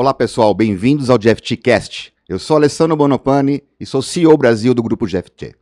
Olá 0.00 0.14
pessoal, 0.14 0.54
bem-vindos 0.54 1.10
ao 1.10 1.18
GFTcast. 1.18 2.10
Eu 2.26 2.38
sou 2.38 2.56
Alessandro 2.56 2.96
Bonopani 2.96 3.62
e 3.78 3.84
sou 3.84 4.00
CEO 4.00 4.34
Brasil 4.34 4.72
do 4.72 4.82
grupo 4.82 5.04
GFT. 5.04 5.54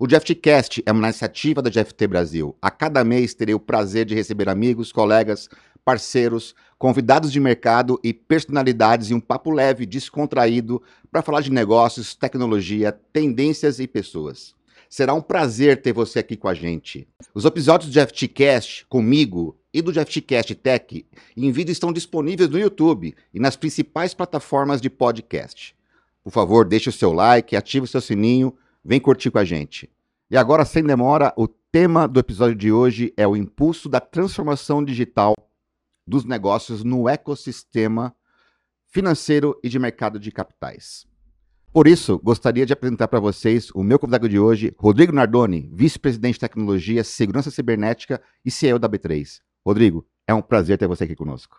O 0.00 0.06
GFTcast 0.06 0.82
é 0.86 0.90
uma 0.90 1.08
iniciativa 1.08 1.60
da 1.60 1.68
GFT 1.68 2.06
Brasil. 2.06 2.56
A 2.62 2.70
cada 2.70 3.04
mês 3.04 3.34
terei 3.34 3.54
o 3.54 3.60
prazer 3.60 4.06
de 4.06 4.14
receber 4.14 4.48
amigos, 4.48 4.90
colegas, 4.92 5.46
parceiros, 5.84 6.54
convidados 6.78 7.30
de 7.30 7.38
mercado 7.38 8.00
e 8.02 8.14
personalidades 8.14 9.10
em 9.10 9.14
um 9.14 9.20
papo 9.20 9.50
leve, 9.50 9.84
descontraído, 9.84 10.82
para 11.10 11.20
falar 11.20 11.42
de 11.42 11.52
negócios, 11.52 12.14
tecnologia, 12.14 12.98
tendências 13.12 13.78
e 13.78 13.86
pessoas. 13.86 14.54
Será 14.88 15.12
um 15.12 15.20
prazer 15.20 15.82
ter 15.82 15.92
você 15.92 16.20
aqui 16.20 16.34
com 16.34 16.48
a 16.48 16.54
gente. 16.54 17.06
Os 17.34 17.44
episódios 17.44 17.92
do 17.92 18.00
GFTcast 18.00 18.86
comigo 18.88 19.54
e 19.72 19.80
do 19.80 19.92
GFTcast 19.92 20.54
Tech 20.56 21.06
em 21.36 21.50
vídeo 21.50 21.72
estão 21.72 21.92
disponíveis 21.92 22.48
no 22.48 22.58
YouTube 22.58 23.14
e 23.32 23.40
nas 23.40 23.56
principais 23.56 24.12
plataformas 24.14 24.80
de 24.80 24.90
podcast. 24.90 25.74
Por 26.22 26.30
favor, 26.30 26.64
deixe 26.64 26.88
o 26.88 26.92
seu 26.92 27.12
like, 27.12 27.56
ative 27.56 27.84
o 27.84 27.88
seu 27.88 28.00
sininho, 28.00 28.56
vem 28.84 29.00
curtir 29.00 29.30
com 29.30 29.38
a 29.38 29.44
gente. 29.44 29.90
E 30.30 30.36
agora, 30.36 30.64
sem 30.64 30.82
demora, 30.82 31.32
o 31.36 31.48
tema 31.48 32.06
do 32.06 32.20
episódio 32.20 32.54
de 32.54 32.70
hoje 32.70 33.12
é 33.16 33.26
o 33.26 33.36
impulso 33.36 33.88
da 33.88 34.00
transformação 34.00 34.84
digital 34.84 35.34
dos 36.06 36.24
negócios 36.24 36.84
no 36.84 37.08
ecossistema 37.08 38.14
financeiro 38.88 39.58
e 39.62 39.68
de 39.68 39.78
mercado 39.78 40.18
de 40.18 40.30
capitais. 40.30 41.06
Por 41.72 41.86
isso, 41.86 42.20
gostaria 42.22 42.66
de 42.66 42.72
apresentar 42.74 43.08
para 43.08 43.18
vocês 43.18 43.70
o 43.74 43.82
meu 43.82 43.98
convidado 43.98 44.28
de 44.28 44.38
hoje, 44.38 44.74
Rodrigo 44.78 45.12
Nardoni, 45.12 45.70
vice-presidente 45.72 46.34
de 46.34 46.40
tecnologia, 46.40 47.02
segurança 47.02 47.50
cibernética 47.50 48.20
e 48.44 48.50
CEO 48.50 48.78
da 48.78 48.88
B3. 48.88 49.40
Rodrigo, 49.64 50.04
é 50.26 50.34
um 50.34 50.42
prazer 50.42 50.76
ter 50.76 50.88
você 50.88 51.04
aqui 51.04 51.14
conosco. 51.14 51.56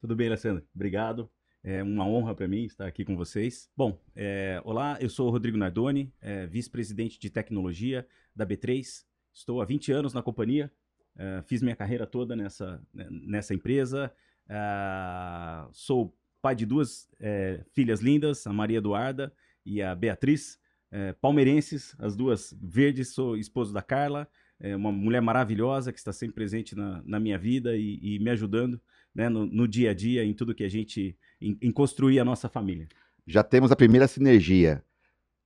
Tudo 0.00 0.16
bem, 0.16 0.28
Alessandro? 0.28 0.66
Obrigado. 0.74 1.30
É 1.62 1.82
uma 1.82 2.06
honra 2.06 2.34
para 2.34 2.48
mim 2.48 2.64
estar 2.64 2.86
aqui 2.86 3.04
com 3.04 3.16
vocês. 3.16 3.70
Bom, 3.76 4.00
é, 4.16 4.62
olá, 4.64 4.96
eu 4.98 5.10
sou 5.10 5.28
o 5.28 5.30
Rodrigo 5.30 5.58
Nardoni, 5.58 6.10
é, 6.22 6.46
vice-presidente 6.46 7.18
de 7.18 7.28
tecnologia 7.28 8.06
da 8.34 8.46
B3. 8.46 9.04
Estou 9.30 9.60
há 9.60 9.64
20 9.66 9.92
anos 9.92 10.14
na 10.14 10.22
companhia, 10.22 10.72
é, 11.16 11.42
fiz 11.42 11.60
minha 11.60 11.76
carreira 11.76 12.06
toda 12.06 12.34
nessa, 12.34 12.82
né, 12.94 13.06
nessa 13.10 13.52
empresa. 13.52 14.10
É, 14.48 15.66
sou 15.70 16.16
pai 16.40 16.54
de 16.54 16.64
duas 16.64 17.10
é, 17.20 17.62
filhas 17.74 18.00
lindas, 18.00 18.46
a 18.46 18.54
Maria 18.54 18.78
Eduarda 18.78 19.34
e 19.66 19.82
a 19.82 19.94
Beatriz, 19.94 20.58
é, 20.90 21.12
palmeirenses, 21.12 21.94
as 21.98 22.16
duas 22.16 22.56
verdes, 22.58 23.08
sou 23.08 23.36
esposo 23.36 23.72
da 23.72 23.82
Carla, 23.82 24.28
é 24.64 24.74
uma 24.74 24.90
mulher 24.90 25.20
maravilhosa 25.20 25.92
que 25.92 25.98
está 25.98 26.10
sempre 26.10 26.34
presente 26.34 26.74
na, 26.74 27.02
na 27.04 27.20
minha 27.20 27.36
vida 27.36 27.76
e, 27.76 27.98
e 28.02 28.18
me 28.18 28.30
ajudando 28.30 28.80
né, 29.14 29.28
no, 29.28 29.44
no, 29.44 29.68
dia 29.68 29.90
a 29.90 29.94
dia, 29.94 30.24
em 30.24 30.32
tudo 30.32 30.54
que 30.54 30.64
a 30.64 30.68
gente, 30.70 31.14
em, 31.38 31.58
em, 31.60 31.70
construir 31.70 32.18
a 32.18 32.24
nossa 32.24 32.48
família. 32.48 32.88
Já 33.26 33.42
temos 33.42 33.70
a 33.70 33.76
primeira 33.76 34.08
sinergia. 34.08 34.82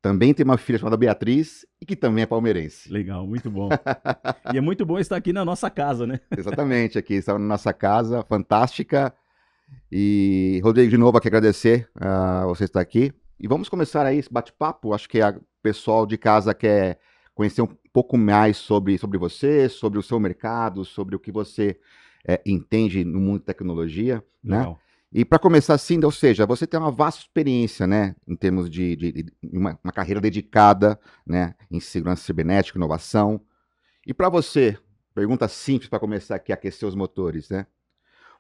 Também 0.01 0.33
tem 0.33 0.45
uma 0.45 0.57
filha 0.57 0.79
chamada 0.79 0.97
Beatriz 0.97 1.67
e 1.81 1.85
que 1.85 1.97
também 1.97 2.23
é 2.23 2.27
palmeirense. 2.27 2.91
Legal, 2.93 3.27
muito 3.27 3.51
bom. 3.51 3.69
e 4.55 4.57
é 4.57 4.61
muito 4.61 4.87
bom 4.87 5.01
estar 5.01 5.17
aqui 5.17 5.33
na 5.33 5.45
nossa 5.45 5.69
casa, 5.69 6.07
né? 6.07 6.21
Exatamente, 6.39 6.97
aqui 6.97 7.15
está 7.15 7.33
na 7.33 7.41
nossa 7.41 7.73
casa, 7.73 8.23
fantástica. 8.23 9.13
E, 9.91 10.61
Rodrigo, 10.63 10.91
de 10.91 10.97
novo, 10.97 11.19
aqui 11.19 11.27
agradecer 11.27 11.91
uh, 11.97 12.47
você 12.47 12.65
estar 12.65 12.81
aqui. 12.81 13.13
E 13.41 13.49
vamos 13.49 13.69
começar 13.69 14.07
aí 14.07 14.19
esse 14.19 14.33
bate-papo. 14.33 14.95
Acho 14.95 15.09
que 15.09 15.21
o 15.21 15.43
pessoal 15.61 16.07
de 16.07 16.17
casa 16.17 16.55
quer 16.55 17.01
conhecer 17.35 17.63
um 17.63 17.69
pouco 17.99 18.17
mais 18.17 18.57
sobre, 18.57 18.97
sobre 18.97 19.19
você, 19.19 19.69
sobre 19.69 19.99
o 19.99 20.03
seu 20.05 20.21
mercado, 20.21 20.85
sobre 20.85 21.17
o 21.17 21.19
que 21.19 21.33
você 21.33 21.81
é, 22.25 22.41
entende 22.47 23.05
no 23.05 23.19
mundo 23.19 23.41
de 23.41 23.47
tecnologia, 23.47 24.25
né? 24.41 24.59
Legal. 24.59 24.81
E 25.13 25.25
para 25.25 25.37
começar 25.37 25.75
assim, 25.75 25.99
ou 26.05 26.13
seja, 26.13 26.47
você 26.47 26.65
tem 26.65 26.79
uma 26.79 26.93
vasta 26.93 27.23
experiência, 27.23 27.89
né, 27.89 28.15
em 28.29 28.37
termos 28.37 28.71
de, 28.71 28.95
de, 28.95 29.13
de 29.13 29.33
uma, 29.43 29.77
uma, 29.83 29.93
carreira 29.93 30.21
dedicada, 30.21 31.01
né, 31.27 31.57
em 31.69 31.81
segurança 31.81 32.23
cibernética, 32.23 32.79
inovação. 32.79 33.41
E 34.07 34.15
para 34.15 34.29
você, 34.29 34.79
pergunta 35.13 35.49
simples 35.49 35.89
para 35.89 35.99
começar 35.99 36.37
aqui 36.37 36.53
aquecer 36.53 36.89
os 36.89 36.95
motores, 36.95 37.51
né? 37.51 37.67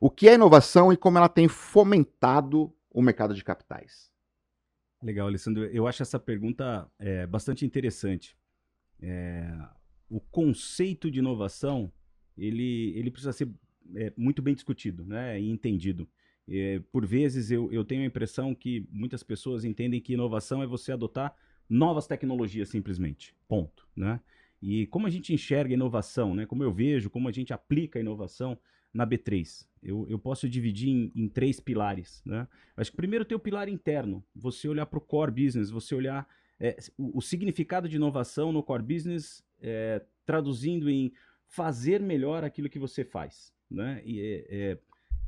O 0.00 0.08
que 0.08 0.28
é 0.28 0.34
inovação 0.34 0.92
e 0.92 0.96
como 0.96 1.18
ela 1.18 1.28
tem 1.28 1.48
fomentado 1.48 2.72
o 2.92 3.02
mercado 3.02 3.34
de 3.34 3.42
capitais? 3.42 4.08
Legal, 5.02 5.26
Alessandro. 5.26 5.64
Eu 5.64 5.88
acho 5.88 6.00
essa 6.00 6.18
pergunta 6.20 6.88
é, 6.96 7.26
bastante 7.26 7.66
interessante. 7.66 8.37
É, 9.00 9.52
o 10.08 10.20
conceito 10.20 11.10
de 11.10 11.18
inovação 11.18 11.92
ele, 12.36 12.92
ele 12.96 13.10
precisa 13.10 13.32
ser 13.32 13.48
é, 13.96 14.12
muito 14.16 14.40
bem 14.40 14.54
discutido 14.54 15.04
né, 15.04 15.40
e 15.40 15.50
entendido. 15.50 16.08
É, 16.48 16.80
por 16.90 17.04
vezes 17.04 17.50
eu, 17.50 17.70
eu 17.72 17.84
tenho 17.84 18.02
a 18.02 18.06
impressão 18.06 18.54
que 18.54 18.86
muitas 18.90 19.22
pessoas 19.22 19.64
entendem 19.64 20.00
que 20.00 20.14
inovação 20.14 20.62
é 20.62 20.66
você 20.66 20.92
adotar 20.92 21.34
novas 21.68 22.06
tecnologias 22.06 22.68
simplesmente. 22.68 23.34
Ponto. 23.46 23.86
Né? 23.94 24.20
E 24.62 24.86
como 24.86 25.06
a 25.06 25.10
gente 25.10 25.34
enxerga 25.34 25.74
inovação, 25.74 26.34
né? 26.34 26.46
como 26.46 26.62
eu 26.62 26.72
vejo, 26.72 27.10
como 27.10 27.28
a 27.28 27.32
gente 27.32 27.52
aplica 27.52 27.98
a 27.98 28.00
inovação 28.00 28.58
na 28.92 29.06
B3. 29.06 29.66
Eu, 29.82 30.06
eu 30.08 30.18
posso 30.18 30.48
dividir 30.48 30.88
em, 30.88 31.12
em, 31.14 31.28
três 31.28 31.60
pilares. 31.60 32.22
Né? 32.24 32.48
Acho 32.76 32.90
que 32.90 32.96
primeiro 32.96 33.24
tem 33.24 33.36
o 33.36 33.40
pilar 33.40 33.68
interno, 33.68 34.24
você 34.34 34.68
olhar 34.68 34.86
para 34.86 34.98
o 34.98 35.02
core 35.02 35.30
business, 35.30 35.70
você 35.70 35.94
olhar 35.94 36.26
é, 36.60 36.76
o, 36.96 37.18
o, 37.18 37.22
significado 37.22 37.88
de 37.88 37.96
inovação 37.96 38.52
no 38.52 38.62
core 38.62 38.82
business, 38.82 39.44
é, 39.60 40.02
traduzindo 40.24 40.90
em 40.90 41.12
fazer 41.46 42.00
melhor 42.00 42.44
aquilo 42.44 42.68
que 42.68 42.78
você 42.78 43.04
faz. 43.04 43.52
Né? 43.70 44.02
E, 44.04 44.20
é, 44.20 44.46
é 44.50 44.78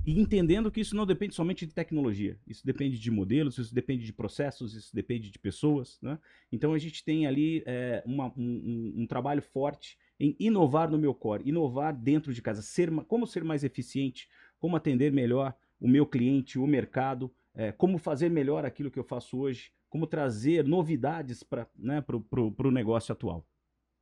e 0.07 0.19
entendendo 0.19 0.71
que 0.71 0.81
isso 0.81 0.97
não 0.97 1.05
depende 1.05 1.35
somente 1.35 1.67
de 1.67 1.75
tecnologia, 1.75 2.39
isso 2.47 2.65
depende 2.65 2.99
de 2.99 3.11
modelos, 3.11 3.59
isso 3.59 3.75
depende 3.75 4.07
de 4.07 4.13
processos, 4.15 4.75
isso 4.75 4.95
depende 4.95 5.31
de 5.31 5.39
pessoas. 5.39 5.99
Né? 6.01 6.19
Então 6.51 6.73
a 6.73 6.79
gente 6.79 7.05
tem 7.05 7.27
ali 7.27 7.63
é, 7.67 8.03
uma, 8.07 8.33
um, 8.37 8.95
um, 8.97 9.07
trabalho 9.07 9.43
forte 9.43 9.99
em 10.19 10.35
inovar 10.39 10.91
no 10.91 10.99
meu 10.99 11.13
core, 11.13 11.47
inovar 11.47 11.95
dentro 11.95 12.33
de 12.33 12.41
casa, 12.41 12.63
ser, 12.63 12.91
como 13.05 13.27
ser 13.27 13.45
mais 13.45 13.63
eficiente, 13.63 14.27
como 14.59 14.75
atender 14.75 15.13
melhor 15.13 15.55
o 15.79 15.87
meu 15.87 16.07
cliente, 16.07 16.59
o 16.59 16.67
mercado, 16.67 17.31
é, 17.55 17.71
como 17.71 17.99
fazer 17.99 18.31
melhor 18.31 18.65
aquilo 18.65 18.91
que 18.91 18.99
eu 18.99 19.05
faço 19.05 19.39
hoje, 19.39 19.71
como 19.91 20.07
trazer 20.07 20.65
novidades 20.65 21.43
para 21.43 21.69
né, 21.77 22.03
o 22.09 22.71
negócio 22.71 23.13
atual. 23.13 23.47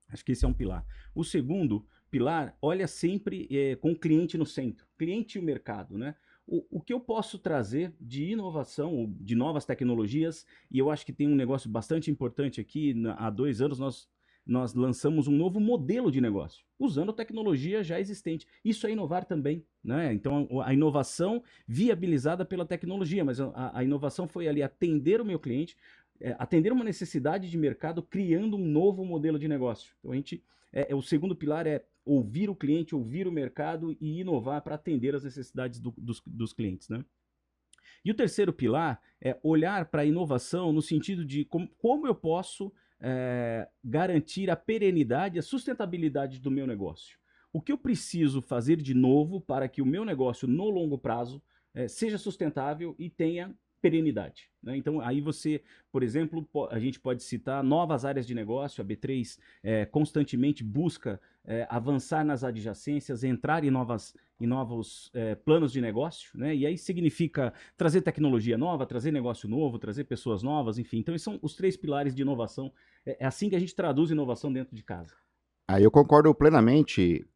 Acho 0.08 0.24
que 0.24 0.32
esse 0.32 0.44
é 0.44 0.48
um 0.48 0.54
pilar. 0.54 0.86
O 1.14 1.24
segundo 1.24 1.84
pilar, 2.10 2.56
olha 2.62 2.86
sempre 2.86 3.48
é, 3.50 3.74
com 3.74 3.92
o 3.92 3.98
cliente 3.98 4.38
no 4.38 4.46
centro, 4.46 4.86
cliente 4.96 5.36
e 5.36 5.40
o 5.40 5.44
mercado, 5.44 5.98
né? 5.98 6.14
O, 6.46 6.78
o, 6.78 6.80
que 6.80 6.94
eu 6.94 7.00
posso 7.00 7.38
trazer 7.38 7.94
de 8.00 8.30
inovação, 8.30 9.14
de 9.20 9.34
novas 9.34 9.66
tecnologias, 9.66 10.46
e 10.70 10.78
eu 10.78 10.90
acho 10.90 11.04
que 11.04 11.12
tem 11.12 11.28
um 11.28 11.34
negócio 11.34 11.68
bastante 11.68 12.10
importante 12.10 12.58
aqui. 12.58 12.94
há 13.18 13.28
dois 13.28 13.60
anos 13.60 13.78
nós 13.78 14.08
nós 14.48 14.72
lançamos 14.72 15.28
um 15.28 15.36
novo 15.36 15.60
modelo 15.60 16.10
de 16.10 16.22
negócio, 16.22 16.64
usando 16.78 17.12
tecnologia 17.12 17.84
já 17.84 18.00
existente. 18.00 18.46
Isso 18.64 18.86
é 18.86 18.90
inovar 18.90 19.26
também. 19.26 19.62
Né? 19.84 20.10
Então, 20.14 20.48
a 20.64 20.72
inovação 20.72 21.42
viabilizada 21.66 22.46
pela 22.46 22.64
tecnologia, 22.64 23.22
mas 23.22 23.38
a, 23.38 23.78
a 23.78 23.84
inovação 23.84 24.26
foi 24.26 24.48
ali 24.48 24.62
atender 24.62 25.20
o 25.20 25.24
meu 25.24 25.38
cliente, 25.38 25.76
é, 26.18 26.34
atender 26.38 26.72
uma 26.72 26.82
necessidade 26.82 27.50
de 27.50 27.58
mercado, 27.58 28.02
criando 28.02 28.56
um 28.56 28.64
novo 28.64 29.04
modelo 29.04 29.38
de 29.38 29.46
negócio. 29.46 29.94
Então, 29.98 30.12
a 30.12 30.16
gente, 30.16 30.42
é, 30.72 30.90
é 30.90 30.94
o 30.94 31.02
segundo 31.02 31.36
pilar 31.36 31.66
é 31.66 31.84
ouvir 32.02 32.48
o 32.48 32.56
cliente, 32.56 32.94
ouvir 32.94 33.28
o 33.28 33.32
mercado 33.32 33.94
e 34.00 34.20
inovar 34.20 34.62
para 34.62 34.76
atender 34.76 35.14
as 35.14 35.24
necessidades 35.24 35.78
do, 35.78 35.92
dos, 35.98 36.22
dos 36.26 36.54
clientes. 36.54 36.88
Né? 36.88 37.04
E 38.02 38.10
o 38.10 38.14
terceiro 38.14 38.50
pilar 38.50 38.98
é 39.20 39.38
olhar 39.42 39.84
para 39.90 40.00
a 40.02 40.06
inovação 40.06 40.72
no 40.72 40.80
sentido 40.80 41.22
de 41.22 41.44
como, 41.44 41.68
como 41.76 42.06
eu 42.06 42.14
posso 42.14 42.72
é, 43.00 43.68
garantir 43.82 44.50
a 44.50 44.56
perenidade, 44.56 45.38
a 45.38 45.42
sustentabilidade 45.42 46.40
do 46.40 46.50
meu 46.50 46.66
negócio. 46.66 47.18
O 47.52 47.60
que 47.60 47.72
eu 47.72 47.78
preciso 47.78 48.42
fazer 48.42 48.76
de 48.76 48.94
novo 48.94 49.40
para 49.40 49.68
que 49.68 49.80
o 49.80 49.86
meu 49.86 50.04
negócio 50.04 50.46
no 50.46 50.68
longo 50.68 50.98
prazo 50.98 51.42
é, 51.74 51.88
seja 51.88 52.18
sustentável 52.18 52.94
e 52.98 53.08
tenha 53.08 53.54
perenidade. 53.80 54.50
Né? 54.62 54.76
Então, 54.76 55.00
aí 55.00 55.20
você, 55.20 55.62
por 55.90 56.02
exemplo, 56.02 56.46
a 56.70 56.78
gente 56.78 56.98
pode 57.00 57.22
citar 57.22 57.62
novas 57.62 58.04
áreas 58.04 58.26
de 58.26 58.34
negócio. 58.34 58.82
A 58.82 58.84
B3 58.84 59.38
é, 59.62 59.86
constantemente 59.86 60.64
busca 60.64 61.20
é, 61.44 61.66
avançar 61.70 62.24
nas 62.24 62.44
adjacências, 62.44 63.24
entrar 63.24 63.64
em, 63.64 63.70
novas, 63.70 64.14
em 64.40 64.46
novos 64.46 65.10
é, 65.14 65.34
planos 65.34 65.72
de 65.72 65.80
negócio. 65.80 66.30
Né? 66.38 66.54
E 66.54 66.66
aí 66.66 66.76
significa 66.76 67.52
trazer 67.76 68.02
tecnologia 68.02 68.58
nova, 68.58 68.86
trazer 68.86 69.12
negócio 69.12 69.48
novo, 69.48 69.78
trazer 69.78 70.04
pessoas 70.04 70.42
novas, 70.42 70.78
enfim. 70.78 70.98
Então, 70.98 71.14
esses 71.14 71.24
são 71.24 71.38
os 71.42 71.54
três 71.54 71.76
pilares 71.76 72.14
de 72.14 72.22
inovação. 72.22 72.72
É, 73.06 73.24
é 73.24 73.26
assim 73.26 73.48
que 73.48 73.56
a 73.56 73.60
gente 73.60 73.74
traduz 73.74 74.10
inovação 74.10 74.52
dentro 74.52 74.74
de 74.74 74.82
casa. 74.82 75.14
Aí 75.70 75.84
eu 75.84 75.90
concordo 75.90 76.34
plenamente 76.34 77.26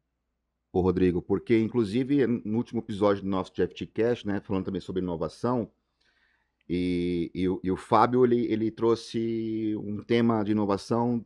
o 0.73 0.81
Rodrigo, 0.81 1.21
porque 1.21 1.59
inclusive 1.59 2.25
no 2.25 2.57
último 2.57 2.79
episódio 2.79 3.21
do 3.21 3.29
nosso 3.29 3.53
Jeff 3.53 3.85
Cash, 3.85 4.25
né, 4.25 4.41
falando 4.41 4.65
também 4.65 4.81
sobre 4.81 5.03
inovação, 5.03 5.71
e, 6.69 7.31
e, 7.33 7.43
e, 7.43 7.71
o 7.71 7.75
Fábio 7.75 8.25
ele, 8.25 8.45
ele 8.51 8.71
trouxe 8.71 9.75
um 9.77 10.01
tema 10.01 10.43
de 10.43 10.51
inovação 10.51 11.23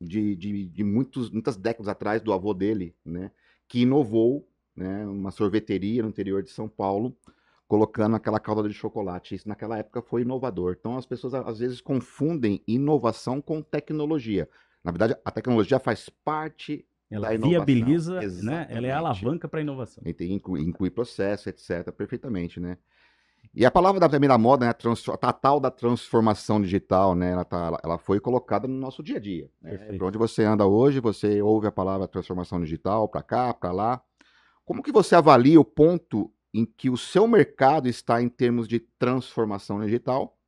de, 0.00 0.36
de, 0.36 0.66
de 0.66 0.84
muitos, 0.84 1.30
muitas 1.30 1.56
décadas 1.56 1.88
atrás 1.88 2.22
do 2.22 2.32
avô 2.32 2.54
dele, 2.54 2.94
né, 3.04 3.30
que 3.66 3.80
inovou 3.80 4.48
né, 4.76 5.04
uma 5.06 5.30
sorveteria 5.30 6.02
no 6.02 6.08
interior 6.08 6.42
de 6.42 6.50
São 6.50 6.68
Paulo 6.68 7.16
colocando 7.66 8.16
aquela 8.16 8.40
calda 8.40 8.66
de 8.66 8.74
chocolate. 8.74 9.34
Isso 9.34 9.46
naquela 9.48 9.76
época 9.76 10.00
foi 10.00 10.22
inovador. 10.22 10.76
Então 10.78 10.96
as 10.96 11.04
pessoas 11.04 11.34
às 11.34 11.58
vezes 11.58 11.80
confundem 11.82 12.62
inovação 12.66 13.42
com 13.42 13.60
tecnologia. 13.60 14.48
Na 14.82 14.90
verdade, 14.90 15.14
a 15.22 15.30
tecnologia 15.30 15.78
faz 15.78 16.08
parte 16.08 16.86
ela 17.10 17.34
viabiliza, 17.36 18.20
né? 18.42 18.66
Ela 18.70 18.86
é 18.86 18.90
a 18.90 18.98
alavanca 18.98 19.48
para 19.48 19.60
a 19.60 19.62
inovação. 19.62 20.02
E 20.06 20.12
tem- 20.12 20.32
inclui, 20.32 20.62
inclui 20.62 20.90
processo, 20.90 21.48
etc. 21.48 21.90
Perfeitamente, 21.92 22.60
né? 22.60 22.78
E 23.54 23.64
a 23.64 23.70
palavra 23.70 23.98
da 23.98 24.08
primeira 24.08 24.36
moda, 24.38 24.66
né, 24.66 24.72
a, 25.22 25.32
tal 25.32 25.58
da 25.58 25.70
transformação 25.70 26.60
digital, 26.60 27.14
né, 27.14 27.32
ela, 27.32 27.44
tá, 27.44 27.66
ela- 27.66 27.80
ela 27.82 27.98
foi 27.98 28.20
colocada 28.20 28.68
no 28.68 28.74
nosso 28.74 29.02
dia 29.02 29.16
a 29.16 29.20
dia. 29.20 29.50
Né? 29.60 29.72
Por 29.98 30.06
onde 30.08 30.18
você 30.18 30.44
anda 30.44 30.66
hoje, 30.66 31.00
você 31.00 31.42
ouve 31.42 31.66
a 31.66 31.72
palavra 31.72 32.06
transformação 32.06 32.60
digital, 32.60 33.08
para 33.08 33.22
cá, 33.22 33.54
para 33.54 33.72
lá. 33.72 34.02
Como 34.64 34.82
que 34.82 34.92
você 34.92 35.14
avalia 35.14 35.60
o 35.60 35.64
ponto 35.64 36.30
em 36.52 36.64
que 36.64 36.90
o 36.90 36.96
seu 36.96 37.26
mercado 37.26 37.88
está 37.88 38.22
em 38.22 38.28
termos 38.28 38.68
de 38.68 38.80
transformação 38.80 39.80
digital 39.80 40.38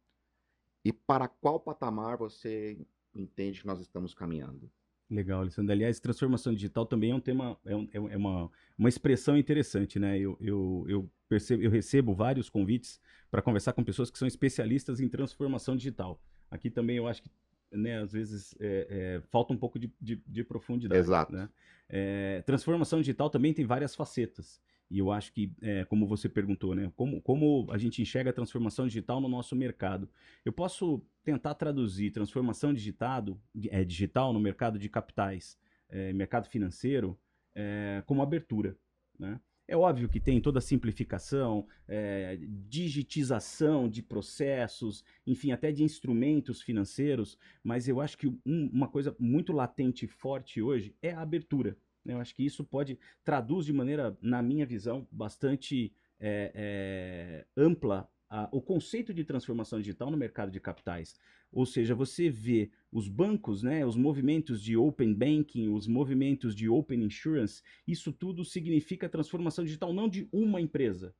e 0.84 0.92
para 0.92 1.28
qual 1.28 1.58
patamar 1.60 2.16
você 2.16 2.78
entende 3.14 3.60
que 3.60 3.66
nós 3.66 3.80
estamos 3.80 4.14
caminhando? 4.14 4.70
Legal, 5.10 5.40
Alessandro. 5.40 5.72
Aliás, 5.72 5.98
transformação 5.98 6.54
digital 6.54 6.86
também 6.86 7.10
é 7.10 7.14
um 7.14 7.20
tema, 7.20 7.58
é, 7.66 7.74
um- 7.74 7.88
é 7.92 8.16
uma, 8.16 8.50
uma 8.78 8.88
expressão 8.88 9.36
interessante, 9.36 9.98
né? 9.98 10.16
Eu, 10.18 10.36
eu, 10.40 10.84
eu, 10.88 11.10
percebo, 11.28 11.62
eu 11.62 11.70
recebo 11.70 12.14
vários 12.14 12.48
convites 12.48 13.00
para 13.28 13.42
conversar 13.42 13.72
com 13.72 13.82
pessoas 13.82 14.08
que 14.10 14.18
são 14.18 14.28
especialistas 14.28 15.00
em 15.00 15.08
transformação 15.08 15.76
digital. 15.76 16.22
Aqui 16.48 16.70
também 16.70 16.96
eu 16.96 17.08
acho 17.08 17.22
que, 17.22 17.30
né, 17.72 18.00
às 18.00 18.12
vezes, 18.12 18.54
é, 18.60 18.86
é, 18.88 19.22
falta 19.30 19.52
um 19.52 19.56
pouco 19.56 19.78
de, 19.80 19.92
de, 20.00 20.22
de 20.26 20.44
profundidade. 20.44 21.00
Exato. 21.00 21.32
né? 21.32 21.48
É, 21.88 22.42
transformação 22.42 23.00
digital 23.00 23.28
também 23.28 23.52
tem 23.52 23.64
várias 23.64 23.96
facetas. 23.96 24.60
E 24.90 24.98
eu 24.98 25.12
acho 25.12 25.32
que, 25.32 25.52
é, 25.62 25.84
como 25.84 26.06
você 26.06 26.28
perguntou, 26.28 26.74
né? 26.74 26.90
Como, 26.96 27.20
como 27.22 27.66
a 27.70 27.78
gente 27.78 28.02
enxerga 28.02 28.30
a 28.30 28.32
transformação 28.32 28.86
digital 28.86 29.20
no 29.20 29.28
nosso 29.28 29.54
mercado? 29.54 30.08
Eu 30.44 30.52
posso 30.52 31.00
tentar 31.22 31.54
traduzir 31.54 32.10
transformação 32.10 32.74
digitado, 32.74 33.40
é, 33.68 33.84
digital 33.84 34.32
no 34.32 34.40
mercado 34.40 34.78
de 34.78 34.88
capitais, 34.88 35.56
é, 35.88 36.12
mercado 36.12 36.48
financeiro, 36.48 37.16
é, 37.54 38.02
como 38.04 38.20
abertura. 38.20 38.76
Né? 39.18 39.40
É 39.68 39.76
óbvio 39.76 40.08
que 40.08 40.18
tem 40.18 40.40
toda 40.40 40.58
a 40.58 40.62
simplificação, 40.62 41.68
é, 41.86 42.36
digitização 42.68 43.88
de 43.88 44.02
processos, 44.02 45.04
enfim, 45.24 45.52
até 45.52 45.70
de 45.70 45.84
instrumentos 45.84 46.60
financeiros, 46.60 47.38
mas 47.62 47.86
eu 47.86 48.00
acho 48.00 48.18
que 48.18 48.26
um- 48.26 48.68
uma 48.72 48.88
coisa 48.88 49.14
muito 49.20 49.52
latente 49.52 50.06
e 50.06 50.08
forte 50.08 50.60
hoje 50.60 50.96
é 51.00 51.12
a 51.12 51.20
abertura. 51.20 51.76
Eu 52.04 52.18
acho 52.18 52.34
que 52.34 52.44
isso 52.44 52.64
pode 52.64 52.98
traduz 53.24 53.66
de 53.66 53.72
maneira, 53.72 54.16
na 54.22 54.42
minha 54.42 54.64
visão, 54.66 55.06
bastante 55.10 55.92
é, 56.18 56.52
é, 56.54 57.46
ampla 57.56 58.10
a- 58.28 58.48
o 58.52 58.60
conceito 58.60 59.12
de 59.12 59.24
transformação 59.24 59.78
digital 59.80 60.10
no 60.10 60.16
mercado 60.16 60.50
de 60.50 60.60
capitais. 60.60 61.14
Ou 61.52 61.66
seja, 61.66 61.94
você 61.94 62.30
vê 62.30 62.70
os 62.92 63.08
bancos, 63.08 63.62
né, 63.62 63.84
os 63.84 63.96
movimentos 63.96 64.62
de 64.62 64.76
open 64.76 65.12
banking, 65.14 65.68
os 65.68 65.86
movimentos 65.86 66.54
de 66.54 66.68
open 66.68 67.02
insurance, 67.02 67.62
isso 67.86 68.12
tudo 68.12 68.44
significa 68.44 69.08
transformação 69.08 69.64
digital 69.64 69.92
não 69.92 70.08
de 70.08 70.28
uma 70.32 70.60
empresa 70.60 71.14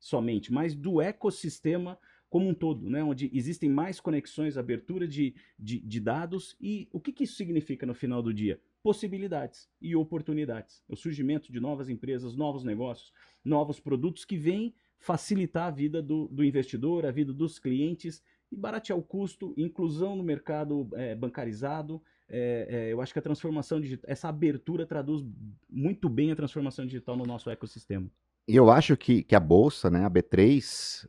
somente, 0.00 0.52
mas 0.52 0.74
do 0.74 1.00
ecossistema 1.00 1.98
como 2.30 2.48
um 2.48 2.54
todo, 2.54 2.88
né, 2.90 3.02
onde 3.02 3.30
existem 3.32 3.70
mais 3.70 4.00
conexões, 4.00 4.56
abertura 4.56 5.08
de, 5.08 5.34
de, 5.58 5.80
de 5.80 6.00
dados 6.00 6.56
e 6.60 6.88
o 6.92 7.00
que, 7.00 7.12
que 7.12 7.24
isso 7.24 7.36
significa 7.36 7.86
no 7.86 7.94
final 7.94 8.22
do 8.22 8.32
dia? 8.32 8.60
Possibilidades 8.82 9.68
e 9.80 9.94
oportunidades. 9.96 10.82
O 10.88 10.96
surgimento 10.96 11.52
de 11.52 11.60
novas 11.60 11.88
empresas, 11.88 12.36
novos 12.36 12.64
negócios, 12.64 13.12
novos 13.44 13.80
produtos 13.80 14.24
que 14.24 14.36
vêm 14.36 14.74
facilitar 14.98 15.68
a 15.68 15.70
vida 15.70 16.02
do, 16.02 16.28
do 16.28 16.44
investidor, 16.44 17.06
a 17.06 17.10
vida 17.10 17.32
dos 17.32 17.58
clientes 17.58 18.22
e 18.50 18.56
baratear 18.56 18.98
o 18.98 19.02
custo, 19.02 19.54
inclusão 19.56 20.16
no 20.16 20.22
mercado 20.22 20.88
eh, 20.94 21.14
bancarizado. 21.14 22.02
Eh, 22.28 22.66
eh, 22.68 22.92
eu 22.92 23.00
acho 23.00 23.12
que 23.12 23.18
a 23.18 23.22
transformação 23.22 23.80
digital, 23.80 24.10
essa 24.10 24.28
abertura 24.28 24.86
traduz 24.86 25.24
muito 25.68 26.08
bem 26.08 26.32
a 26.32 26.36
transformação 26.36 26.84
digital 26.84 27.16
no 27.16 27.24
nosso 27.24 27.50
ecossistema. 27.50 28.10
E 28.46 28.56
eu 28.56 28.70
acho 28.70 28.96
que, 28.96 29.22
que 29.22 29.34
a 29.34 29.40
bolsa, 29.40 29.90
né, 29.90 30.04
a 30.04 30.10
B3, 30.10 31.06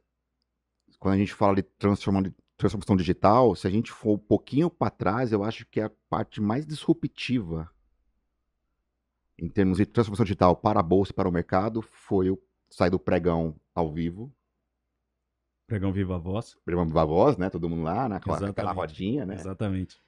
quando 0.99 1.15
a 1.15 1.17
gente 1.17 1.33
fala 1.33 1.55
de 1.55 1.63
transforma- 1.63 2.33
transformação 2.59 2.97
digital, 2.97 3.55
se 3.55 3.65
a 3.65 3.69
gente 3.69 3.89
for 3.89 4.15
um 4.15 4.17
pouquinho 4.17 4.69
para 4.69 4.91
trás, 4.91 5.31
eu 5.31 5.43
acho 5.45 5.65
que 5.65 5.79
é 5.79 5.85
a 5.85 5.91
parte 6.09 6.41
mais 6.41 6.67
disruptiva 6.67 7.71
em 9.39 9.47
termos 9.47 9.77
de 9.77 9.85
transformação 9.85 10.25
digital 10.25 10.57
para 10.57 10.81
a 10.81 10.83
bolsa 10.83 11.13
e 11.13 11.15
para 11.15 11.29
o 11.29 11.31
mercado 11.31 11.81
foi 11.81 12.29
o 12.29 12.37
sair 12.69 12.89
do 12.89 12.99
pregão 12.99 13.55
ao 13.73 13.89
vivo, 13.91 14.31
Pregão 15.65 15.93
Viva 15.93 16.17
Voz. 16.17 16.57
pregão 16.65 16.85
viva 16.85 17.05
voz, 17.05 17.37
né, 17.37 17.49
todo 17.49 17.69
mundo 17.69 17.83
lá, 17.83 18.09
naquela, 18.09 18.35
aquela 18.37 18.49
Exatamente. 18.49 18.75
rodinha, 18.75 19.25
né? 19.25 19.35
Exatamente. 19.35 20.01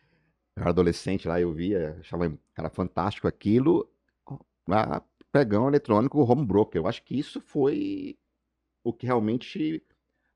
Eu 0.56 0.62
era 0.62 0.72
adolescente 0.72 1.28
lá, 1.28 1.40
eu 1.40 1.54
via, 1.54 1.96
achava 2.00 2.38
cara 2.54 2.70
fantástico 2.70 3.28
aquilo. 3.28 3.90
Pregão 5.32 5.68
eletrônico, 5.68 6.20
home 6.20 6.46
broker. 6.46 6.82
Eu 6.82 6.88
acho 6.88 7.02
que 7.04 7.18
isso 7.18 7.40
foi 7.40 8.18
o 8.84 8.92
que 8.92 9.06
realmente 9.06 9.82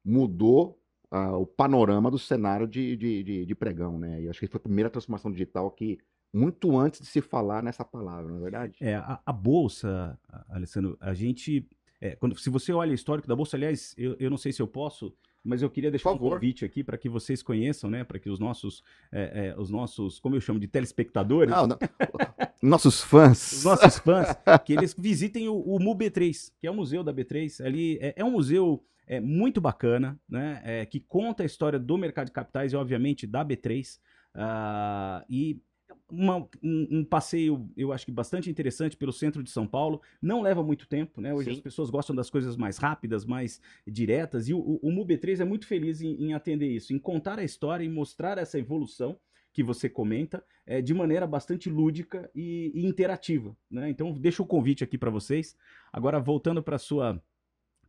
mudou 0.05 0.79
ah, 1.11 1.37
o 1.37 1.45
panorama 1.45 2.09
do 2.11 2.19
cenário 2.19 2.67
de, 2.67 2.95
de, 2.95 3.23
de, 3.23 3.45
de 3.45 3.55
pregão, 3.55 3.97
né? 3.97 4.21
E 4.21 4.29
acho 4.29 4.39
que 4.39 4.47
foi 4.47 4.57
a 4.57 4.63
primeira 4.63 4.89
transformação 4.89 5.31
digital 5.31 5.69
que, 5.71 5.97
muito 6.33 6.77
antes 6.77 6.99
de 7.01 7.05
se 7.07 7.21
falar 7.21 7.63
nessa 7.63 7.85
palavra, 7.85 8.29
não 8.31 8.39
é 8.39 8.41
verdade? 8.41 8.77
É, 8.81 8.95
a, 8.95 9.19
a 9.25 9.33
bolsa, 9.33 10.19
Alessandro, 10.49 10.97
a 10.99 11.13
gente. 11.13 11.67
é, 12.01 12.15
quando, 12.15 12.37
se 12.37 12.49
você 12.49 12.73
olha 12.73 12.91
o 12.91 12.95
histórico 12.95 13.27
da 13.27 13.35
bolsa, 13.35 13.55
aliás, 13.55 13.93
eu, 13.97 14.15
eu 14.19 14.29
não 14.29 14.37
sei 14.37 14.51
se 14.51 14.61
eu 14.61 14.67
posso, 14.67 15.15
mas 15.45 15.61
eu 15.61 15.69
queria 15.69 15.91
deixar 15.91 16.11
um 16.11 16.17
convite 16.17 16.65
aqui 16.65 16.83
para 16.83 16.97
que 16.97 17.07
vocês 17.07 17.43
conheçam, 17.43 17.89
né? 17.89 18.03
Para 18.03 18.17
que 18.17 18.29
os 18.29 18.39
nossos, 18.39 18.83
é, 19.11 19.49
é, 19.49 19.59
os 19.61 19.69
nossos, 19.69 20.19
como 20.19 20.35
eu 20.35 20.41
chamo 20.41 20.59
de 20.59 20.67
telespectadores, 20.67 21.51
Não, 21.51 21.67
não. 21.67 21.77
Nossos 22.61 23.01
fãs. 23.01 23.51
os 23.51 23.63
nossos 23.63 23.99
fãs, 23.99 24.27
que 24.65 24.73
eles 24.73 24.95
visitem 24.97 25.47
o, 25.47 25.53
o 25.55 25.79
MU 25.79 25.95
B3, 25.95 26.51
que 26.59 26.65
é 26.65 26.71
o 26.71 26.73
museu 26.73 27.03
da 27.03 27.13
B3. 27.13 27.63
Ali 27.63 27.99
é, 28.01 28.15
é 28.17 28.25
um 28.25 28.31
museu 28.31 28.83
é, 29.05 29.19
muito 29.19 29.61
bacana, 29.61 30.19
né? 30.27 30.61
é, 30.63 30.85
que 30.85 30.99
conta 30.99 31.43
a 31.43 31.45
história 31.45 31.77
do 31.77 31.95
mercado 31.95 32.25
de 32.27 32.31
capitais 32.31 32.73
e, 32.73 32.75
obviamente, 32.75 33.27
da 33.27 33.45
B3. 33.45 33.99
ah, 34.33 35.23
e 35.29 35.61
uma- 36.09 36.47
um, 36.61 36.87
um 36.99 37.03
passeio, 37.03 37.69
eu 37.75 37.91
acho 37.91 38.05
que 38.05 38.11
bastante 38.11 38.49
interessante 38.49 38.95
pelo 38.95 39.11
centro 39.11 39.41
de 39.43 39.49
São 39.49 39.67
Paulo. 39.67 40.01
Não 40.21 40.41
leva 40.41 40.63
muito 40.63 40.87
tempo, 40.87 41.19
né? 41.19 41.33
Hoje 41.33 41.49
Sim. 41.49 41.55
as 41.55 41.61
pessoas 41.61 41.89
gostam 41.89 42.15
das 42.15 42.29
coisas 42.29 42.55
mais 42.55 42.77
rápidas, 42.77 43.25
mais 43.25 43.59
diretas. 43.87 44.47
E 44.47 44.53
o, 44.53 44.59
o, 44.59 44.79
o 44.83 44.91
MU 44.91 45.05
B3 45.05 45.39
é 45.39 45.45
muito 45.45 45.65
feliz 45.65 46.01
em, 46.01 46.25
em 46.25 46.33
atender 46.33 46.67
isso, 46.67 46.93
em 46.93 46.99
contar 46.99 47.39
a 47.39 47.43
história 47.43 47.83
e 47.83 47.89
mostrar 47.89 48.37
essa 48.37 48.59
evolução 48.59 49.17
que 49.51 49.63
você 49.63 49.89
comenta 49.89 50.43
é, 50.65 50.81
de 50.81 50.93
maneira 50.93 51.25
bastante 51.25 51.69
lúdica 51.69 52.29
e, 52.35 52.71
e 52.75 52.85
interativa. 52.85 53.55
Né? 53.71 53.89
Então, 53.89 54.13
deixo 54.13 54.43
o 54.43 54.45
convite 54.45 54.83
aqui 54.83 54.97
para 54.97 55.09
vocês. 55.09 55.55
Agora, 55.93 56.19
voltando 56.19 56.61
para 56.61 56.75
a 56.75 56.79
sua, 56.79 57.23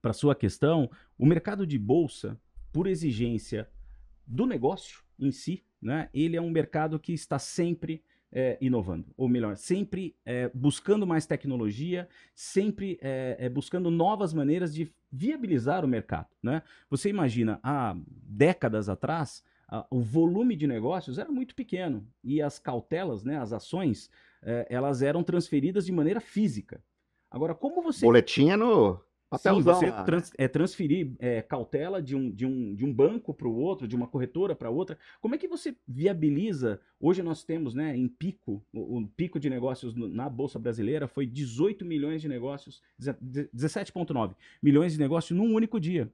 pra 0.01 0.13
sua 0.13 0.35
questão, 0.35 0.89
o 1.19 1.27
mercado 1.27 1.67
de 1.67 1.77
bolsa, 1.77 2.41
por 2.73 2.87
exigência 2.87 3.69
do 4.25 4.47
negócio 4.47 5.03
em 5.19 5.33
si, 5.33 5.65
né, 5.81 6.09
ele 6.15 6.37
é 6.37 6.41
um 6.41 6.51
mercado 6.51 6.99
que 6.99 7.13
está 7.13 7.39
sempre 7.39 8.03
é, 8.39 8.59
inovando, 8.61 9.07
ou 9.17 9.31
melhor, 9.31 9.57
sempre 9.57 10.15
é, 10.23 10.51
buscando 10.53 11.07
mais 11.07 11.25
tecnologia, 11.25 12.07
sempre 12.35 12.99
é, 13.01 13.35
é, 13.41 13.49
buscando 13.49 13.91
novas 13.91 14.35
maneiras 14.35 14.75
de 14.75 14.93
viabilizar 15.11 15.87
o 15.87 15.89
mercado. 15.89 16.29
Né? 16.43 16.63
Você 16.91 17.09
imagina, 17.09 17.59
há 17.63 17.97
décadas 18.07 18.91
atrás, 18.91 19.43
a- 19.67 19.87
o 19.91 20.03
volume 20.03 20.55
de 20.55 20.67
negócios 20.67 21.17
era 21.19 21.31
muito 21.33 21.55
pequeno 21.55 22.07
e 22.23 22.43
as 22.43 22.59
cautelas, 22.59 23.25
né, 23.25 23.39
as 23.39 23.55
ações, 23.55 24.11
eh, 24.43 24.67
elas 24.69 25.01
eram 25.01 25.23
transferidas 25.25 25.87
de 25.87 25.93
maneira 25.93 26.21
física. 26.21 26.85
Agora, 27.31 27.55
como 27.55 27.83
você 27.83 28.05
Boletinha 28.05 28.55
no 28.59 29.01
Sim, 29.39 29.43
papelzão 29.45 29.75
você 29.75 29.91
lá, 29.91 29.99
né? 29.99 30.05
trans- 30.05 30.33
é, 30.37 30.49
transferir 30.49 31.13
é, 31.19 31.43
cautela 31.43 32.03
de 32.03 32.15
um, 32.17 32.31
de 32.31 32.47
um, 32.47 32.75
de 32.75 32.85
um 32.85 32.93
banco 32.93 33.33
para 33.35 33.49
o 33.49 33.55
outro, 33.57 33.87
de 33.89 33.95
uma 33.97 34.07
corretora 34.07 34.55
para 34.55 34.71
outra. 34.71 34.99
Como 35.21 35.35
é 35.35 35.39
que 35.39 35.49
você 35.49 35.77
viabiliza? 35.87 36.81
Hoje 37.01 37.23
nós 37.23 37.45
temos, 37.45 37.75
né, 37.75 37.97
em 37.97 38.09
pico, 38.09 38.65
o, 38.73 38.99
o 38.99 39.07
pico 39.09 39.39
de 39.39 39.51
negócios 39.51 39.95
na 39.95 40.29
Bolsa 40.29 40.59
Brasileira 40.59 41.07
foi 41.07 41.27
18 41.27 41.85
milhões 41.85 42.23
de 42.23 42.29
negócios, 42.29 42.83
deze- 42.99 43.17
de- 43.21 43.49
17,9 43.55 44.35
milhões 44.63 44.93
de 44.93 44.99
negócios 44.99 45.37
num 45.37 45.53
único 45.55 45.79
dia. 45.81 46.13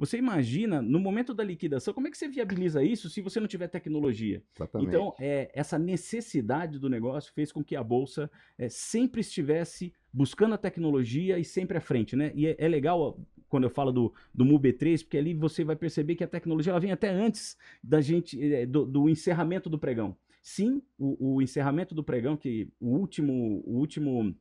Você 0.00 0.16
imagina, 0.16 0.80
no 0.80 1.00
momento 1.00 1.34
da 1.34 1.42
liquidação, 1.42 1.92
como 1.92 2.06
é 2.06 2.10
que 2.10 2.16
você 2.16 2.28
viabiliza 2.28 2.84
isso 2.84 3.10
se 3.10 3.20
você 3.20 3.40
não 3.40 3.48
tiver 3.48 3.66
tecnologia? 3.66 4.40
Exatamente. 4.54 4.88
Então, 4.88 5.12
é, 5.18 5.50
essa 5.52 5.76
necessidade 5.76 6.78
do 6.78 6.88
negócio 6.88 7.32
fez 7.32 7.50
com 7.50 7.64
que 7.64 7.74
a 7.74 7.82
bolsa 7.82 8.30
é, 8.56 8.68
sempre 8.68 9.20
estivesse 9.22 9.92
buscando 10.12 10.54
a 10.54 10.58
tecnologia 10.58 11.38
e 11.38 11.44
sempre 11.44 11.78
à 11.78 11.80
frente, 11.80 12.16
né? 12.16 12.32
E 12.34 12.46
é, 12.46 12.56
é 12.58 12.68
legal 12.68 13.18
quando 13.48 13.64
eu 13.64 13.70
falo 13.70 13.90
do, 13.90 14.12
do 14.34 14.44
MUB3, 14.44 15.02
porque 15.02 15.18
ali 15.18 15.34
você 15.34 15.64
vai 15.64 15.76
perceber 15.76 16.14
que 16.14 16.24
a 16.24 16.28
tecnologia 16.28 16.72
ela 16.72 16.80
vem 16.80 16.92
até 16.92 17.08
antes 17.08 17.56
da 17.82 18.00
gente 18.00 18.40
é, 18.52 18.66
do, 18.66 18.84
do 18.84 19.08
encerramento 19.08 19.70
do 19.70 19.78
pregão. 19.78 20.16
Sim, 20.42 20.82
o, 20.98 21.36
o 21.36 21.42
encerramento 21.42 21.94
do 21.94 22.04
pregão, 22.04 22.36
que 22.36 22.68
o 22.80 22.88
último, 22.88 23.62
o 23.66 23.78
último 23.78 24.34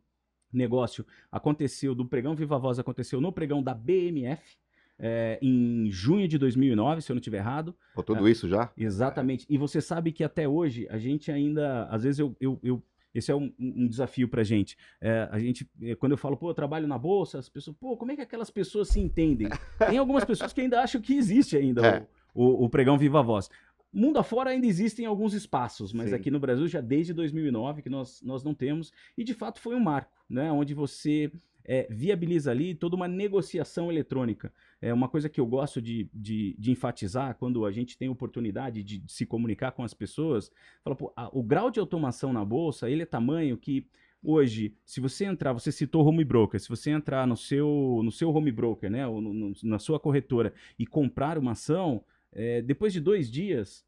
negócio 0.51 1.05
aconteceu 1.31 1.93
do 1.93 2.05
pregão 2.05 2.36
Viva 2.36 2.57
Voz 2.57 2.79
aconteceu 2.79 3.19
no 3.19 3.31
pregão 3.31 3.62
da 3.62 3.74
BMF, 3.74 4.57
é, 5.00 5.38
em 5.41 5.89
junho 5.91 6.27
de 6.27 6.38
2009, 6.38 7.01
se 7.01 7.12
eu 7.12 7.15
não 7.15 7.19
estiver 7.19 7.38
errado. 7.38 7.75
Por 7.93 8.03
tudo 8.03 8.27
é, 8.27 8.31
isso 8.31 8.47
já? 8.47 8.71
Exatamente. 8.75 9.45
E 9.50 9.57
você 9.57 9.79
sabe 9.79 10.12
que 10.12 10.24
até 10.24 10.47
hoje 10.47 10.88
a 10.89 10.97
gente 10.97 11.31
ainda, 11.31 11.86
às 11.86 12.03
vezes 12.03 12.19
eu, 12.19 12.36
eu, 12.39 12.59
eu 12.63 12.83
esse 13.17 13.31
é 13.31 13.36
um, 13.36 13.51
um 13.59 13.88
desafio 13.88 14.27
para 14.27 14.43
gente. 14.43 14.77
É, 15.01 15.27
a 15.31 15.39
gente, 15.39 15.67
é, 15.81 15.95
quando 15.95 16.12
eu 16.12 16.17
falo, 16.17 16.38
pô, 16.38 16.50
eu 16.50 16.53
trabalho 16.53 16.88
na 16.88 16.97
bolsa, 16.97 17.39
as 17.39 17.50
pessoas, 17.50 17.75
pô, 17.79 17.97
como 17.97 18.12
é 18.12 18.15
que 18.15 18.21
aquelas 18.21 18.51
pessoas 18.51 18.89
se 18.89 19.00
entendem? 19.00 19.50
Tem 19.89 19.97
algumas 19.97 20.24
pessoas 20.24 20.53
que 20.53 20.62
ainda 20.62 20.81
acham 20.81 21.01
que 21.01 21.15
existe 21.15 21.57
ainda 21.57 21.86
é. 21.86 22.07
o, 22.33 22.43
o, 22.43 22.65
o, 22.65 22.69
pregão 22.69 22.97
viva 22.97 23.24
voz. 23.24 23.50
Mundo 23.91 24.19
afora 24.19 24.51
ainda 24.51 24.67
existem 24.67 25.05
alguns 25.05 25.33
espaços, 25.33 25.91
mas 25.91 26.09
Sim. 26.09 26.15
aqui 26.15 26.29
no 26.29 26.39
Brasil 26.39 26.67
já 26.67 26.79
desde 26.79 27.13
2009 27.13 27.81
que 27.81 27.89
nós, 27.89 28.21
nós 28.21 28.43
não 28.43 28.53
temos 28.53 28.91
e 29.17 29.24
de 29.24 29.33
fato 29.33 29.59
foi 29.59 29.75
um 29.75 29.79
marco, 29.79 30.12
né, 30.29 30.51
onde 30.51 30.74
você 30.74 31.31
é, 31.67 31.86
viabiliza 31.89 32.50
ali 32.50 32.74
toda 32.74 32.95
uma 32.95 33.07
negociação 33.07 33.91
eletrônica. 33.91 34.53
É 34.81 34.93
uma 34.93 35.09
coisa 35.09 35.27
que 35.27 35.39
eu 35.39 35.45
gosto 35.45 35.81
de, 35.81 36.09
de, 36.13 36.55
de 36.57 36.71
enfatizar 36.71 37.36
quando 37.36 37.65
a 37.65 37.71
gente 37.71 37.97
tem 37.97 38.07
oportunidade 38.07 38.81
de, 38.81 39.00
de 39.00 39.12
se 39.12 39.25
comunicar 39.25 39.74
com 39.74 39.83
as 39.83 39.93
pessoas. 39.93 40.50
Fala, 40.81 40.95
pô, 40.95 41.12
a, 41.15 41.29
o 41.38 41.43
grau 41.43 41.69
de 41.69 41.79
automação 41.79 42.31
na 42.31 42.45
bolsa 42.45 42.89
ele 42.89 43.03
é 43.03 43.05
tamanho 43.05 43.57
que 43.57 43.86
hoje, 44.24 44.74
se 44.86 45.00
você 45.00 45.25
entrar, 45.25 45.53
você 45.53 45.71
citou 45.71 46.05
home 46.05 46.24
broker, 46.24 46.59
se 46.59 46.69
você 46.69 46.89
entrar 46.89 47.27
no 47.27 47.36
seu, 47.36 48.01
no 48.03 48.12
seu 48.12 48.29
home 48.33 48.51
broker, 48.51 48.89
né, 48.89 49.05
ou 49.05 49.21
no, 49.21 49.33
no, 49.33 49.53
na 49.63 49.77
sua 49.77 50.00
corretora 50.00 50.53
e 50.79 50.86
comprar 50.86 51.38
uma 51.38 51.51
ação, 51.51 52.03
é, 52.31 52.62
depois 52.62 52.93
de 52.93 53.00
dois 53.00 53.29
dias, 53.29 53.86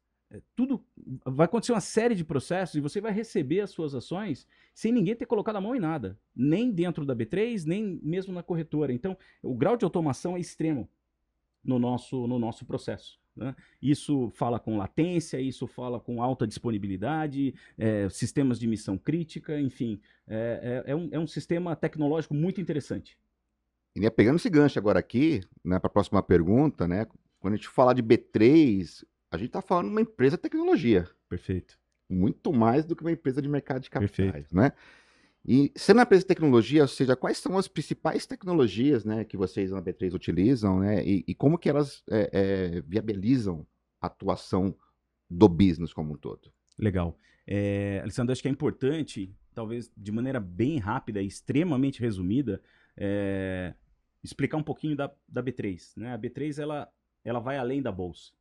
tudo 0.54 0.84
vai 1.24 1.46
acontecer 1.46 1.72
uma 1.72 1.80
série 1.80 2.14
de 2.14 2.24
processos 2.24 2.76
e 2.76 2.80
você 2.80 3.00
vai 3.00 3.12
receber 3.12 3.60
as 3.60 3.70
suas 3.70 3.94
ações 3.94 4.46
sem 4.72 4.92
ninguém 4.92 5.16
ter 5.16 5.26
colocado 5.26 5.56
a 5.56 5.60
mão 5.60 5.74
em 5.74 5.80
nada, 5.80 6.18
nem 6.34 6.70
dentro 6.70 7.04
da 7.04 7.14
B3, 7.14 7.64
nem 7.64 7.98
mesmo 8.02 8.32
na 8.32 8.42
corretora. 8.42 8.92
Então, 8.92 9.16
o 9.42 9.54
grau 9.54 9.76
de 9.76 9.84
automação 9.84 10.36
é 10.36 10.40
extremo 10.40 10.88
no 11.64 11.78
nosso, 11.78 12.26
no 12.26 12.38
nosso 12.38 12.64
processo. 12.64 13.18
Né? 13.34 13.54
Isso 13.80 14.30
fala 14.30 14.58
com 14.58 14.76
latência, 14.76 15.40
isso 15.40 15.66
fala 15.66 15.98
com 15.98 16.22
alta 16.22 16.46
disponibilidade, 16.46 17.54
é, 17.76 18.08
sistemas 18.08 18.58
de 18.58 18.66
missão 18.66 18.96
crítica, 18.96 19.60
enfim, 19.60 20.00
é, 20.26 20.84
é, 20.86 20.92
é, 20.92 20.96
um, 20.96 21.08
é 21.12 21.18
um 21.18 21.26
sistema 21.26 21.74
tecnológico 21.74 22.34
muito 22.34 22.60
interessante. 22.60 23.18
E 23.96 24.00
né, 24.00 24.10
pegando 24.10 24.36
esse 24.36 24.48
gancho 24.48 24.78
agora 24.78 25.00
aqui, 25.00 25.40
né, 25.64 25.78
para 25.78 25.88
a 25.88 25.92
próxima 25.92 26.22
pergunta, 26.22 26.86
né, 26.86 27.06
quando 27.40 27.54
a 27.54 27.56
gente 27.56 27.68
falar 27.68 27.94
de 27.94 28.02
B3, 28.02 29.04
a 29.30 29.36
gente 29.36 29.48
está 29.48 29.62
falando 29.62 29.86
de 29.86 29.92
uma 29.92 30.00
empresa 30.00 30.36
de 30.36 30.42
tecnologia. 30.42 31.08
Perfeito. 31.28 31.78
Muito 32.08 32.52
mais 32.52 32.84
do 32.84 32.96
que 32.96 33.02
uma 33.02 33.12
empresa 33.12 33.40
de 33.40 33.48
mercado 33.48 33.82
de 33.82 33.90
capitais, 33.90 34.32
Perfeito. 34.32 34.56
né? 34.56 34.72
E 35.46 35.72
sendo 35.74 35.98
uma 35.98 36.02
empresa 36.02 36.22
de 36.22 36.26
tecnologia, 36.26 36.82
ou 36.82 36.88
seja, 36.88 37.16
quais 37.16 37.38
são 37.38 37.56
as 37.56 37.68
principais 37.68 38.26
tecnologias 38.26 39.04
né, 39.04 39.24
que 39.24 39.36
vocês 39.36 39.70
na 39.70 39.80
B3 39.80 40.12
utilizam, 40.12 40.80
né? 40.80 41.02
E, 41.04 41.24
e 41.26 41.34
como 41.34 41.56
que 41.56 41.68
elas 41.68 42.02
é, 42.10 42.30
é, 42.32 42.80
viabilizam 42.82 43.66
a 44.00 44.08
atuação 44.08 44.76
do 45.30 45.48
business 45.48 45.94
como 45.94 46.12
um 46.12 46.16
todo? 46.16 46.52
Legal. 46.78 47.16
É, 47.46 48.00
Alessandro, 48.02 48.32
acho 48.32 48.42
que 48.42 48.48
é 48.48 48.50
importante, 48.50 49.34
talvez 49.54 49.90
de 49.96 50.12
maneira 50.12 50.40
bem 50.40 50.78
rápida 50.78 51.22
e 51.22 51.26
extremamente 51.26 52.00
resumida, 52.00 52.60
é, 52.96 53.72
explicar 54.22 54.58
um 54.58 54.62
pouquinho 54.62 54.94
da, 54.94 55.10
da 55.26 55.42
B3. 55.42 55.92
Né? 55.96 56.12
A 56.12 56.18
B3 56.18 56.60
ela, 56.60 56.92
ela 57.24 57.40
vai 57.40 57.56
além 57.56 57.80
da 57.80 57.90
bolsa 57.90 58.32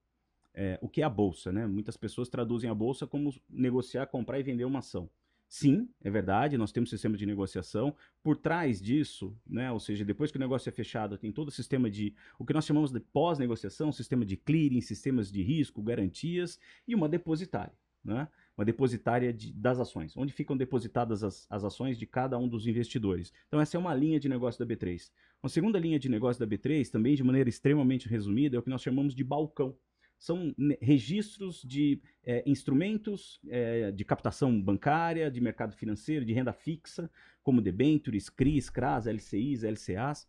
é, 0.53 0.77
o 0.81 0.89
que 0.89 1.01
é 1.01 1.05
a 1.05 1.09
bolsa, 1.09 1.51
né? 1.51 1.65
Muitas 1.65 1.95
pessoas 1.97 2.29
traduzem 2.29 2.69
a 2.69 2.73
bolsa 2.73 3.07
como 3.07 3.33
negociar, 3.49 4.07
comprar 4.07 4.39
e 4.39 4.43
vender 4.43 4.65
uma 4.65 4.79
ação. 4.79 5.09
Sim, 5.49 5.89
é 6.03 6.11
verdade, 6.11 6.59
nós 6.59 6.71
temos 6.71 6.91
sistema 6.91 7.17
de 7.17 7.25
negociação. 7.25 7.95
Por 8.21 8.37
trás 8.37 8.79
disso, 8.79 9.35
né, 9.47 9.71
ou 9.71 9.79
seja, 9.79 10.05
depois 10.05 10.29
que 10.29 10.37
o 10.37 10.39
negócio 10.39 10.69
é 10.69 10.71
fechado, 10.71 11.17
tem 11.17 11.31
todo 11.31 11.47
o 11.47 11.51
sistema 11.51 11.89
de, 11.89 12.13
o 12.37 12.45
que 12.45 12.53
nós 12.53 12.65
chamamos 12.65 12.91
de 12.91 12.99
pós-negociação, 12.99 13.91
sistema 13.91 14.23
de 14.23 14.37
clearing, 14.37 14.79
sistemas 14.79 15.31
de 15.31 15.41
risco, 15.41 15.81
garantias 15.81 16.59
e 16.87 16.93
uma 16.93 17.09
depositária. 17.09 17.73
Né? 18.03 18.27
Uma 18.55 18.63
depositária 18.63 19.33
de, 19.33 19.51
das 19.51 19.79
ações, 19.79 20.15
onde 20.15 20.31
ficam 20.31 20.55
depositadas 20.55 21.23
as, 21.23 21.47
as 21.49 21.63
ações 21.63 21.97
de 21.97 22.05
cada 22.05 22.37
um 22.37 22.47
dos 22.47 22.67
investidores. 22.67 23.33
Então, 23.47 23.59
essa 23.59 23.75
é 23.75 23.79
uma 23.79 23.95
linha 23.95 24.19
de 24.19 24.29
negócio 24.29 24.63
da 24.63 24.71
B3. 24.71 25.09
Uma 25.41 25.49
segunda 25.49 25.79
linha 25.79 25.97
de 25.97 26.09
negócio 26.09 26.39
da 26.39 26.45
B3, 26.45 26.91
também 26.91 27.15
de 27.15 27.23
maneira 27.23 27.49
extremamente 27.49 28.07
resumida, 28.07 28.55
é 28.55 28.59
o 28.59 28.61
que 28.61 28.69
nós 28.69 28.83
chamamos 28.83 29.15
de 29.15 29.23
balcão 29.23 29.75
são 30.19 30.53
registros 30.81 31.63
de 31.63 32.01
é, 32.25 32.43
instrumentos 32.45 33.39
é, 33.47 33.89
de 33.91 34.03
captação 34.03 34.61
bancária, 34.61 35.31
de 35.31 35.39
mercado 35.39 35.73
financeiro, 35.73 36.25
de 36.25 36.33
renda 36.33 36.51
fixa, 36.51 37.09
como 37.41 37.61
debentures, 37.61 38.29
CRIs, 38.29 38.69
CRAs, 38.69 39.07
LCIs, 39.07 39.63
LCAs, 39.63 40.27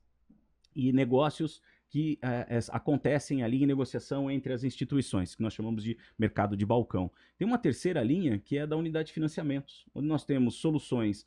e 0.75 0.93
negócios 0.93 1.61
que 1.89 2.21
é, 2.23 2.61
acontecem 2.69 3.43
ali 3.43 3.65
em 3.65 3.67
negociação 3.67 4.31
entre 4.31 4.53
as 4.53 4.63
instituições, 4.63 5.35
que 5.35 5.43
nós 5.43 5.53
chamamos 5.53 5.83
de 5.83 5.99
mercado 6.17 6.57
de 6.57 6.65
balcão. 6.65 7.11
Tem 7.37 7.45
uma 7.45 7.59
terceira 7.59 8.01
linha, 8.01 8.39
que 8.39 8.57
é 8.57 8.65
da 8.65 8.77
unidade 8.77 9.09
de 9.09 9.13
financiamentos, 9.13 9.85
onde 9.93 10.07
nós 10.07 10.25
temos 10.25 10.55
soluções 10.55 11.27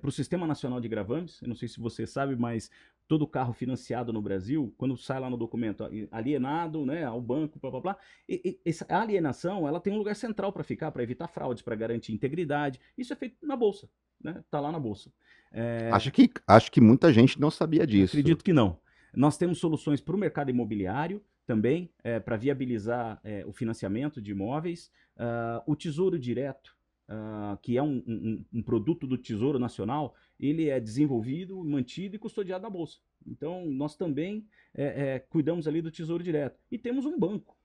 para 0.00 0.08
o 0.08 0.10
Sistema 0.10 0.44
Nacional 0.44 0.80
de 0.80 0.88
Gravames, 0.88 1.40
eu 1.40 1.46
não 1.46 1.54
sei 1.54 1.68
se 1.68 1.78
você 1.78 2.04
sabe, 2.04 2.34
mas 2.34 2.68
todo 3.12 3.26
carro 3.26 3.52
financiado 3.52 4.10
no 4.10 4.22
Brasil, 4.22 4.72
quando 4.78 4.96
sai 4.96 5.20
lá 5.20 5.28
no 5.28 5.36
documento 5.36 5.86
alienado, 6.10 6.86
né, 6.86 7.04
ao 7.04 7.20
banco, 7.20 7.58
blá 7.60 7.70
blá 7.70 7.80
blá, 7.80 7.96
e, 8.26 8.40
e, 8.42 8.70
essa 8.70 8.86
alienação 8.88 9.68
ela 9.68 9.78
tem 9.78 9.92
um 9.92 9.98
lugar 9.98 10.16
central 10.16 10.50
para 10.50 10.64
ficar, 10.64 10.90
para 10.90 11.02
evitar 11.02 11.28
fraudes, 11.28 11.62
para 11.62 11.76
garantir 11.76 12.14
integridade. 12.14 12.80
Isso 12.96 13.12
é 13.12 13.16
feito 13.16 13.46
na 13.46 13.54
bolsa, 13.54 13.86
né? 14.18 14.42
Tá 14.50 14.60
lá 14.60 14.72
na 14.72 14.80
bolsa. 14.80 15.12
É... 15.52 15.90
Acho 15.92 16.10
que 16.10 16.30
acho 16.46 16.72
que 16.72 16.80
muita 16.80 17.12
gente 17.12 17.38
não 17.38 17.50
sabia 17.50 17.86
disso. 17.86 18.16
Acredito 18.16 18.42
que 18.42 18.54
não. 18.54 18.78
Nós 19.14 19.36
temos 19.36 19.58
soluções 19.58 20.00
para 20.00 20.16
o 20.16 20.18
mercado 20.18 20.50
imobiliário 20.50 21.22
também, 21.44 21.92
é, 22.02 22.18
para 22.18 22.38
viabilizar 22.38 23.20
é, 23.22 23.44
o 23.44 23.52
financiamento 23.52 24.22
de 24.22 24.30
imóveis, 24.30 24.90
uh, 25.18 25.70
o 25.70 25.76
Tesouro 25.76 26.18
Direto 26.18 26.74
uh, 27.12 27.56
que 27.60 27.76
é 27.76 27.82
um, 27.82 28.02
um, 28.06 28.44
um, 28.54 28.62
produto 28.62 29.06
do 29.06 29.18
Tesouro 29.18 29.58
Nacional, 29.58 30.14
ele 30.42 30.68
é 30.68 30.80
desenvolvido, 30.80 31.62
mantido 31.64 32.16
e 32.16 32.18
custodiado 32.18 32.62
na 32.62 32.68
Bolsa. 32.68 32.98
Então, 33.24 33.64
nós 33.66 33.94
também 33.94 34.44
é, 34.74 34.84
é, 35.14 35.18
cuidamos 35.20 35.68
ali 35.68 35.80
do 35.80 35.90
Tesouro 35.90 36.24
Direto. 36.24 36.58
E 36.70 36.76
temos 36.76 37.06
um 37.06 37.16
banco. 37.16 37.56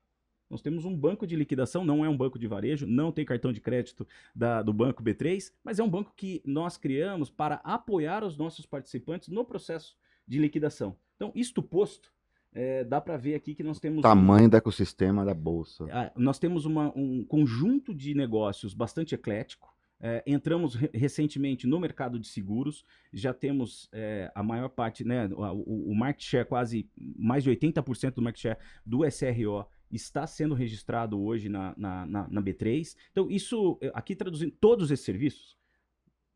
Nós 0.50 0.62
temos 0.62 0.86
um 0.86 0.96
banco 0.96 1.28
de 1.28 1.36
liquidação, 1.36 1.84
não 1.84 2.06
é 2.06 2.10
um 2.10 2.16
banco 2.16 2.40
de 2.40 2.48
varejo, 2.48 2.86
não 2.88 3.12
tem 3.12 3.26
cartão 3.26 3.52
de 3.52 3.60
crédito 3.60 4.08
da, 4.34 4.62
do 4.62 4.72
banco 4.72 5.04
B3, 5.04 5.52
mas 5.64 5.80
é 5.80 5.84
um 5.84 5.90
banco 5.90 6.14
que 6.16 6.42
nós 6.46 6.78
criamos 6.78 7.30
para 7.30 7.56
apoiar 7.56 8.24
os 8.24 8.38
nossos 8.38 8.66
participantes 8.66 9.28
no 9.28 9.44
processo 9.44 9.98
de 10.26 10.40
liquidação. 10.40 10.96
Então, 11.16 11.32
isto 11.36 11.62
posto, 11.62 12.14
é, 12.54 12.84
dá 12.84 13.02
para 13.02 13.18
ver 13.18 13.36
aqui 13.36 13.54
que 13.54 13.64
nós 13.64 13.80
temos. 13.80 14.02
Tamanho 14.02 14.46
um, 14.46 14.50
do 14.50 14.56
ecossistema 14.56 15.26
da 15.26 15.34
Bolsa. 15.34 15.86
É, 15.90 16.12
nós 16.16 16.40
temos 16.40 16.66
uma, 16.66 16.94
um 16.96 17.26
conjunto 17.26 17.94
de 17.94 18.14
negócios 18.14 18.74
bastante 18.74 19.16
eclético. 19.16 19.76
É, 20.00 20.24
entramos 20.28 20.76
re 20.76 20.90
recentemente 20.94 21.66
no 21.66 21.80
mercado 21.80 22.20
de 22.20 22.28
seguros, 22.28 22.86
já 23.12 23.34
temos 23.34 23.90
é, 23.92 24.32
a 24.36 24.44
maior 24.44 24.70
parte, 24.70 25.04
né, 25.04 25.28
o, 25.28 25.92
o 25.92 25.96
market 25.96 26.24
share, 26.24 26.48
quase 26.48 26.88
mais 26.96 27.44
de 27.44 27.50
80% 27.50 28.14
do 28.14 28.22
market 28.22 28.42
share 28.42 28.60
do 28.86 29.04
SRO 29.10 29.66
está 29.92 30.28
sendo 30.28 30.54
registrado 30.54 31.20
hoje 31.20 31.50
na, 31.50 31.74
na, 31.78 32.06
na, 32.06 32.28
na 32.30 32.42
B3. 32.42 32.96
Então, 33.12 33.30
isso, 33.30 33.80
aqui 33.94 34.16
traduzindo, 34.16 34.52
todos 34.60 34.92
esses 34.92 35.06
serviços 35.06 35.58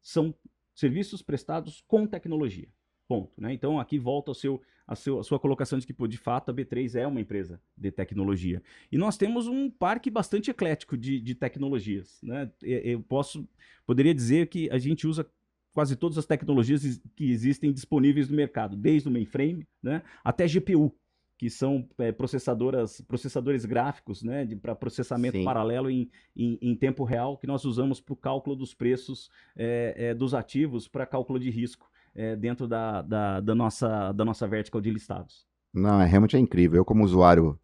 são 0.01 0.33
serviços 0.73 1.21
prestados 1.21 1.83
com 1.87 2.07
tecnologia. 2.07 2.69
Ponto. 3.11 3.41
Né? 3.41 3.53
Então, 3.53 3.77
aqui 3.77 3.99
volta 3.99 4.31
ao 4.31 4.35
seu 4.35 4.61
a, 4.87 4.95
seu, 4.95 5.19
a 5.19 5.23
sua 5.23 5.37
colocação 5.37 5.77
de 5.77 5.85
que, 5.85 5.93
pô, 5.93 6.07
de 6.07 6.17
fato, 6.17 6.49
a 6.49 6.53
B3 6.53 6.95
é 6.95 7.05
uma 7.05 7.19
empresa 7.19 7.61
de 7.77 7.91
tecnologia. 7.91 8.61
E 8.91 8.97
nós 8.97 9.17
temos 9.17 9.47
um 9.47 9.69
parque 9.69 10.09
bastante 10.09 10.49
eclético 10.49 10.97
de, 10.97 11.19
de 11.19 11.35
tecnologias. 11.35 12.19
Né? 12.23 12.49
Eu 12.61 13.01
posso, 13.01 13.47
poderia 13.85 14.13
dizer 14.13 14.47
que 14.47 14.69
a 14.69 14.77
gente 14.77 15.05
usa 15.05 15.25
quase 15.73 15.95
todas 15.97 16.17
as 16.17 16.25
tecnologias 16.25 17.01
que 17.15 17.31
existem 17.31 17.71
disponíveis 17.71 18.29
no 18.29 18.35
mercado, 18.35 18.75
desde 18.77 19.09
o 19.09 19.11
mainframe 19.11 19.67
né, 19.83 20.03
até 20.23 20.45
GPU, 20.47 20.93
que 21.37 21.49
são 21.49 21.87
é, 21.97 22.11
processadoras, 22.11 23.01
processadores 23.01 23.65
gráficos 23.65 24.23
né, 24.23 24.47
para 24.61 24.73
processamento 24.73 25.37
Sim. 25.37 25.43
paralelo 25.43 25.89
em, 25.89 26.09
em, 26.35 26.57
em, 26.61 26.75
tempo 26.75 27.03
real, 27.03 27.37
que 27.37 27.47
nós 27.47 27.65
usamos 27.65 27.99
para 27.99 28.13
o 28.13 28.17
cálculo 28.17 28.55
dos 28.55 28.73
preços 28.73 29.29
é, 29.55 29.95
é, 29.97 30.13
dos 30.13 30.33
ativos 30.33 30.87
para 30.87 31.05
cálculo 31.05 31.39
de 31.39 31.49
risco 31.49 31.90
é, 32.15 32.35
dentro 32.35 32.67
da, 32.67 33.01
da, 33.01 33.39
da, 33.39 33.55
nossa, 33.55 34.11
da 34.11 34.25
nossa 34.25 34.47
vertical 34.47 34.81
de 34.81 34.91
listados. 34.91 35.45
Não, 35.73 36.01
é 36.01 36.05
realmente 36.05 36.35
é 36.35 36.39
incrível. 36.39 36.77
Eu, 36.77 36.85
como 36.85 37.03
usuário, 37.03 37.59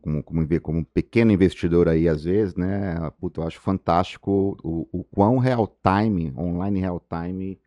como, 0.00 0.22
como, 0.22 0.60
como 0.60 0.84
pequeno 0.84 1.32
investidor 1.32 1.88
aí, 1.88 2.08
às 2.08 2.24
vezes, 2.24 2.54
né, 2.54 2.94
puto, 3.20 3.40
eu 3.40 3.46
acho 3.46 3.60
fantástico 3.60 4.56
o, 4.62 4.88
o 4.92 5.04
quão 5.04 5.38
real 5.38 5.66
time, 5.82 6.32
online 6.36 6.80
real 6.80 7.00
time, 7.00 7.60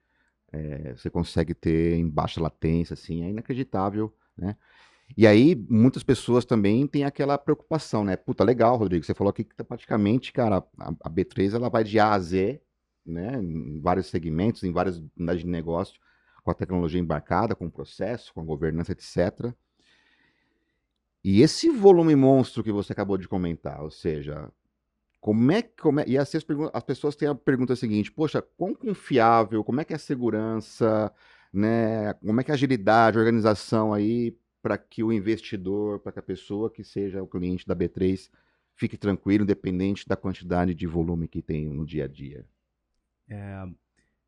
é, 0.51 0.93
você 0.95 1.10
consegue 1.10 1.53
ter 1.53 1.95
em 1.95 2.07
baixa 2.10 2.41
latência, 2.41 2.93
assim, 2.93 3.24
é 3.24 3.29
inacreditável, 3.29 4.13
né? 4.38 4.55
E 5.17 5.27
aí, 5.27 5.55
muitas 5.69 6.03
pessoas 6.03 6.45
também 6.45 6.88
têm 6.88 7.03
aquela 7.03 7.38
preocupação, 7.38 8.03
né? 8.03 8.15
Puta, 8.15 8.45
legal, 8.45 8.77
Rodrigo, 8.77 9.03
você 9.03 9.13
falou 9.13 9.29
aqui 9.31 9.43
que 9.43 9.62
praticamente, 9.63 10.31
cara, 10.31 10.63
a, 10.77 10.89
a 11.01 11.10
B3 11.10 11.53
ela 11.53 11.69
vai 11.69 11.83
de 11.83 12.00
A 12.00 12.13
a 12.13 12.19
Z 12.19 12.62
né, 13.05 13.41
em 13.41 13.79
vários 13.79 14.08
segmentos, 14.08 14.63
em 14.63 14.72
várias 14.72 14.98
unidades 15.17 15.43
de 15.43 15.48
negócio, 15.48 16.00
com 16.43 16.51
a 16.51 16.55
tecnologia 16.55 17.00
embarcada, 17.00 17.55
com 17.55 17.65
o 17.65 17.72
processo, 17.72 18.34
com 18.34 18.41
a 18.41 18.46
governança, 18.46 18.91
etc. 18.91 19.53
E 21.24 21.41
esse 21.41 21.70
volume 21.70 22.15
monstro 22.15 22.63
que 22.63 22.72
você 22.72 22.93
acabou 22.93 23.17
de 23.17 23.27
comentar, 23.27 23.81
ou 23.81 23.91
seja, 23.91 24.51
como 25.20 25.51
é 25.51 25.62
que. 25.62 25.79
Como 25.79 26.00
é, 26.00 26.05
e 26.08 26.17
as, 26.17 26.34
as 26.74 26.84
pessoas 26.84 27.15
têm 27.15 27.27
a 27.27 27.36
pergunta 27.36 27.75
seguinte: 27.75 28.12
poxa, 28.12 28.41
quão 28.41 28.74
confiável, 28.74 29.63
como 29.63 29.79
é 29.79 29.86
que 29.86 29.93
é 29.93 29.96
a 29.96 30.00
segurança, 30.00 31.13
né? 31.53 32.13
Como 32.15 32.41
é 32.41 32.43
que 32.43 32.51
é 32.51 32.53
a 32.53 32.55
agilidade, 32.55 33.17
a 33.17 33.22
organização 33.22 33.93
aí 33.93 34.36
para 34.62 34.77
que 34.77 35.03
o 35.03 35.13
investidor, 35.13 36.00
para 36.00 36.12
que 36.12 36.20
a 36.20 36.24
pessoa 36.24 36.72
que 36.72 36.84
seja 36.84 37.22
o 37.22 37.27
cliente 37.27 37.67
da 37.67 37.75
B3 37.75 38.29
fique 38.75 38.98
tranquilo, 38.98 39.43
independente 39.43 40.08
da 40.08 40.15
quantidade 40.15 40.74
de 40.74 40.88
volume 40.88 41.27
que 41.27 41.41
tem 41.41 41.67
no 41.67 41.86
dia 41.86 42.05
a 42.05 42.08
dia? 42.08 42.46
É, 43.32 43.66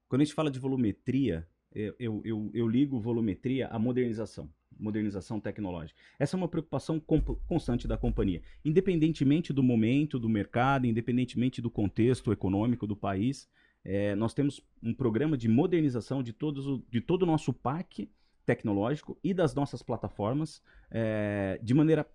quando 0.08 0.22
a 0.22 0.24
gente 0.24 0.34
fala 0.34 0.50
de 0.50 0.60
volumetria, 0.60 1.46
eu, 1.76 2.22
eu, 2.24 2.52
eu, 2.54 2.68
ligo 2.68 3.00
volumetria 3.00 3.68
à 3.68 3.78
modernização, 3.78 4.50
modernização 4.80 5.40
tecnológica. 5.40 6.00
Essa 6.18 6.36
é 6.36 6.38
uma 6.38 6.48
preocupação 6.48 7.02
constante 7.48 7.88
da 7.88 7.98
companhia. 7.98 8.42
Independentemente 8.64 9.52
do 9.52 9.62
momento, 9.62 10.18
do 10.18 10.30
mercado, 10.30 10.88
independentemente 10.88 11.62
do 11.62 11.70
contexto 11.70 12.32
econômico 12.32 12.88
do 12.88 12.96
país, 12.96 13.50
é, 13.84 14.16
nós 14.16 14.34
temos 14.34 14.62
um 14.82 14.94
programa 14.94 15.38
de 15.38 15.50
modernização 15.50 16.24
de, 16.24 16.32
todos 16.32 16.82
de 16.90 17.02
todo 17.02 17.24
o 17.24 17.26
nosso 17.26 17.52
parque 17.52 18.10
tecnológico 18.46 19.18
e 19.22 19.34
das 19.34 19.54
nossas 19.54 19.82
plataformas 19.82 20.62
é, 20.90 21.60
de 21.62 21.74
maneira 21.74 22.08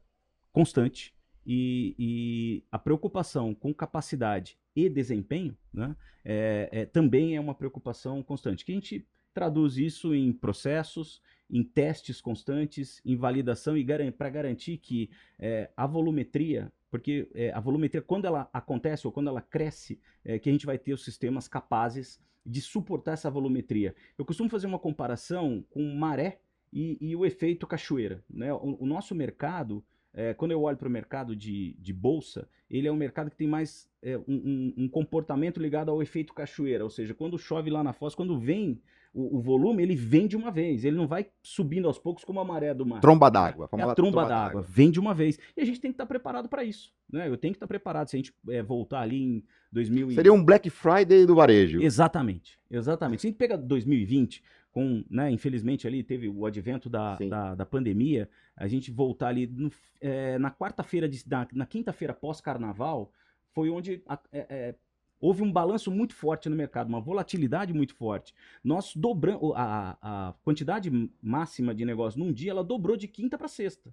constante. 0.52 1.14
E, 1.50 1.94
e, 1.98 2.64
a 2.70 2.78
preocupação 2.78 3.54
com 3.54 3.72
capacidade 3.72 4.58
e 4.76 4.86
desempenho 4.86 5.56
né, 5.72 5.96
é, 6.22 6.68
é, 6.70 6.84
também 6.84 7.36
é 7.36 7.40
uma 7.40 7.54
preocupação 7.54 8.22
constante. 8.22 8.66
Que 8.66 8.72
a 8.72 8.74
gente 8.74 9.08
traduz 9.32 9.78
isso 9.78 10.14
em 10.14 10.30
processos, 10.30 11.22
em 11.48 11.64
testes 11.64 12.20
constantes, 12.20 13.00
em 13.02 13.16
validação 13.16 13.78
e 13.78 13.86
para 14.12 14.28
garantir 14.28 14.76
que 14.76 15.08
é, 15.38 15.70
a 15.74 15.86
volumetria, 15.86 16.70
porque 16.90 17.30
é, 17.34 17.50
a 17.52 17.60
volumetria, 17.60 18.02
quando 18.02 18.26
ela 18.26 18.50
acontece 18.52 19.06
ou 19.06 19.12
quando 19.12 19.28
ela 19.28 19.40
cresce, 19.40 19.98
é, 20.22 20.38
que 20.38 20.50
a 20.50 20.52
gente 20.52 20.66
vai 20.66 20.76
ter 20.76 20.92
os 20.92 21.02
sistemas 21.02 21.48
capazes 21.48 22.20
de 22.44 22.60
suportar 22.60 23.12
essa 23.12 23.30
volumetria. 23.30 23.94
Eu 24.18 24.24
costumo 24.26 24.50
fazer 24.50 24.66
uma 24.66 24.78
comparação 24.78 25.64
com 25.70 25.82
maré 25.94 26.40
e, 26.70 26.98
e 27.00 27.16
o 27.16 27.24
efeito 27.24 27.66
cachoeira. 27.66 28.22
Né? 28.28 28.52
O, 28.52 28.82
o 28.82 28.86
nosso 28.86 29.14
mercado, 29.14 29.82
é, 30.18 30.34
quando 30.34 30.50
eu 30.50 30.60
olho 30.60 30.76
para 30.76 30.88
o 30.88 30.90
mercado 30.90 31.36
de, 31.36 31.76
de 31.78 31.92
bolsa, 31.92 32.48
ele 32.68 32.88
é 32.88 32.92
um 32.92 32.96
mercado 32.96 33.30
que 33.30 33.36
tem 33.36 33.46
mais 33.46 33.88
é, 34.02 34.18
um, 34.18 34.24
um, 34.26 34.74
um, 34.78 34.88
comportamento 34.88 35.60
ligado 35.60 35.92
ao 35.92 36.02
efeito 36.02 36.34
cachoeira, 36.34 36.82
ou 36.82 36.90
seja, 36.90 37.14
quando 37.14 37.38
chove 37.38 37.70
lá 37.70 37.84
na 37.84 37.92
foz, 37.92 38.16
quando 38.16 38.36
vem 38.36 38.82
o, 39.14 39.36
o, 39.36 39.40
volume, 39.40 39.80
ele 39.80 39.94
vem 39.94 40.26
de 40.26 40.36
uma 40.36 40.50
vez, 40.50 40.84
ele 40.84 40.96
não 40.96 41.06
vai 41.06 41.28
subindo 41.40 41.86
aos 41.86 42.00
poucos 42.00 42.24
como 42.24 42.40
a 42.40 42.44
maré 42.44 42.74
do 42.74 42.84
mar. 42.84 43.00
Tromba 43.00 43.30
d'água. 43.30 43.68
É 43.72 43.82
a 43.82 43.94
tromba 43.94 44.26
d'água, 44.26 44.60
vem 44.60 44.90
de 44.90 44.98
uma 44.98 45.14
vez. 45.14 45.38
E 45.56 45.60
a 45.60 45.64
gente 45.64 45.80
tem 45.80 45.92
que 45.92 45.94
estar 45.94 46.06
preparado 46.06 46.48
para 46.48 46.64
isso. 46.64 46.92
Né? 47.08 47.28
Eu 47.28 47.36
tenho 47.36 47.52
que 47.52 47.56
estar 47.56 47.68
preparado. 47.68 48.08
Se 48.08 48.16
a 48.16 48.18
gente 48.18 48.34
é, 48.48 48.60
voltar 48.60 49.02
ali 49.02 49.22
em 49.22 49.44
2000 49.70 50.10
Seria 50.12 50.32
um 50.32 50.44
Black 50.44 50.68
Friday 50.68 51.26
do 51.26 51.36
varejo. 51.36 51.80
Exatamente, 51.80 52.58
exatamente. 52.68 53.20
Se 53.20 53.28
a 53.28 53.30
gente 53.30 53.38
pega 53.38 53.56
2020, 53.56 54.42
com, 54.78 55.02
né, 55.10 55.28
infelizmente 55.28 55.88
ali 55.88 56.04
teve 56.04 56.28
o 56.28 56.46
advento 56.46 56.88
da, 56.88 57.16
da, 57.16 57.56
da, 57.56 57.66
pandemia, 57.66 58.30
a 58.56 58.68
gente 58.68 58.92
voltar 58.92 59.26
ali 59.26 59.44
no, 59.44 59.72
é, 60.00 60.38
na 60.38 60.52
quarta-feira, 60.52 61.10
na, 61.26 61.48
na 61.52 61.66
quinta-feira 61.66 62.14
pós-carnaval, 62.14 63.12
foi 63.50 63.70
onde 63.70 64.00
a, 64.06 64.16
é, 64.30 64.46
é, 64.48 64.74
houve 65.20 65.42
um 65.42 65.50
balanço 65.50 65.90
muito 65.90 66.14
forte 66.14 66.48
no 66.48 66.54
mercado, 66.54 66.86
uma 66.86 67.00
volatilidade 67.00 67.74
muito 67.74 67.92
forte. 67.92 68.32
Nós 68.62 68.94
dobramos 68.94 69.52
a, 69.56 69.98
a 70.00 70.34
quantidade 70.44 71.10
máxima 71.20 71.74
de 71.74 71.84
negócio 71.84 72.20
num 72.20 72.32
dia, 72.32 72.52
ela 72.52 72.62
dobrou 72.62 72.96
de 72.96 73.08
quinta 73.08 73.36
para 73.36 73.48
sexta. 73.48 73.92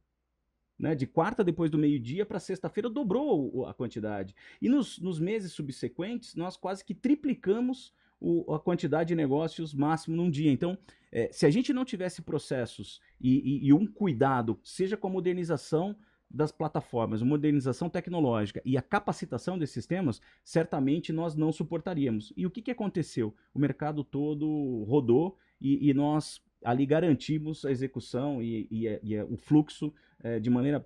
Né, 0.77 0.93
de 0.93 1.07
quarta 1.07 1.43
depois 1.43 1.71
do 1.71 1.79
meio-dia 1.79 2.27
para 2.27 2.39
sexta-feira 2.39 2.91
dobrou 2.91 3.65
a 3.65 3.73
quantidade. 3.73 4.36
E 4.62 4.69
nos, 4.69 4.99
nos, 4.99 5.19
meses 5.19 5.51
subsequentes, 5.51 6.36
nós 6.36 6.55
quase 6.55 6.86
que 6.86 6.93
triplicamos 6.93 7.91
o, 8.25 8.55
a 8.55 8.59
quantidade 8.59 9.09
de 9.09 9.15
negócios 9.15 9.71
máximo 9.71 10.15
num 10.15 10.31
dia. 10.31 10.51
Então, 10.51 10.75
é, 11.11 11.29
se 11.31 11.45
a 11.45 11.49
gente 11.51 11.71
não 11.71 11.85
tivesse 11.85 12.23
processos 12.23 12.99
e, 13.21 13.38
e, 13.38 13.67
e 13.67 13.73
um 13.73 13.85
cuidado, 13.85 14.59
seja 14.63 14.97
com 14.97 15.07
a 15.07 15.11
modernização 15.11 15.95
das 16.29 16.51
plataformas, 16.51 17.21
modernização 17.21 17.88
tecnológica 17.88 18.61
e 18.65 18.77
a 18.77 18.81
capacitação 18.81 19.59
desses 19.59 19.75
sistemas, 19.75 20.19
certamente 20.43 21.13
nós 21.13 21.35
não 21.35 21.51
suportaríamos. 21.51 22.33
E 22.35 22.47
o 22.47 22.49
que, 22.49 22.63
que 22.63 22.71
aconteceu? 22.71 23.33
O 23.53 23.59
mercado 23.59 24.03
todo 24.03 24.83
rodou 24.85 25.38
e, 25.61 25.88
e 25.88 25.93
nós 25.93 26.41
ali 26.63 26.83
garantimos 26.83 27.63
a 27.63 27.69
execução 27.69 28.41
e, 28.41 28.67
e, 28.71 28.99
e 29.03 29.21
o 29.21 29.38
fluxo 29.38 29.93
é, 30.19 30.39
de 30.39 30.49
maneira 30.49 30.83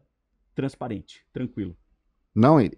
transparente, 0.54 1.25
tranquilo. 1.32 1.75
Não, 2.39 2.58
é, 2.58 2.69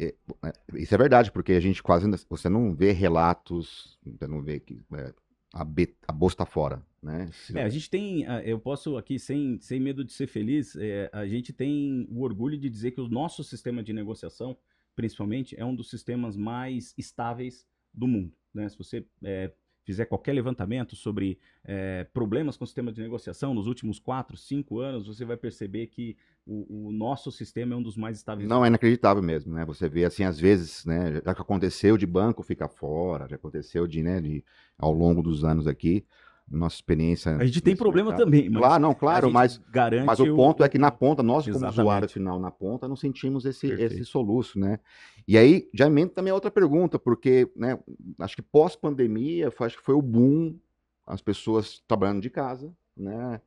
isso 0.74 0.96
é 0.96 0.98
verdade, 0.98 1.32
porque 1.32 1.54
a 1.54 1.60
gente 1.60 1.84
quase 1.84 2.10
você 2.28 2.50
não 2.50 2.74
vê 2.74 2.92
relatos, 2.92 4.00
você 4.04 4.26
não 4.26 4.42
vê 4.42 4.60
que 4.60 4.82
é, 4.94 5.14
a, 5.54 5.64
B, 5.64 5.96
a 6.08 6.12
bolsa 6.12 6.34
está 6.34 6.46
fora, 6.48 6.84
né? 7.02 7.30
Se... 7.32 7.56
É, 7.56 7.64
a 7.64 7.70
gente 7.70 7.88
tem, 7.88 8.24
eu 8.44 8.60
posso 8.60 8.98
aqui, 8.98 9.20
sem, 9.20 9.60
sem 9.60 9.80
medo 9.80 10.04
de 10.04 10.14
ser 10.14 10.26
feliz, 10.26 10.76
é, 10.76 11.12
a 11.14 11.28
gente 11.28 11.54
tem 11.54 12.08
o 12.10 12.24
orgulho 12.24 12.58
de 12.58 12.72
dizer 12.72 12.90
que 12.90 13.02
o 13.02 13.08
nosso 13.08 13.44
sistema 13.44 13.84
de 13.84 13.94
negociação, 13.94 14.58
principalmente, 14.96 15.56
é 15.56 15.64
um 15.64 15.76
dos 15.76 15.92
sistemas 15.92 16.36
mais 16.36 16.96
estáveis 16.98 17.68
do 17.94 18.08
mundo. 18.08 18.34
Né? 18.52 18.68
Se 18.68 18.76
você 18.78 19.06
é, 19.24 19.52
fizer 19.84 20.06
qualquer 20.06 20.34
levantamento 20.34 20.96
sobre 20.96 21.40
é, 21.64 22.04
problemas 22.14 22.58
com 22.58 22.64
o 22.64 22.68
sistema 22.68 22.92
de 22.92 23.02
negociação 23.02 23.54
nos 23.54 23.68
últimos 23.68 24.00
4, 24.00 24.38
5 24.38 24.80
anos, 24.80 25.08
você 25.08 25.26
vai 25.26 25.38
perceber 25.38 25.88
que 25.88 26.16
o, 26.46 26.88
o, 26.88 26.92
nosso 26.92 27.32
sistema 27.32 27.74
é 27.74 27.78
um 27.78 27.82
dos 27.82 27.98
mais 27.98 28.18
estáveis. 28.18 28.48
Não, 28.48 28.64
é 28.64 28.68
inacreditável 28.68 29.22
mesmo, 29.22 29.54
né? 29.54 29.66
Você 29.66 29.88
vê 29.90 30.06
assim, 30.06 30.24
às 30.24 30.40
vezes, 30.40 30.86
né? 30.86 31.22
Já 31.24 31.34
que 31.34 31.42
aconteceu 31.42 31.98
de 31.98 32.06
banco 32.06 32.44
ficar 32.44 32.68
fora, 32.68 33.28
já 33.28 33.36
aconteceu 33.36 33.88
de, 33.88 34.04
né, 34.04 34.20
de, 34.22 34.44
ao 34.78 34.92
longo 34.92 35.22
dos 35.22 35.44
anos 35.44 35.68
aqui, 35.68 36.06
nossa 36.52 36.76
experiência. 36.76 37.36
A 37.38 37.46
gente 37.46 37.62
tem 37.62 37.76
problema 37.76 38.10
mercado. 38.10 38.26
também, 38.26 38.50
mas. 38.50 38.60
Claro, 38.60 38.82
não, 38.82 38.94
claro, 38.94 39.32
mas, 39.32 39.62
garante 39.72 40.06
mas 40.06 40.20
o 40.20 40.36
ponto 40.36 40.62
o... 40.62 40.66
é 40.66 40.70
que 40.70 40.78
na 40.78 40.92
ponta, 40.92 41.24
nós, 41.24 41.48
como 41.48 41.68
usuário 41.68 42.10
final 42.10 42.40
na 42.40 42.52
ponta, 42.52 42.88
não 42.88 42.96
sentimos 42.96 43.46
esse, 43.46 43.68
esse 43.68 44.04
soluço, 44.06 44.60
né? 44.60 44.80
E 45.28 45.38
aí, 45.38 45.70
já 45.74 45.88
emendo 45.88 46.12
também 46.12 46.34
outra 46.34 46.52
pergunta, 46.52 47.00
porque, 47.00 47.50
né, 47.56 47.80
acho 48.20 48.36
que 48.36 48.42
pós-pandemia, 48.42 49.52
acho 49.60 49.78
que 49.78 49.84
foi 49.84 49.96
o 49.96 50.02
boom, 50.02 50.58
as 51.06 51.22
pessoas 51.22 51.82
trabalhando 51.88 52.22
de 52.22 52.30
casa, 52.30 52.74
né? 52.96 53.40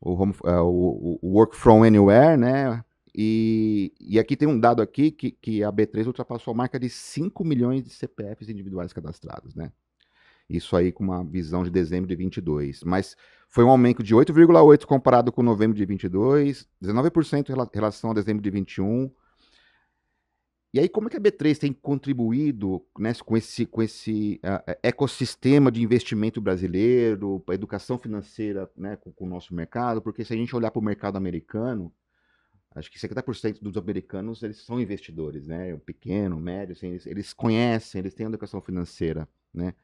O, 0.00 0.12
home, 0.12 0.34
uh, 0.44 0.62
o, 0.62 1.18
o 1.22 1.28
work 1.36 1.56
from 1.56 1.82
anywhere, 1.82 2.36
né? 2.36 2.84
E, 3.14 3.92
e 4.00 4.18
aqui 4.18 4.36
tem 4.36 4.48
um 4.48 4.58
dado 4.58 4.80
aqui 4.80 5.10
que, 5.10 5.30
que 5.32 5.62
a 5.62 5.70
B3 5.70 6.06
ultrapassou 6.06 6.52
a 6.52 6.56
marca 6.56 6.80
de 6.80 6.88
5 6.88 7.44
milhões 7.44 7.84
de 7.84 7.90
CPFs 7.90 8.48
individuais 8.48 8.92
cadastrados, 8.92 9.54
né? 9.54 9.70
Isso 10.52 10.76
aí 10.76 10.92
com 10.92 11.02
uma 11.02 11.24
visão 11.24 11.64
de 11.64 11.70
dezembro 11.70 12.06
de 12.06 12.14
22. 12.14 12.82
Mas 12.84 13.16
foi 13.48 13.64
um 13.64 13.70
aumento 13.70 14.02
de 14.02 14.14
8,8% 14.14 14.84
comparado 14.84 15.32
com 15.32 15.42
novembro 15.42 15.76
de 15.76 15.84
22, 15.86 16.68
19% 16.82 17.48
em 17.48 17.74
relação 17.74 18.10
a 18.10 18.14
dezembro 18.14 18.42
de 18.42 18.50
21. 18.50 19.10
E 20.74 20.80
aí, 20.80 20.88
como 20.88 21.08
é 21.08 21.10
que 21.10 21.16
a 21.16 21.20
B3 21.20 21.58
tem 21.58 21.72
contribuído 21.72 22.84
né, 22.98 23.12
com 23.24 23.36
esse, 23.36 23.64
com 23.66 23.82
esse 23.82 24.40
uh, 24.44 24.76
ecossistema 24.82 25.70
de 25.70 25.82
investimento 25.82 26.40
brasileiro, 26.40 27.42
a 27.48 27.54
educação 27.54 27.98
financeira 27.98 28.70
né, 28.76 28.96
com, 28.96 29.12
com, 29.12 29.26
o 29.26 29.28
nosso 29.28 29.54
mercado? 29.54 30.00
Porque 30.00 30.24
se 30.24 30.32
a 30.32 30.36
gente 30.36 30.54
olhar 30.56 30.70
para 30.70 30.80
o 30.80 30.84
mercado 30.84 31.16
americano, 31.16 31.92
acho 32.74 32.90
que 32.90 32.98
50% 32.98 33.60
dos 33.60 33.76
americanos 33.76 34.42
eles 34.42 34.64
são 34.64 34.80
investidores, 34.80 35.46
né? 35.46 35.76
Pequeno, 35.78 36.38
médio, 36.38 36.72
assim, 36.72 36.88
eles, 36.88 37.06
eles, 37.06 37.32
conhecem, 37.34 37.98
eles 37.98 38.14
têm 38.14 38.26
educação 38.26 38.60
financeira, 38.62 39.28
né? 39.52 39.74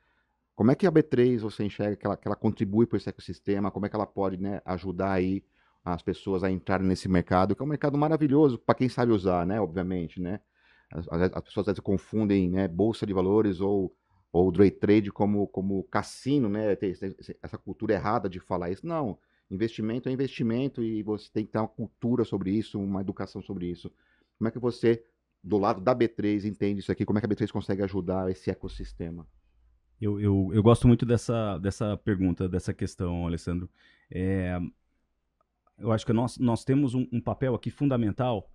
Como 0.58 0.72
é 0.72 0.74
que 0.74 0.88
a 0.88 0.90
B3 0.90 1.38
você 1.38 1.62
enxerga 1.62 1.94
que 1.94 2.04
ela, 2.04 2.16
que 2.16 2.26
ela 2.26 2.34
contribui 2.34 2.84
para 2.84 2.96
esse 2.96 3.08
ecossistema? 3.08 3.70
Como 3.70 3.86
é 3.86 3.88
que 3.88 3.94
ela 3.94 4.04
pode 4.04 4.38
né, 4.38 4.60
ajudar 4.64 5.12
aí 5.12 5.40
as 5.84 6.02
pessoas 6.02 6.42
a 6.42 6.50
entrarem 6.50 6.84
nesse 6.84 7.08
mercado, 7.08 7.54
que 7.54 7.62
é 7.62 7.64
um 7.64 7.68
mercado 7.68 7.96
maravilhoso 7.96 8.58
para 8.58 8.74
quem 8.74 8.88
sabe 8.88 9.12
usar, 9.12 9.46
né? 9.46 9.60
Obviamente, 9.60 10.20
né? 10.20 10.40
As, 10.90 11.06
as 11.08 11.44
pessoas 11.44 11.58
às 11.58 11.66
vezes 11.66 11.78
confundem 11.78 12.50
né, 12.50 12.66
bolsa 12.66 13.06
de 13.06 13.12
valores 13.12 13.60
ou 13.60 13.94
ou 14.32 14.50
day 14.50 14.68
trade 14.68 15.12
como 15.12 15.46
como 15.46 15.84
cassino, 15.84 16.48
né? 16.48 16.74
Tem 16.74 16.92
essa 17.40 17.56
cultura 17.56 17.94
errada 17.94 18.28
de 18.28 18.40
falar 18.40 18.72
isso. 18.72 18.84
Não, 18.84 19.16
investimento 19.48 20.08
é 20.08 20.12
investimento 20.12 20.82
e 20.82 21.04
você 21.04 21.30
tem 21.32 21.46
que 21.46 21.52
ter 21.52 21.58
uma 21.58 21.68
cultura 21.68 22.24
sobre 22.24 22.50
isso, 22.50 22.80
uma 22.80 23.00
educação 23.00 23.40
sobre 23.40 23.66
isso. 23.70 23.92
Como 24.36 24.48
é 24.48 24.50
que 24.50 24.58
você 24.58 25.04
do 25.40 25.56
lado 25.56 25.80
da 25.80 25.94
B3 25.94 26.46
entende 26.46 26.80
isso 26.80 26.90
aqui? 26.90 27.04
Como 27.04 27.16
é 27.16 27.20
que 27.20 27.26
a 27.26 27.28
B3 27.28 27.52
consegue 27.52 27.84
ajudar 27.84 28.28
esse 28.28 28.50
ecossistema? 28.50 29.24
Eu, 30.00 30.20
eu, 30.20 30.50
eu 30.52 30.62
gosto 30.62 30.87
muito 30.87 31.04
dessa, 31.04 31.58
dessa 31.58 31.96
pergunta, 31.96 32.48
dessa 32.48 32.72
questão, 32.72 33.26
Alessandro. 33.26 33.68
É, 34.11 34.58
eu 35.78 35.90
acho 35.90 36.06
que 36.06 36.12
nós, 36.12 36.38
nós 36.38 36.64
temos 36.64 36.94
um, 36.94 37.06
um, 37.12 37.20
papel 37.20 37.54
aqui 37.54 37.70
fundamental, 37.70 38.50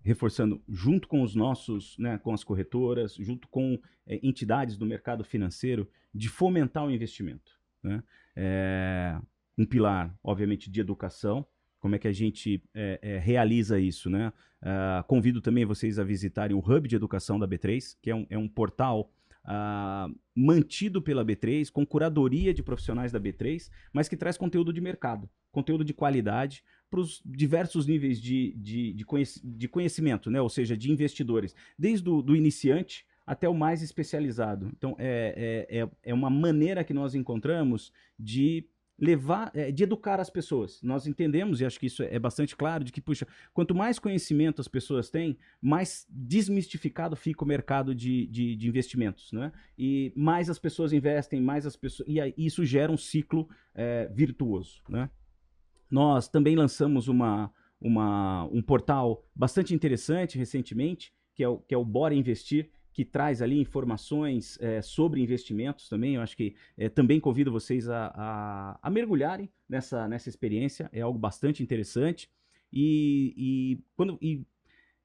reforçando, 0.00 0.62
junto 0.68 1.08
com 1.08 1.22
os 1.22 1.34
nossos, 1.34 1.98
né, 1.98 2.18
com 2.18 2.32
as 2.32 2.44
corretoras, 2.44 3.14
junto 3.14 3.48
com 3.48 3.78
é, 4.06 4.20
entidades 4.22 4.76
do 4.76 4.86
mercado 4.86 5.24
financeiro, 5.24 5.88
de 6.14 6.28
fomentar 6.28 6.84
o 6.84 6.90
investimento. 6.90 7.52
Né? 7.82 8.02
É, 8.36 9.18
um 9.58 9.66
pilar, 9.66 10.16
obviamente, 10.22 10.70
de 10.70 10.80
educação, 10.80 11.46
como 11.80 11.94
é 11.94 11.98
que 11.98 12.08
a 12.08 12.12
gente 12.12 12.62
é, 12.74 12.98
é, 13.02 13.18
realiza 13.18 13.78
isso, 13.78 14.10
né? 14.10 14.32
Uh, 14.62 15.04
convido 15.06 15.40
também 15.40 15.64
vocês 15.64 15.98
a 15.98 16.04
visitarem 16.04 16.56
o 16.56 16.58
Hub 16.58 16.88
de 16.88 16.96
Educação 16.96 17.38
da 17.38 17.46
B3, 17.46 17.96
que 18.02 18.10
é 18.10 18.14
um, 18.14 18.26
é 18.28 18.36
um 18.36 18.48
portal 18.48 19.12
uh, 19.46 20.14
mantido 20.34 21.00
pela 21.00 21.24
B3, 21.24 21.70
com 21.70 21.86
curadoria 21.86 22.52
de 22.52 22.62
profissionais 22.62 23.12
da 23.12 23.20
B3, 23.20 23.70
mas 23.92 24.08
que 24.08 24.16
traz 24.16 24.36
conteúdo 24.36 24.72
de 24.72 24.80
mercado, 24.80 25.28
conteúdo 25.50 25.84
de 25.84 25.94
qualidade 25.94 26.62
para 26.90 27.00
os 27.00 27.22
diversos 27.24 27.86
níveis 27.86 28.20
de, 28.20 28.52
de, 28.56 28.92
de, 28.92 29.04
de, 29.42 29.68
conhecimento, 29.68 30.30
né? 30.30 30.40
ou 30.40 30.48
seja, 30.48 30.76
de 30.76 30.90
investidores, 30.90 31.54
desde 31.78 32.08
o 32.08 32.22
do 32.22 32.36
iniciante 32.36 33.04
até 33.26 33.48
o 33.48 33.54
mais 33.54 33.82
especializado. 33.82 34.70
Então, 34.76 34.94
é, 34.98 35.66
é, 35.68 35.80
é, 35.80 35.90
é 36.04 36.14
uma 36.14 36.30
maneira 36.30 36.84
que 36.84 36.94
nós 36.94 37.14
encontramos 37.14 37.92
de 38.18 38.68
levar, 38.98 39.50
é, 39.54 39.70
de 39.70 39.82
educar 39.82 40.20
as 40.20 40.30
pessoas. 40.30 40.80
Nós 40.82 41.06
entendemos, 41.06 41.60
e 41.60 41.64
acho 41.64 41.78
que 41.78 41.86
isso 41.86 42.02
é 42.02 42.18
bastante 42.18 42.56
claro, 42.56 42.82
de 42.82 42.90
que, 42.92 43.00
puxa, 43.00 43.26
quanto 43.52 43.74
mais 43.74 43.98
conhecimento 43.98 44.60
as 44.60 44.68
pessoas 44.68 45.10
têm, 45.10 45.36
mais 45.60 46.06
desmistificado 46.08 47.14
fica 47.14 47.44
o 47.44 47.46
mercado 47.46 47.94
de, 47.94 48.26
de, 48.26 48.56
de 48.56 48.68
investimentos, 48.68 49.32
né? 49.32 49.52
E 49.78 50.12
mais 50.16 50.48
as 50.48 50.58
pessoas 50.58 50.92
investem, 50.92 51.40
mais 51.40 51.66
as 51.66 51.76
pessoas... 51.76 52.08
E 52.08 52.34
isso 52.38 52.64
gera 52.64 52.90
um 52.90 52.96
ciclo 52.96 53.48
é, 53.74 54.10
virtuoso, 54.14 54.82
né? 54.88 55.10
Nós 55.90 56.28
também 56.28 56.56
lançamos 56.56 57.06
uma, 57.06 57.52
uma, 57.80 58.44
um 58.46 58.62
portal 58.62 59.24
bastante 59.34 59.74
interessante 59.74 60.38
recentemente, 60.38 61.12
que 61.34 61.44
é 61.44 61.48
o, 61.48 61.58
que 61.58 61.74
é 61.74 61.78
o 61.78 61.84
Bora 61.84 62.14
Investir, 62.14 62.70
que 62.96 63.04
traz 63.04 63.42
ali 63.42 63.60
informações 63.60 64.58
é, 64.58 64.80
sobre 64.80 65.20
investimentos 65.20 65.86
também. 65.86 66.14
Eu 66.14 66.22
acho 66.22 66.34
que 66.34 66.56
é, 66.78 66.88
também 66.88 67.20
convido 67.20 67.52
vocês 67.52 67.90
a, 67.90 68.06
a, 68.14 68.78
a, 68.82 68.88
mergulharem 68.88 69.50
nessa, 69.68 70.08
nessa 70.08 70.30
experiência, 70.30 70.88
é 70.90 71.02
algo 71.02 71.18
bastante 71.18 71.62
interessante. 71.62 72.30
E, 72.72 73.34
e, 73.36 73.84
quando, 73.94 74.16
e 74.22 74.46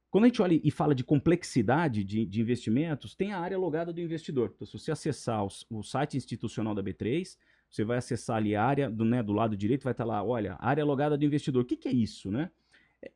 quando 0.09 0.23
a 0.23 0.27
gente 0.27 0.41
olha 0.41 0.57
e 0.63 0.71
fala 0.71 0.95
de 0.95 1.03
complexidade 1.03 2.05
de, 2.05 2.25
de, 2.25 2.39
investimentos, 2.39 3.13
tem 3.13 3.33
a 3.33 3.39
área 3.39 3.57
logada 3.57 3.91
do 3.91 3.99
investidor. 3.99 4.53
Então, 4.55 4.65
se 4.65 4.79
você 4.79 4.93
acessar 4.93 5.43
o, 5.43 5.49
o 5.69 5.83
site 5.83 6.15
institucional 6.15 6.73
da 6.73 6.81
B3, 6.81 7.35
você 7.69 7.83
vai 7.83 7.97
acessar 7.97 8.37
ali 8.37 8.55
a 8.55 8.63
área 8.63 8.89
do, 8.89 9.03
né, 9.03 9.21
do 9.21 9.33
lado 9.33 9.57
direito, 9.57 9.83
vai 9.83 9.91
estar 9.91 10.05
lá, 10.05 10.23
olha, 10.23 10.55
área 10.61 10.85
logada 10.85 11.17
do 11.17 11.25
investidor. 11.25 11.63
O 11.63 11.65
que, 11.65 11.75
que 11.75 11.89
é 11.89 11.93
isso, 11.93 12.31
né? 12.31 12.51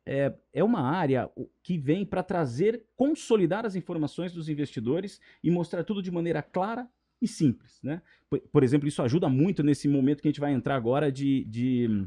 É, 0.04 0.34
é 0.52 0.64
uma 0.64 0.80
área 0.80 1.30
que 1.62 1.78
vem 1.78 2.04
para 2.04 2.22
trazer, 2.22 2.84
consolidar 2.96 3.64
as 3.64 3.76
informações 3.76 4.32
dos 4.32 4.48
investidores 4.48 5.20
e 5.42 5.50
mostrar 5.50 5.84
tudo 5.84 6.02
de 6.02 6.10
maneira 6.10 6.42
clara 6.42 6.88
e 7.20 7.28
simples. 7.28 7.80
Né? 7.82 8.02
Por, 8.28 8.40
por 8.40 8.64
exemplo, 8.64 8.88
isso 8.88 9.02
ajuda 9.02 9.28
muito 9.28 9.62
nesse 9.62 9.88
momento 9.88 10.22
que 10.22 10.28
a 10.28 10.30
gente 10.30 10.40
vai 10.40 10.52
entrar 10.52 10.76
agora 10.76 11.10
de, 11.10 11.44
de 11.44 12.06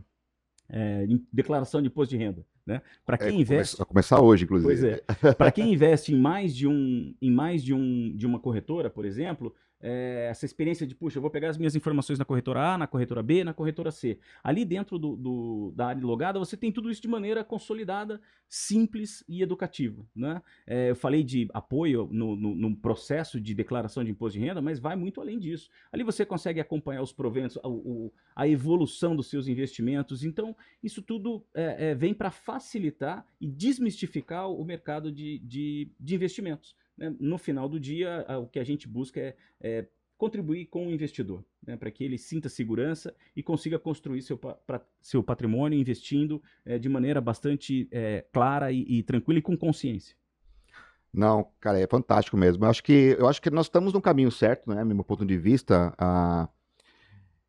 é, 0.69 1.07
declaração 1.31 1.81
de 1.81 1.87
imposto 1.87 2.15
de 2.15 2.23
renda. 2.23 2.45
Né? 2.65 2.81
Para 3.05 3.17
quem 3.17 3.37
é, 3.37 3.41
investe. 3.41 3.77
Vai 3.77 3.87
começar 3.87 4.21
hoje, 4.21 4.43
inclusive. 4.43 4.67
Pois 4.71 4.83
é. 4.83 5.33
Para 5.33 5.51
quem 5.51 5.73
investe 5.73 6.13
em 6.13 6.19
mais 6.19 6.55
de 6.55 6.67
um, 6.67 7.15
em 7.21 7.31
mais 7.31 7.63
de 7.63 7.73
um, 7.73 8.15
de 8.15 8.27
uma 8.27 8.39
corretora, 8.39 8.89
por 8.89 9.05
exemplo, 9.05 9.55
é, 9.81 10.27
essa 10.29 10.45
experiência 10.45 10.85
de, 10.85 10.93
puxa, 10.93 11.17
eu 11.17 11.21
vou 11.21 11.31
pegar 11.31 11.49
as 11.49 11.57
minhas 11.57 11.75
informações 11.75 12.19
na 12.19 12.25
corretora 12.25 12.73
A, 12.73 12.77
na 12.77 12.87
corretora 12.87 13.23
B, 13.23 13.43
na 13.43 13.53
corretora 13.53 13.91
C. 13.91 14.19
Ali 14.43 14.65
dentro 14.65 14.99
do, 14.99 15.15
do, 15.15 15.73
da 15.75 15.87
área 15.87 16.01
logada, 16.01 16.37
você 16.37 16.57
tem 16.57 16.71
tudo 16.71 16.91
isso 16.91 17.01
de 17.01 17.07
maneira 17.07 17.43
consolidada, 17.43 18.19
simples 18.47 19.23
e 19.27 19.41
educativa. 19.41 20.05
Né? 20.15 20.41
É, 20.67 20.89
eu 20.89 20.95
falei 20.95 21.23
de 21.23 21.47
apoio 21.53 22.09
no, 22.11 22.35
no, 22.35 22.55
no, 22.55 22.75
processo 22.75 23.39
de 23.39 23.53
declaração 23.53 24.03
de 24.03 24.11
imposto 24.11 24.37
de 24.37 24.45
renda, 24.45 24.61
mas 24.61 24.79
vai 24.79 24.95
muito 24.95 25.21
além 25.21 25.39
disso. 25.39 25.69
Ali 25.91 26.03
você 26.03 26.25
consegue 26.25 26.59
acompanhar 26.59 27.01
os 27.01 27.13
proventos, 27.13 27.57
a, 27.57 28.43
a 28.43 28.47
evolução 28.47 29.15
dos 29.15 29.29
seus 29.29 29.47
investimentos. 29.47 30.23
Então, 30.23 30.55
isso 30.83 31.01
tudo 31.01 31.45
é, 31.53 31.91
é 31.91 31.95
vem 31.95 32.13
para 32.13 32.31
facilitar 32.31 33.25
e 33.39 33.47
desmistificar 33.47 34.49
o 34.49 34.63
mercado 34.65 35.11
de, 35.11 35.39
de, 35.39 35.89
de 35.99 36.15
investimentos 36.15 36.75
né, 36.99 37.15
no 37.19 37.37
final 37.37 37.69
do 37.69 37.79
dia, 37.79 38.25
o 38.41 38.45
que 38.45 38.59
a 38.59 38.63
gente 38.63 38.87
busca 38.87 39.19
é, 39.19 39.35
é 39.61 39.87
contribuir 40.17 40.65
com 40.65 40.87
o 40.87 40.91
investidor, 40.91 41.45
né, 41.65 41.77
para 41.77 41.89
que 41.89 42.03
ele 42.03 42.17
sinta 42.17 42.49
segurança 42.49 43.15
e 43.33 43.41
consiga 43.41 43.79
construir 43.79 44.21
seu, 44.21 44.37
pra, 44.37 44.81
seu 45.01 45.23
patrimônio 45.23 45.79
investindo 45.79 46.43
é, 46.65 46.77
de 46.77 46.89
maneira 46.89 47.21
bastante 47.21 47.87
é, 47.89 48.25
clara 48.33 48.69
e, 48.69 48.81
e, 48.81 49.01
tranquila 49.01 49.39
e 49.39 49.41
com 49.41 49.55
consciência. 49.55 50.15
Não, 51.11 51.47
cara, 51.59 51.79
é 51.79 51.87
fantástico 51.87 52.35
mesmo. 52.35 52.65
Eu 52.65 52.69
acho 52.69 52.83
que, 52.83 53.15
eu 53.17 53.27
acho 53.27 53.41
que 53.41 53.49
nós 53.49 53.65
estamos 53.65 53.93
no 53.93 54.01
caminho 54.01 54.29
certo, 54.29 54.69
né? 54.69 54.83
Meu 54.83 55.03
ponto 55.03 55.25
de 55.25 55.37
vista. 55.39 55.91
Uh, 55.99 56.47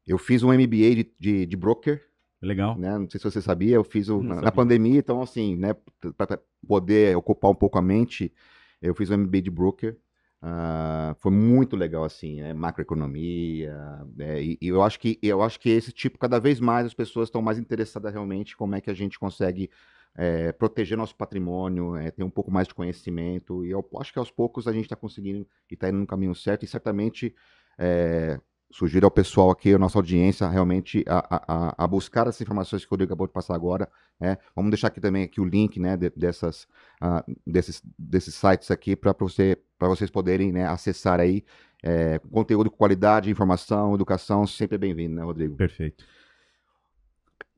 eu 0.07 0.17
fiz 0.17 0.43
um 0.43 0.49
MBA 0.49 0.95
de, 0.95 1.13
de, 1.19 1.47
de 1.47 1.57
broker. 1.57 2.03
Legal. 2.41 2.79
Né? 2.79 2.97
Não 2.97 3.11
sei 3.11 3.21
se 3.21 3.31
você 3.31 3.43
sabia, 3.43 3.75
eu 3.75 3.85
fiz 3.85 4.09
o, 4.09 4.23
na, 4.23 4.41
na, 4.41 4.51
pandemia, 4.51 4.99
então 4.99 5.21
assim, 5.21 5.57
né, 5.57 5.77
para 6.17 6.39
poder 6.67 7.15
ocupar 7.15 7.51
um 7.51 7.55
pouco 7.55 7.79
a 7.79 7.83
mente, 7.83 8.33
eu 8.81 8.95
fiz 8.95 9.11
o 9.11 9.19
MBA 9.19 9.43
de 9.43 9.51
broker. 9.51 9.99
Uh, 10.43 11.15
foi 11.19 11.31
muito 11.31 11.77
legal 11.77 12.03
assim, 12.03 12.41
né? 12.41 12.55
macroeconomia, 12.55 13.77
né? 14.17 14.43
e, 14.43 14.59
e, 14.59 14.69
eu 14.69 14.83
acho 14.83 14.99
que 14.99 15.19
eu 15.23 15.43
acho 15.43 15.61
que 15.61 15.69
esse 15.69 15.93
tipo 15.93 16.19
cada 16.19 16.39
vez 16.39 16.59
mais 16.61 16.87
as 16.87 16.95
pessoas 16.95 17.29
estão 17.29 17.43
mais 17.43 17.59
interessadas 17.59 18.11
realmente 18.11 18.57
como 18.57 18.75
é 18.75 18.81
que 18.81 18.89
a 18.89 18.95
gente 18.95 19.19
consegue 19.19 19.69
é, 20.15 20.51
proteger 20.53 20.97
nosso 20.97 21.15
patrimônio, 21.15 21.95
é, 21.95 22.11
ter 22.11 22.25
um 22.25 22.31
pouco 22.31 22.51
mais 22.51 22.67
de 22.67 22.75
conhecimento 22.75 23.67
e 23.67 23.71
eu 23.71 23.87
acho 23.99 24.15
que 24.15 24.19
aos 24.19 24.31
poucos 24.31 24.67
a 24.67 24.73
gente 24.73 24.85
está 24.85 24.97
conseguindo 24.97 25.47
e 25.71 25.75
está 25.75 25.91
indo 25.91 25.99
no 25.99 26.07
caminho 26.07 26.35
certo 26.35 26.65
e 26.65 26.67
certamente 26.67 27.35
é, 27.79 28.41
sugiro 28.71 29.07
ao 29.07 29.11
pessoal 29.11 29.51
aqui, 29.51 29.75
a 29.75 29.79
nossa 29.79 29.99
audiência, 29.99 30.49
realmente 30.49 31.05
a, 31.09 31.19
a, 31.49 31.85
a, 31.85 31.87
buscar 31.87 32.27
essas 32.27 32.41
informações 32.41 32.85
que 32.85 32.89
o 32.89 32.91
Rodrigo 32.91 33.13
acabou 33.13 33.27
de 33.27 33.33
passar 33.33 33.55
agora. 33.55 33.89
Né? 34.19 34.39
Vamos 34.55 34.71
deixar 34.71 34.89
aqui 34.89 35.01
também 35.01 35.25
aqui 35.25 35.41
o 35.41 35.45
link 35.45 35.81
né, 35.81 35.97
de, 35.97 36.11
dessas, 36.11 36.65
uh, 37.03 37.37
desses, 37.47 37.83
desses 37.99 38.35
sites 38.35 38.71
aqui 38.71 38.95
para 38.95 39.13
você, 39.19 39.59
vocês 39.79 40.11
poderem 40.11 40.53
né, 40.53 40.67
acessar 40.67 41.21
aí. 41.21 41.45
É, 41.83 42.19
conteúdo 42.31 42.71
com 42.71 42.77
qualidade, 42.77 43.31
informação, 43.31 43.95
educação, 43.95 44.47
sempre 44.47 44.77
bem-vindo, 44.77 45.15
né, 45.15 45.23
Rodrigo? 45.23 45.57
Perfeito. 45.57 46.05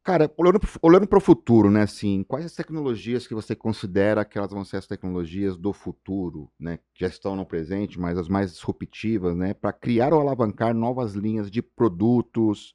Cara, 0.04 0.32
olhando, 0.36 0.58
olhando 0.82 1.06
para 1.06 1.18
o 1.18 1.20
futuro, 1.20 1.70
né, 1.70 1.82
assim, 1.82 2.24
quais 2.24 2.44
as 2.44 2.56
tecnologias 2.56 3.24
que 3.24 3.34
você 3.34 3.54
considera 3.54 4.24
que 4.24 4.36
elas 4.36 4.50
vão 4.50 4.64
ser 4.64 4.78
as 4.78 4.86
tecnologias 4.86 5.56
do 5.56 5.72
futuro, 5.72 6.50
né, 6.58 6.78
que 6.92 7.02
já 7.02 7.06
estão 7.06 7.36
no 7.36 7.46
presente, 7.46 8.00
mas 8.00 8.18
as 8.18 8.28
mais 8.28 8.52
disruptivas, 8.52 9.36
né, 9.36 9.54
para 9.54 9.72
criar 9.72 10.12
ou 10.12 10.20
alavancar 10.20 10.74
novas 10.74 11.14
linhas 11.14 11.48
de 11.48 11.62
produtos 11.62 12.74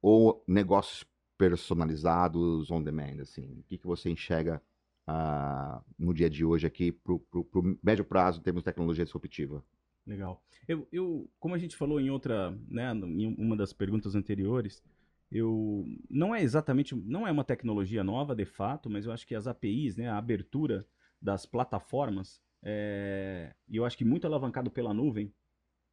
ou 0.00 0.44
negócios 0.46 1.04
personalizados 1.36 2.70
on 2.70 2.84
demand, 2.84 3.20
assim, 3.20 3.58
o 3.58 3.64
que, 3.64 3.76
que 3.76 3.86
você 3.86 4.08
enxerga 4.08 4.62
uh, 5.08 5.84
no 5.98 6.14
dia 6.14 6.30
de 6.30 6.44
hoje 6.44 6.68
aqui 6.68 6.92
para 6.92 7.14
o 7.14 7.78
médio 7.82 8.04
prazo 8.04 8.38
em 8.38 8.42
termos 8.44 8.60
de 8.60 8.66
tecnologia 8.66 9.04
disruptiva? 9.04 9.64
Legal. 10.06 10.40
Eu, 10.68 10.86
eu, 10.92 11.28
como 11.40 11.56
a 11.56 11.58
gente 11.58 11.76
falou 11.76 12.00
em 12.00 12.10
outra, 12.10 12.56
né, 12.68 12.92
em 12.92 13.34
uma 13.36 13.56
das 13.56 13.72
perguntas 13.72 14.14
anteriores, 14.14 14.82
eu 15.30 15.84
não 16.08 16.34
é 16.34 16.42
exatamente, 16.42 16.94
não 16.94 17.26
é 17.26 17.30
uma 17.30 17.44
tecnologia 17.44 18.02
nova 18.02 18.34
de 18.34 18.44
fato, 18.44 18.88
mas 18.88 19.04
eu 19.04 19.12
acho 19.12 19.26
que 19.26 19.34
as 19.34 19.46
APIs, 19.46 19.96
né, 19.96 20.08
a 20.08 20.16
abertura 20.16 20.86
das 21.20 21.44
plataformas, 21.44 22.40
é, 22.62 23.54
eu 23.70 23.84
acho 23.84 23.96
que 23.96 24.04
muito 24.04 24.26
alavancado 24.26 24.70
pela 24.70 24.94
nuvem, 24.94 25.32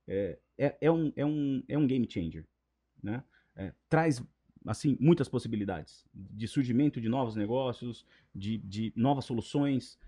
é, 0.08 0.40
é, 0.58 0.78
é, 0.82 0.92
um, 0.92 1.12
é, 1.16 1.26
um, 1.26 1.64
é 1.68 1.78
um 1.78 1.88
game 1.88 2.08
changer, 2.10 2.46
né? 3.02 3.24
É, 3.56 3.74
traz 3.90 4.24
assim 4.66 4.98
muitas 5.00 5.30
possibilidades 5.30 6.06
de 6.14 6.48
surgimento 6.48 7.00
de 7.00 7.08
novos 7.08 7.36
negócios, 7.36 8.06
de, 8.34 8.58
de 8.58 8.92
novas 8.96 9.26
soluções 9.26 10.00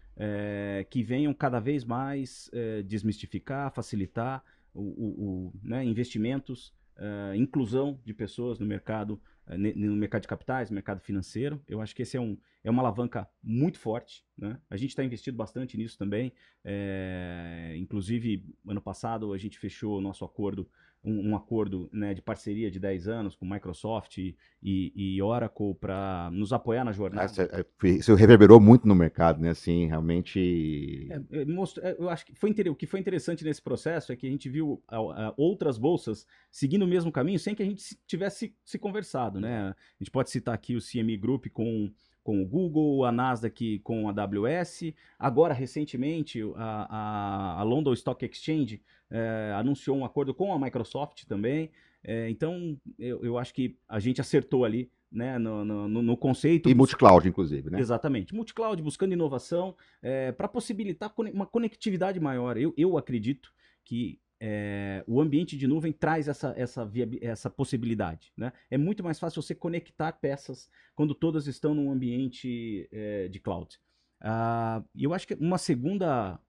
que 0.90 1.04
venham 1.04 1.32
cada 1.32 1.60
vez 1.60 1.86
mais 1.86 2.50
desmistificar, 2.88 3.72
facilitar 3.72 4.44
o, 4.74 4.82
o, 4.82 5.48
o 5.48 5.54
né, 5.62 5.86
investimentos 5.86 6.74
uh, 6.97 7.36
inclusão 7.36 7.99
de 8.03 8.13
pessoas 8.13 8.60
no 8.60 8.65
mercado, 8.65 9.21
uh, 9.47 9.57
no 9.57 9.95
mercado 9.95 10.23
de 10.23 10.27
capitais, 10.27 10.69
no 10.69 10.75
mercado 10.75 10.99
financeiro. 10.99 11.62
Eu 11.67 11.81
acho 11.81 11.95
que 11.95 12.01
esse 12.01 12.17
é, 12.17 12.21
um, 12.21 12.38
é 12.63 12.69
uma 12.69 12.81
alavanca 12.81 13.27
muito 13.41 13.79
forte. 13.79 14.25
Né? 14.38 14.60
A 14.69 14.77
gente 14.77 14.89
está 14.89 15.03
investido 15.03 15.38
bastante 15.38 15.77
nisso 15.77 15.97
também. 15.97 16.33
É, 16.63 17.75
inclusive, 17.77 18.45
ano 18.67 18.81
passado 18.81 19.33
a 19.33 19.38
gente 19.38 19.57
fechou 19.57 19.97
o 19.97 20.01
nosso 20.01 20.25
acordo 20.25 20.69
um, 21.03 21.29
um 21.29 21.36
acordo 21.36 21.89
né, 21.91 22.13
de 22.13 22.21
parceria 22.21 22.69
de 22.69 22.79
10 22.79 23.07
anos 23.07 23.36
com 23.36 23.45
Microsoft 23.45 24.17
e, 24.17 24.36
e 24.63 25.21
Oracle 25.21 25.75
para 25.75 26.29
nos 26.31 26.51
apoiar 26.51 26.83
na 26.83 26.91
jornada. 26.91 27.31
Ah, 27.51 27.88
isso 27.88 28.13
reverberou 28.15 28.60
muito 28.60 28.88
no 28.88 28.95
mercado, 28.95 29.41
né? 29.41 29.51
Assim, 29.51 29.88
realmente. 29.88 31.07
É, 31.31 31.45
mostro, 31.45 31.86
é, 31.86 31.95
eu 31.97 32.10
acho 32.10 32.25
que 32.25 32.36
foi 32.36 32.51
o 32.51 32.75
que 32.75 32.88
foi 32.88 32.99
interessante 32.99 33.43
nesse 33.43 33.62
processo 33.62 34.12
é 34.12 34.15
que 34.15 34.27
a 34.27 34.29
gente 34.29 34.49
viu 34.49 34.83
a, 34.88 34.97
a, 34.97 35.33
outras 35.38 35.77
bolsas 35.77 36.25
seguindo 36.51 36.83
o 36.83 36.88
mesmo 36.88 37.12
caminho 37.12 37.39
sem 37.39 37.55
que 37.55 37.63
a 37.63 37.65
gente 37.65 37.97
tivesse 38.05 38.55
se 38.65 38.77
conversado, 38.77 39.39
né? 39.39 39.69
A 39.69 39.75
gente 39.99 40.12
pode 40.12 40.29
citar 40.29 40.55
aqui 40.55 40.75
o 40.75 40.81
CME 40.81 41.17
Group 41.17 41.47
com 41.47 41.91
com 42.28 42.42
o 42.42 42.46
Google, 42.46 43.06
a 43.06 43.12
Nasdaq 43.12 43.80
com 43.80 44.10
a 44.10 44.12
AWS. 44.12 44.94
Agora, 45.18 45.54
recentemente, 45.54 46.42
a, 46.58 46.88
a, 46.90 47.62
a 47.62 47.63
London 47.63 47.94
Stock 47.94 48.26
Exchange 48.26 48.82
é, 49.10 49.54
anunciou 49.56 49.96
um 49.96 50.04
acordo 50.04 50.34
com 50.34 50.52
a 50.52 50.60
Microsoft 50.60 51.24
também. 51.24 51.72
É, 52.04 52.30
então, 52.30 52.78
eu, 53.00 53.24
eu 53.24 53.38
acho 53.38 53.54
que 53.54 53.78
a 53.88 53.98
gente 53.98 54.20
acertou 54.20 54.66
ali 54.66 54.92
né, 55.10 55.40
no, 55.40 55.63
no, 55.63 55.88
no, 55.88 56.18
conceito. 56.18 56.68
E 56.68 56.76
multi-cloud, 56.76 57.26
inclusive, 57.30 57.70
né? 57.70 57.80
Exatamente. 57.80 58.36
Multi-cloud, 58.36 58.84
buscando 58.84 59.13
inovação 59.13 59.74
é, 60.02 60.34
para 60.34 60.50
possibilitar 60.50 61.13
uma 61.34 61.46
conectividade 61.46 62.20
maior. 62.20 62.58
Eu, 62.58 62.74
eu 62.76 62.98
acredito 62.98 63.54
que 63.86 64.20
é, 64.39 65.04
o 65.08 65.19
ambiente 65.19 65.58
de 65.58 65.67
nuvem 65.67 65.91
traz 65.91 66.28
essa, 66.28 66.54
essa, 66.58 66.89
essa 67.21 67.50
possibilidade. 67.50 68.32
Né? 68.38 68.52
É 68.69 68.78
muito 68.78 69.04
mais 69.04 69.19
fácil 69.19 69.41
você 69.41 69.56
conectar 69.56 70.12
peças 70.13 70.69
quando 70.95 71.15
todas 71.15 71.47
estão 71.47 71.73
num 71.73 71.91
ambiente 71.91 72.88
é, 72.91 73.28
de 73.28 73.39
cloud. 73.39 73.80
Ah, 74.21 74.84
eu 74.95 75.13
acho 75.13 75.28
que 75.28 75.36
uma 75.36 75.58
segunda, 75.58 76.39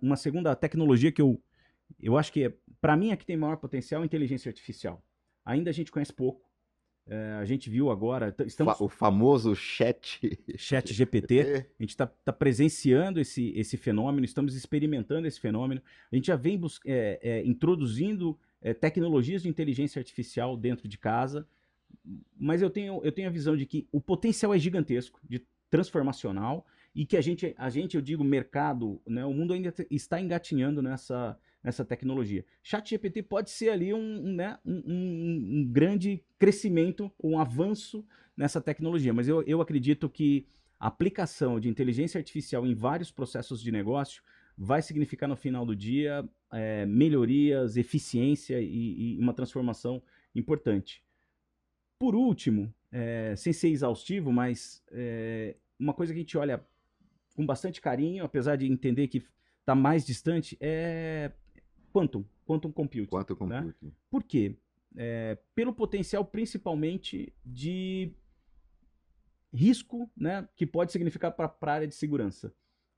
uma 0.00 0.16
segunda 0.16 0.54
tecnologia 0.54 1.12
que 1.12 1.22
eu, 1.22 1.40
eu 2.00 2.16
acho 2.16 2.32
que, 2.32 2.44
é, 2.44 2.54
para 2.80 2.96
mim, 2.96 3.14
que 3.16 3.26
tem 3.26 3.36
maior 3.36 3.56
potencial 3.56 4.02
é 4.02 4.04
a 4.04 4.06
inteligência 4.06 4.48
artificial. 4.48 5.04
Ainda 5.44 5.70
a 5.70 5.72
gente 5.72 5.90
conhece 5.90 6.12
pouco. 6.12 6.49
É, 7.12 7.32
a 7.32 7.44
gente 7.44 7.68
viu 7.68 7.90
agora. 7.90 8.32
Estamos... 8.46 8.80
O 8.80 8.88
famoso 8.88 9.56
chat. 9.56 10.20
Chat 10.56 10.94
GPT. 10.94 11.66
A 11.76 11.82
gente 11.82 11.90
está 11.90 12.06
tá 12.06 12.32
presenciando 12.32 13.18
esse, 13.18 13.52
esse 13.56 13.76
fenômeno, 13.76 14.24
estamos 14.24 14.54
experimentando 14.54 15.26
esse 15.26 15.40
fenômeno. 15.40 15.82
A 16.12 16.14
gente 16.14 16.28
já 16.28 16.36
vem 16.36 16.60
é, 16.86 17.18
é, 17.20 17.44
introduzindo 17.44 18.38
é, 18.62 18.72
tecnologias 18.72 19.42
de 19.42 19.48
inteligência 19.48 19.98
artificial 19.98 20.56
dentro 20.56 20.86
de 20.86 20.96
casa, 20.96 21.48
mas 22.38 22.62
eu 22.62 22.70
tenho, 22.70 23.00
eu 23.02 23.10
tenho 23.10 23.26
a 23.26 23.32
visão 23.32 23.56
de 23.56 23.66
que 23.66 23.88
o 23.90 24.00
potencial 24.00 24.54
é 24.54 24.58
gigantesco, 24.58 25.18
de 25.28 25.44
transformacional, 25.68 26.64
e 26.94 27.04
que 27.04 27.16
a 27.16 27.20
gente, 27.20 27.54
a 27.58 27.68
gente 27.70 27.96
eu 27.96 28.02
digo, 28.02 28.22
mercado, 28.22 29.00
né, 29.06 29.24
o 29.24 29.32
mundo 29.32 29.52
ainda 29.52 29.74
está 29.90 30.20
engatinhando 30.20 30.80
nessa, 30.80 31.36
nessa 31.62 31.84
tecnologia. 31.84 32.44
ChatGPT 32.62 33.22
pode 33.22 33.50
ser 33.50 33.70
ali 33.70 33.92
um, 33.92 34.34
né, 34.34 34.58
um, 34.64 34.82
um, 34.86 35.58
um, 35.58 35.68
grande 35.70 36.24
crescimento, 36.38 37.12
um 37.22 37.38
avanço 37.38 38.04
nessa 38.36 38.60
tecnologia, 38.60 39.12
mas 39.12 39.28
eu, 39.28 39.42
eu 39.42 39.60
acredito 39.60 40.08
que 40.08 40.46
a 40.78 40.86
aplicação 40.86 41.60
de 41.60 41.68
inteligência 41.68 42.18
artificial 42.18 42.66
em 42.66 42.74
vários 42.74 43.10
processos 43.10 43.60
de 43.60 43.70
negócio 43.70 44.22
vai 44.56 44.80
significar 44.80 45.28
no 45.28 45.36
final 45.36 45.64
do 45.66 45.76
dia 45.76 46.26
é, 46.52 46.86
melhorias, 46.86 47.76
eficiência 47.76 48.60
e, 48.60 49.16
e, 49.16 49.18
uma 49.18 49.34
transformação 49.34 50.02
importante. 50.34 51.02
Por 51.98 52.14
último, 52.14 52.74
é, 52.90 53.34
sem 53.36 53.52
ser 53.52 53.68
exaustivo, 53.68 54.32
mas 54.32 54.82
é, 54.90 55.56
uma 55.78 55.92
coisa 55.92 56.12
que 56.12 56.18
a 56.18 56.22
gente 56.22 56.38
olha 56.38 56.64
com 57.34 57.44
bastante 57.44 57.80
carinho, 57.80 58.24
apesar 58.24 58.56
de 58.56 58.66
entender 58.66 59.08
que 59.08 59.22
está 59.60 59.74
mais 59.74 60.04
distante, 60.04 60.56
é 60.60 61.30
Quantum, 61.92 62.24
Quantum 62.46 62.72
Computing. 62.72 63.10
Quantum 63.10 63.46
né? 63.46 63.62
Computing. 63.62 63.92
Por 64.10 64.22
quê? 64.22 64.56
É, 64.96 65.38
pelo 65.54 65.72
potencial 65.72 66.24
principalmente 66.24 67.32
de 67.44 68.12
risco 69.52 70.10
né, 70.16 70.48
que 70.56 70.66
pode 70.66 70.92
significar 70.92 71.32
para 71.32 71.52
a 71.60 71.72
área 71.72 71.88
de 71.88 71.94
segurança. 71.94 72.52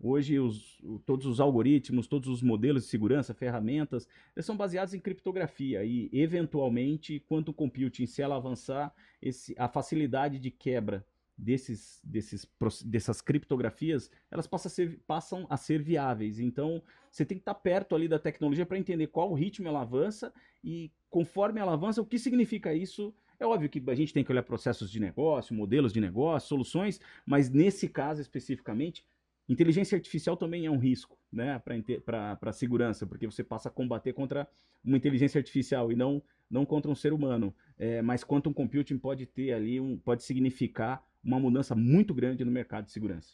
Hoje, 0.04 0.40
os, 0.40 0.82
todos 1.06 1.26
os 1.26 1.38
algoritmos, 1.38 2.08
todos 2.08 2.28
os 2.28 2.42
modelos 2.42 2.82
de 2.82 2.88
segurança, 2.88 3.32
ferramentas, 3.32 4.08
eles 4.34 4.44
são 4.44 4.56
baseados 4.56 4.94
em 4.94 4.98
criptografia 4.98 5.84
e, 5.84 6.10
eventualmente, 6.12 7.20
quanto 7.20 7.52
computing, 7.52 8.06
se 8.06 8.20
ela 8.20 8.34
avançar, 8.34 8.92
esse, 9.20 9.54
a 9.56 9.68
facilidade 9.68 10.40
de 10.40 10.50
quebra 10.50 11.06
desses, 11.36 12.00
desses, 12.04 12.46
dessas 12.84 13.20
criptografias, 13.20 14.10
elas 14.30 14.46
passam 14.46 14.68
a, 14.68 14.72
ser, 14.72 15.00
passam 15.06 15.46
a 15.48 15.56
ser 15.56 15.82
viáveis. 15.82 16.38
Então, 16.38 16.82
você 17.10 17.24
tem 17.24 17.36
que 17.36 17.42
estar 17.42 17.54
perto 17.54 17.94
ali 17.94 18.08
da 18.08 18.18
tecnologia 18.18 18.66
para 18.66 18.78
entender 18.78 19.08
qual 19.08 19.32
ritmo 19.32 19.68
ela 19.68 19.82
avança 19.82 20.32
e, 20.62 20.90
conforme 21.10 21.60
ela 21.60 21.72
avança, 21.72 22.00
o 22.00 22.06
que 22.06 22.18
significa 22.18 22.74
isso. 22.74 23.14
É 23.40 23.46
óbvio 23.46 23.68
que 23.68 23.82
a 23.88 23.94
gente 23.94 24.12
tem 24.12 24.22
que 24.22 24.30
olhar 24.30 24.42
processos 24.44 24.90
de 24.90 25.00
negócio, 25.00 25.54
modelos 25.54 25.92
de 25.92 26.00
negócio, 26.00 26.48
soluções, 26.48 27.00
mas 27.26 27.50
nesse 27.50 27.88
caso 27.88 28.20
especificamente, 28.20 29.04
inteligência 29.48 29.96
artificial 29.96 30.36
também 30.36 30.66
é 30.66 30.70
um 30.70 30.78
risco 30.78 31.18
né, 31.32 31.58
para 31.58 32.38
a 32.40 32.52
segurança, 32.52 33.04
porque 33.04 33.26
você 33.26 33.42
passa 33.42 33.68
a 33.68 33.72
combater 33.72 34.12
contra 34.12 34.48
uma 34.84 34.96
inteligência 34.96 35.38
artificial 35.38 35.90
e 35.90 35.96
não, 35.96 36.22
não 36.48 36.64
contra 36.64 36.90
um 36.90 36.94
ser 36.94 37.12
humano. 37.12 37.54
É, 37.78 38.00
mas 38.00 38.22
quantum 38.22 38.52
computing 38.52 38.98
pode 38.98 39.26
ter 39.26 39.52
ali, 39.52 39.80
um, 39.80 39.98
pode 39.98 40.22
significar 40.22 41.04
uma 41.22 41.38
mudança 41.38 41.74
muito 41.74 42.12
grande 42.12 42.44
no 42.44 42.50
mercado 42.50 42.86
de 42.86 42.92
segurança. 42.92 43.32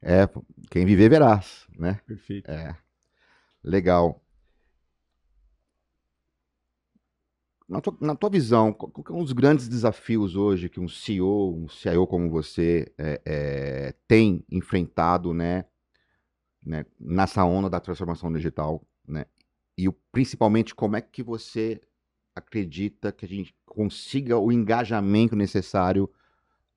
É, 0.00 0.28
quem 0.70 0.86
viver 0.86 1.08
verá, 1.10 1.42
né? 1.78 2.00
Perfeito. 2.06 2.50
É. 2.50 2.76
Legal. 3.62 4.22
Na 7.68 7.80
tua, 7.80 7.96
na 8.00 8.14
tua 8.14 8.30
visão, 8.30 8.72
qual 8.72 8.92
é 9.08 9.12
um 9.12 9.24
dos 9.24 9.32
grandes 9.32 9.68
desafios 9.68 10.36
hoje 10.36 10.68
que 10.68 10.78
um 10.78 10.88
CEO, 10.88 11.52
um 11.52 11.68
CIO 11.68 12.06
como 12.06 12.30
você 12.30 12.92
é, 12.96 13.20
é, 13.24 13.94
tem 14.06 14.44
enfrentado, 14.48 15.34
né, 15.34 15.64
né, 16.64 16.86
nessa 16.98 17.44
onda 17.44 17.68
da 17.68 17.80
transformação 17.80 18.32
digital, 18.32 18.86
né? 19.06 19.26
E 19.76 19.88
o, 19.88 19.92
principalmente 20.12 20.74
como 20.74 20.96
é 20.96 21.00
que 21.00 21.24
você 21.24 21.80
acredita 22.36 23.10
que 23.10 23.24
a 23.24 23.28
gente 23.28 23.54
consiga 23.66 24.38
o 24.38 24.52
engajamento 24.52 25.34
necessário 25.34 26.08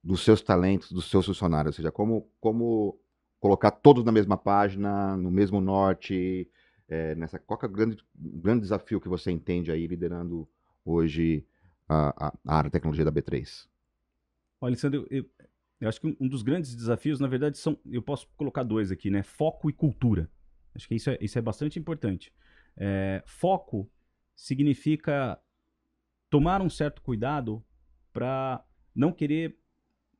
dos 0.04 0.24
seus 0.24 0.42
talentos, 0.42 0.92
dos 0.92 1.10
seus 1.10 1.26
funcionários, 1.26 1.74
ou 1.74 1.76
seja, 1.76 1.92
como, 1.92 2.30
como 2.40 3.00
colocar 3.40 3.72
todos 3.72 4.04
na 4.04 4.12
mesma 4.12 4.38
página, 4.38 5.16
no 5.18 5.30
mesmo 5.30 5.60
norte, 5.62 6.50
é, 6.88 7.16
nessa 7.16 7.38
qual 7.38 7.60
é 7.62 7.66
o 7.66 7.70
grande, 7.70 7.98
grande 8.16 8.62
desafio 8.62 9.00
que 9.00 9.08
você 9.08 9.32
entende 9.32 9.72
aí 9.72 9.86
liderando 9.86 10.50
hoje 10.84 11.46
a, 11.88 12.28
a, 12.28 12.56
área 12.58 12.70
de 12.70 12.74
tecnologia 12.74 13.06
da 13.06 13.12
B3? 13.12 13.68
Olha, 14.62 14.72
Alessandro, 14.72 15.08
eu, 15.10 15.26
eu, 15.80 15.88
acho 15.88 16.02
que 16.02 16.18
um 16.20 16.28
dos 16.28 16.42
grandes 16.42 16.76
desafios, 16.76 17.20
na 17.20 17.28
verdade, 17.28 17.58
são, 17.58 17.78
eu 17.86 18.02
posso 18.02 18.28
colocar 18.36 18.64
dois 18.64 18.92
aqui, 18.92 19.10
né? 19.10 19.24
Foco 19.24 19.70
e 19.70 19.74
cultura. 19.74 20.30
Acho 20.74 20.88
que 20.88 20.96
isso 20.96 21.10
é, 21.10 21.18
isso 21.22 21.38
é 21.38 21.42
bastante 21.42 21.80
importante. 21.80 22.34
É, 22.76 23.24
foco 23.26 23.90
significa 24.36 25.40
tomar 26.30 26.62
um 26.62 26.70
certo 26.70 27.02
cuidado 27.02 27.64
para 28.12 28.64
não 28.96 29.12
querer 29.12 29.59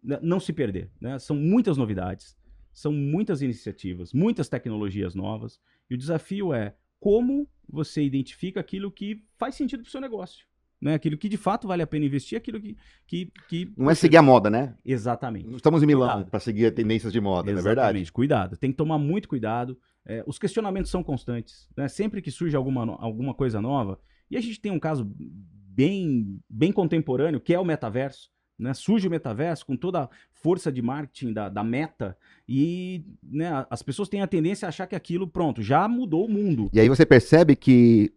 não 0.04 0.40
se 0.40 0.54
perder. 0.54 0.92
Né? 1.00 1.18
São 1.20 1.36
muitas 1.36 1.78
novidades, 1.78 2.38
são 2.72 2.92
muitas 2.92 3.42
iniciativas, 3.42 4.14
muitas 4.14 4.48
tecnologias 4.48 5.16
novas, 5.16 5.60
e 5.90 5.96
o 5.96 5.98
desafio 5.98 6.54
é 6.54 6.76
como 7.00 7.48
você 7.68 8.04
identifica 8.04 8.60
aquilo 8.60 8.92
que 8.92 9.24
faz 9.38 9.56
sentido 9.56 9.82
para 9.82 9.88
o 9.88 9.92
seu 9.92 10.02
negócio. 10.02 10.46
Né? 10.82 10.94
Aquilo 10.94 11.18
que 11.18 11.28
de 11.28 11.38
fato 11.38 11.68
vale 11.68 11.84
a 11.84 11.88
pena 11.88 12.06
investir, 12.06 12.38
aquilo 12.38 12.60
que. 12.60 12.78
que, 13.06 13.32
que 13.50 13.72
não 13.76 13.90
é 13.90 13.96
seguir 13.96 14.18
a 14.18 14.22
moda, 14.22 14.50
né? 14.50 14.76
Exatamente. 14.86 15.54
Estamos 15.54 15.84
em 15.84 15.86
Milão 15.86 16.24
para 16.24 16.40
seguir 16.40 16.74
tendências 16.74 17.12
de 17.12 17.20
moda, 17.20 17.52
Exatamente. 17.52 17.64
não 17.64 17.72
é 17.72 17.76
verdade? 17.76 18.12
Cuidado, 18.12 18.58
tem 18.58 18.72
que 18.72 18.78
tomar 18.78 18.98
muito 18.98 19.28
cuidado. 19.28 19.78
É, 20.06 20.24
os 20.26 20.40
questionamentos 20.40 20.90
são 20.90 21.04
constantes. 21.04 21.68
Né? 21.76 21.88
Sempre 21.90 22.22
que 22.22 22.32
surge 22.32 22.56
alguma, 22.56 22.96
alguma 22.96 23.34
coisa 23.34 23.62
nova, 23.62 24.00
e 24.32 24.38
a 24.38 24.42
gente 24.42 24.62
tem 24.62 24.72
um 24.72 24.80
caso 24.80 25.12
bem, 25.18 26.40
bem 26.50 26.72
contemporâneo, 26.72 27.42
que 27.42 27.54
é 27.54 27.60
o 27.60 27.66
metaverso. 27.66 28.30
Né? 28.60 28.74
Surge 28.74 29.08
o 29.08 29.12
metaverso 29.12 29.66
com 29.66 29.78
toda 29.78 30.04
a 30.04 30.10
força 30.34 30.72
de 30.72 30.82
marketing 30.82 31.32
da, 31.32 31.48
da 31.48 31.64
meta 31.64 32.18
e 32.48 33.06
né, 33.24 33.66
as 33.70 33.82
pessoas 33.82 34.10
têm 34.10 34.22
a 34.22 34.28
tendência 34.28 34.66
a 34.66 34.70
achar 34.70 34.86
que 34.86 34.96
aquilo, 34.96 35.28
pronto, 35.28 35.62
já 35.62 35.88
mudou 35.88 36.26
o 36.26 36.30
mundo. 36.30 36.70
E 36.74 36.80
aí 36.80 36.90
você 36.90 37.06
percebe 37.06 37.56
que 37.56 38.14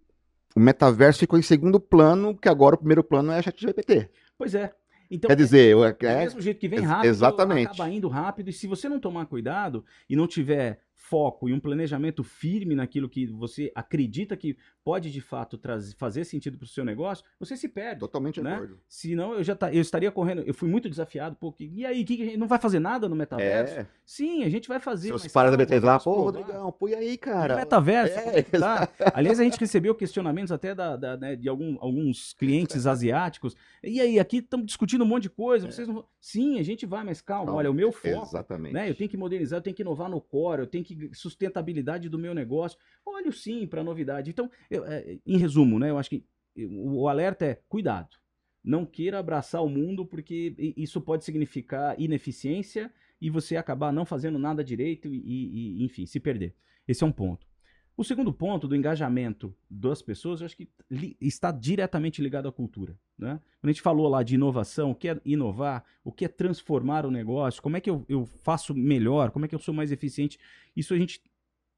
o 0.54 0.60
metaverso 0.60 1.20
ficou 1.20 1.38
em 1.38 1.42
segundo 1.42 1.78
plano, 1.78 2.36
que 2.36 2.48
agora 2.48 2.74
o 2.74 2.78
primeiro 2.78 3.04
plano 3.04 3.30
é 3.30 3.38
a 3.38 3.42
ChatGPT. 3.42 4.10
Pois 4.36 4.54
é. 4.54 4.72
Então, 5.10 5.28
Quer 5.28 5.36
dizer, 5.36 5.76
é, 5.76 6.06
é, 6.06 6.14
do 6.14 6.20
mesmo 6.20 6.40
jeito 6.40 6.58
que 6.58 6.68
vem 6.68 6.80
rápido, 6.80 7.10
exatamente. 7.10 7.66
acaba 7.66 7.90
indo 7.90 8.08
rápido, 8.08 8.48
e 8.48 8.52
se 8.52 8.66
você 8.66 8.88
não 8.88 8.98
tomar 8.98 9.26
cuidado 9.26 9.84
e 10.08 10.16
não 10.16 10.26
tiver 10.26 10.80
foco 11.12 11.46
e 11.46 11.52
um 11.52 11.60
planejamento 11.60 12.24
firme 12.24 12.74
naquilo 12.74 13.06
que 13.06 13.26
você 13.26 13.70
acredita 13.74 14.34
que 14.34 14.56
pode 14.82 15.10
de 15.10 15.20
fato 15.20 15.58
trazer, 15.58 15.94
fazer 15.96 16.24
sentido 16.24 16.56
para 16.56 16.64
o 16.64 16.68
seu 16.68 16.86
negócio, 16.86 17.22
você 17.38 17.54
se 17.54 17.68
perde. 17.68 18.00
Totalmente 18.00 18.40
né? 18.40 18.54
acordo. 18.54 18.80
Senão 18.88 19.34
eu 19.34 19.44
já 19.44 19.54
tá, 19.54 19.70
eu 19.70 19.82
estaria 19.82 20.10
correndo. 20.10 20.40
Eu 20.46 20.54
fui 20.54 20.70
muito 20.70 20.88
desafiado, 20.88 21.36
porque 21.38 21.70
e 21.70 21.84
aí, 21.84 22.02
que, 22.02 22.16
que 22.16 22.36
não 22.38 22.48
vai 22.48 22.58
fazer 22.58 22.78
nada 22.78 23.10
no 23.10 23.14
metaverso? 23.14 23.80
É. 23.80 23.86
Sim, 24.06 24.42
a 24.42 24.48
gente 24.48 24.66
vai 24.66 24.80
fazer. 24.80 25.08
Seus 25.08 25.28
paras 25.28 25.54
da 25.54 25.62
B3 25.62 25.82
lá, 25.82 26.00
pô, 26.00 26.14
Rodrigão, 26.14 26.72
põe 26.72 26.94
aí, 26.94 27.18
cara. 27.18 27.56
Metaverso. 27.56 28.18
É, 28.18 28.42
tá? 28.42 28.88
Aliás, 29.12 29.38
a 29.38 29.44
gente 29.44 29.60
recebeu 29.60 29.94
questionamentos 29.94 30.50
até 30.50 30.74
da, 30.74 30.96
da 30.96 31.14
né, 31.18 31.36
de 31.36 31.46
algum, 31.46 31.76
alguns 31.78 32.32
clientes 32.32 32.86
asiáticos. 32.86 33.54
E 33.84 34.00
aí, 34.00 34.18
aqui 34.18 34.38
estamos 34.38 34.64
discutindo 34.64 35.04
um 35.04 35.06
monte 35.06 35.24
de 35.24 35.30
coisa. 35.30 35.70
Vocês 35.70 35.86
não... 35.86 36.06
Sim, 36.18 36.58
a 36.58 36.62
gente 36.62 36.86
vai, 36.86 37.04
mas 37.04 37.20
calma, 37.20 37.46
calma. 37.46 37.58
olha, 37.58 37.70
o 37.70 37.74
meu 37.74 37.92
foco. 37.92 38.26
Exatamente. 38.26 38.72
Né, 38.72 38.88
eu 38.88 38.94
tenho 38.94 39.10
que 39.10 39.16
modernizar, 39.18 39.58
eu 39.58 39.62
tenho 39.62 39.76
que 39.76 39.82
inovar 39.82 40.08
no 40.08 40.20
core, 40.20 40.62
eu 40.62 40.66
tenho 40.66 40.82
que 40.82 41.01
sustentabilidade 41.12 42.08
do 42.08 42.18
meu 42.18 42.34
negócio. 42.34 42.78
Olho 43.04 43.32
sim 43.32 43.66
para 43.66 43.82
novidade. 43.84 44.30
Então, 44.30 44.50
eu, 44.70 44.84
é, 44.84 45.18
em 45.26 45.36
resumo, 45.38 45.78
né, 45.78 45.90
eu 45.90 45.98
acho 45.98 46.10
que 46.10 46.24
o 46.56 47.08
alerta 47.08 47.46
é 47.46 47.60
cuidado. 47.68 48.16
não 48.64 48.86
queira 48.86 49.18
abraçar 49.18 49.62
o 49.62 49.68
mundo, 49.68 50.06
porque 50.06 50.54
isso 50.76 51.00
pode 51.00 51.24
significar 51.24 52.00
ineficiência 52.00 52.92
e 53.20 53.28
você 53.28 53.56
acabar 53.56 53.92
não 53.92 54.04
fazendo 54.04 54.38
nada 54.38 54.62
direito 54.62 55.08
e, 55.12 55.80
e 55.80 55.84
enfim, 55.84 56.06
se 56.06 56.20
perder. 56.20 56.54
Esse 56.86 57.02
é 57.02 57.06
um 57.06 57.12
ponto. 57.12 57.46
O 57.96 58.02
segundo 58.02 58.32
ponto 58.32 58.66
do 58.66 58.74
engajamento 58.74 59.54
das 59.70 60.00
pessoas, 60.00 60.40
eu 60.40 60.46
acho 60.46 60.56
que 60.56 60.68
está 61.20 61.52
diretamente 61.52 62.22
ligado 62.22 62.48
à 62.48 62.52
cultura. 62.52 62.98
Né? 63.18 63.38
Quando 63.60 63.68
a 63.68 63.72
gente 63.72 63.82
falou 63.82 64.08
lá 64.08 64.22
de 64.22 64.34
inovação, 64.34 64.92
o 64.92 64.94
que 64.94 65.08
é 65.08 65.20
inovar, 65.24 65.84
o 66.02 66.10
que 66.10 66.24
é 66.24 66.28
transformar 66.28 67.04
o 67.04 67.10
negócio, 67.10 67.62
como 67.62 67.76
é 67.76 67.80
que 67.80 67.90
eu, 67.90 68.04
eu 68.08 68.24
faço 68.24 68.74
melhor, 68.74 69.30
como 69.30 69.44
é 69.44 69.48
que 69.48 69.54
eu 69.54 69.58
sou 69.58 69.74
mais 69.74 69.92
eficiente, 69.92 70.38
isso 70.74 70.94
a 70.94 70.98
gente 70.98 71.22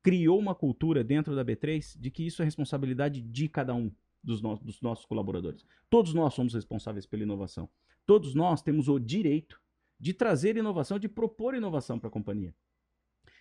criou 0.03 0.39
uma 0.39 0.55
cultura 0.55 1.03
dentro 1.03 1.35
da 1.35 1.45
B3 1.45 1.99
de 1.99 2.11
que 2.11 2.25
isso 2.25 2.43
é 2.43 2.45
responsabilidade 2.45 3.21
de 3.21 3.49
cada 3.49 3.75
um 3.75 3.91
dos, 4.23 4.41
no 4.41 4.57
dos 4.57 4.81
nossos 4.81 5.05
colaboradores. 5.05 5.65
Todos 5.91 6.15
nós 6.15 6.35
somos 6.35 6.55
responsáveis 6.55 7.07
pela 7.07 7.25
inovação. 7.25 7.69
Todos 8.07 8.35
nós 8.35 8.63
temos 8.63 8.89
o 8.89 8.99
direito 8.99 9.61
de 9.99 10.13
trazer 10.13 10.57
inovação, 10.57 10.99
de 10.99 11.09
propor 11.09 11.55
inovação 11.55 11.99
para 11.99 12.09
a 12.09 12.13
companhia. 12.13 12.55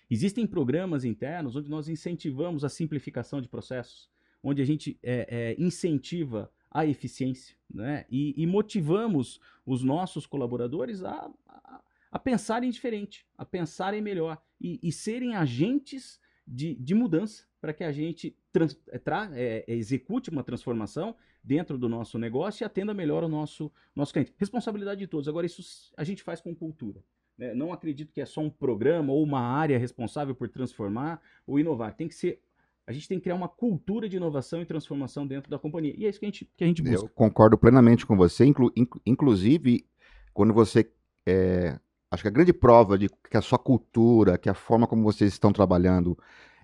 Existem 0.10 0.46
programas 0.46 1.06
internos 1.06 1.56
onde 1.56 1.70
nós 1.70 1.88
incentivamos 1.88 2.64
a 2.64 2.70
simplificação 2.70 3.42
de 3.42 3.48
processos, 3.48 4.10
onde 4.44 4.62
a 4.62 4.66
gente 4.66 5.00
é, 5.02 5.28
é, 5.30 5.62
incentiva 5.62 6.52
a 6.70 6.86
eficiência 6.86 7.56
né? 7.72 8.06
e, 8.10 8.34
e, 8.36 8.48
motivamos 8.48 9.40
os 9.66 9.84
nossos 9.84 10.26
colaboradores 10.26 11.04
a, 11.04 11.32
a, 11.48 11.82
a, 12.12 12.20
pensarem 12.20 12.72
diferente, 12.72 13.26
a 13.38 13.46
pensarem 13.46 14.02
melhor 14.02 14.42
e, 14.60 14.80
e 14.82 14.92
serem 14.92 15.36
agentes 15.36 16.20
de, 16.46 16.74
de 16.76 16.96
mudança 16.96 17.46
para 17.62 17.74
que 17.74 17.84
a 17.84 17.92
gente 17.92 18.36
trans, 18.52 18.78
é, 18.90 18.98
tra, 18.98 19.30
é, 19.34 19.64
execute 19.68 20.30
uma 20.30 20.44
transformação 20.44 21.16
dentro 21.44 21.78
do 21.78 21.88
nosso 21.88 22.18
negócio 22.18 22.64
e 22.64 22.66
atenda 22.66 22.94
melhor 22.94 23.24
o 23.24 23.28
nosso, 23.28 23.72
nosso 23.96 24.12
cliente. 24.12 24.34
Responsabilidade 24.38 25.00
de 25.00 25.08
todos. 25.08 25.28
Agora, 25.28 25.46
isso 25.46 25.92
a 25.96 26.04
gente 26.04 26.24
faz 26.24 26.42
com 26.42 26.56
cultura. 26.56 27.04
Né? 27.38 27.54
Não 27.54 27.74
acredito 27.74 28.12
que 28.12 28.22
é 28.22 28.26
só 28.26 28.42
um 28.42 28.50
programa 28.50 29.12
ou 29.12 29.24
uma 29.24 29.42
área 29.42 29.78
responsável 29.78 30.36
por 30.36 30.50
transformar 30.50 31.22
ou 31.46 31.60
inovar. 31.60 31.96
Tem 31.96 32.08
que 32.08 32.16
ser. 32.16 32.42
A 32.86 32.92
gente 32.92 33.08
tem 33.08 33.18
que 33.18 33.24
criar 33.24 33.36
uma 33.36 33.48
cultura 33.48 34.10
de 34.10 34.18
inovação 34.18 34.62
e 34.62 34.66
transformação 34.66 35.26
dentro 35.26 35.50
da 35.50 35.58
companhia. 35.58 35.94
E 35.98 36.06
é 36.06 36.10
isso 36.10 36.20
que 36.20 36.26
a 36.26 36.28
gente, 36.28 36.50
que 36.58 36.64
a 36.64 36.68
gente 36.68 36.82
busca. 36.82 37.06
Eu 37.06 37.10
concordo 37.10 37.58
plenamente 37.58 38.06
com 38.06 38.16
você. 38.16 38.46
Inclu, 38.46 38.72
inclu, 38.76 39.02
inclusive, 39.06 39.86
quando 40.34 40.54
você. 40.54 40.92
É, 41.26 41.80
acho 42.12 42.24
que 42.24 42.28
a 42.28 42.32
grande 42.32 42.52
prova 42.52 42.98
de 42.98 43.10
que 43.10 43.38
a 43.38 43.42
sua 43.42 43.58
cultura, 43.58 44.38
que 44.38 44.50
a 44.50 44.54
forma 44.54 44.86
como 44.86 45.04
vocês 45.04 45.32
estão 45.32 45.54
trabalhando, 45.54 46.18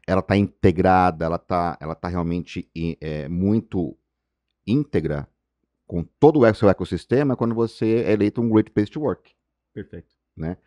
ela 0.06 0.20
está 0.20 0.36
integrada, 0.36 1.26
ela 1.26 1.38
está 1.38 1.78
ela 1.80 1.96
tá 1.96 2.10
realmente 2.10 2.70
é, 3.00 3.30
muito 3.30 3.98
íntegra 4.68 5.28
com 5.88 6.04
todo 6.20 6.42
o 6.42 6.54
seu 6.54 6.70
ecossistema 6.70 7.36
quando 7.36 7.56
você 7.56 8.04
é 8.06 8.12
eleito 8.12 8.42
um 8.42 8.50
Great 8.50 8.70
Place 8.72 8.92
to 8.92 9.02
Work. 9.02 9.32
Perfeito 9.74 10.19
né? 10.40 10.58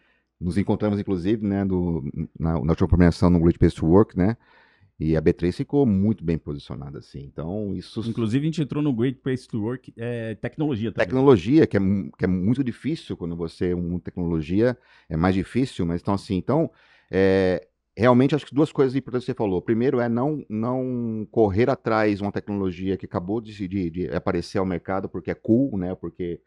Nos 0.40 0.58
encontramos, 0.58 0.98
inclusive, 0.98 1.46
né, 1.46 1.64
do, 1.64 2.02
na, 2.38 2.54
na 2.54 2.72
última 2.72 2.88
premiação 2.88 3.30
no 3.30 3.40
Great 3.40 3.58
Place 3.58 3.76
to 3.76 3.86
Work, 3.86 4.16
né? 4.16 4.36
E 4.98 5.16
a 5.16 5.22
B3 5.22 5.52
ficou 5.52 5.84
muito 5.84 6.22
bem 6.22 6.38
posicionada, 6.38 6.98
assim. 6.98 7.24
Então, 7.24 7.74
isso. 7.74 8.08
Inclusive, 8.08 8.44
a 8.44 8.46
gente 8.46 8.62
entrou 8.62 8.82
no 8.82 8.92
Great 8.92 9.18
Place 9.18 9.48
to 9.48 9.60
Work, 9.60 9.92
é, 9.96 10.36
tecnologia 10.36 10.92
também. 10.92 11.06
Tecnologia, 11.06 11.66
que 11.66 11.76
é, 11.76 11.80
que 12.16 12.24
é 12.24 12.28
muito 12.28 12.62
difícil 12.62 13.16
quando 13.16 13.34
você 13.34 13.70
é 13.70 13.74
um 13.74 13.98
tecnologia, 13.98 14.78
é 15.08 15.16
mais 15.16 15.34
difícil, 15.34 15.84
mas 15.86 16.00
então, 16.00 16.14
assim, 16.14 16.36
então, 16.36 16.70
é, 17.10 17.66
realmente 17.96 18.34
acho 18.34 18.46
que 18.46 18.54
duas 18.54 18.70
coisas 18.70 18.94
importantes 18.94 19.26
que 19.26 19.32
você 19.32 19.36
falou. 19.36 19.60
Primeiro 19.60 20.00
é 20.00 20.08
não, 20.08 20.44
não 20.48 21.26
correr 21.30 21.68
atrás 21.68 22.18
de 22.18 22.22
uma 22.22 22.32
tecnologia 22.32 22.96
que 22.96 23.06
acabou 23.06 23.40
de, 23.40 23.66
de, 23.66 23.90
de 23.90 24.08
aparecer 24.08 24.58
ao 24.58 24.66
mercado 24.66 25.08
porque 25.08 25.30
é 25.30 25.34
cool, 25.34 25.76
né? 25.76 25.94
Porque 25.94 26.40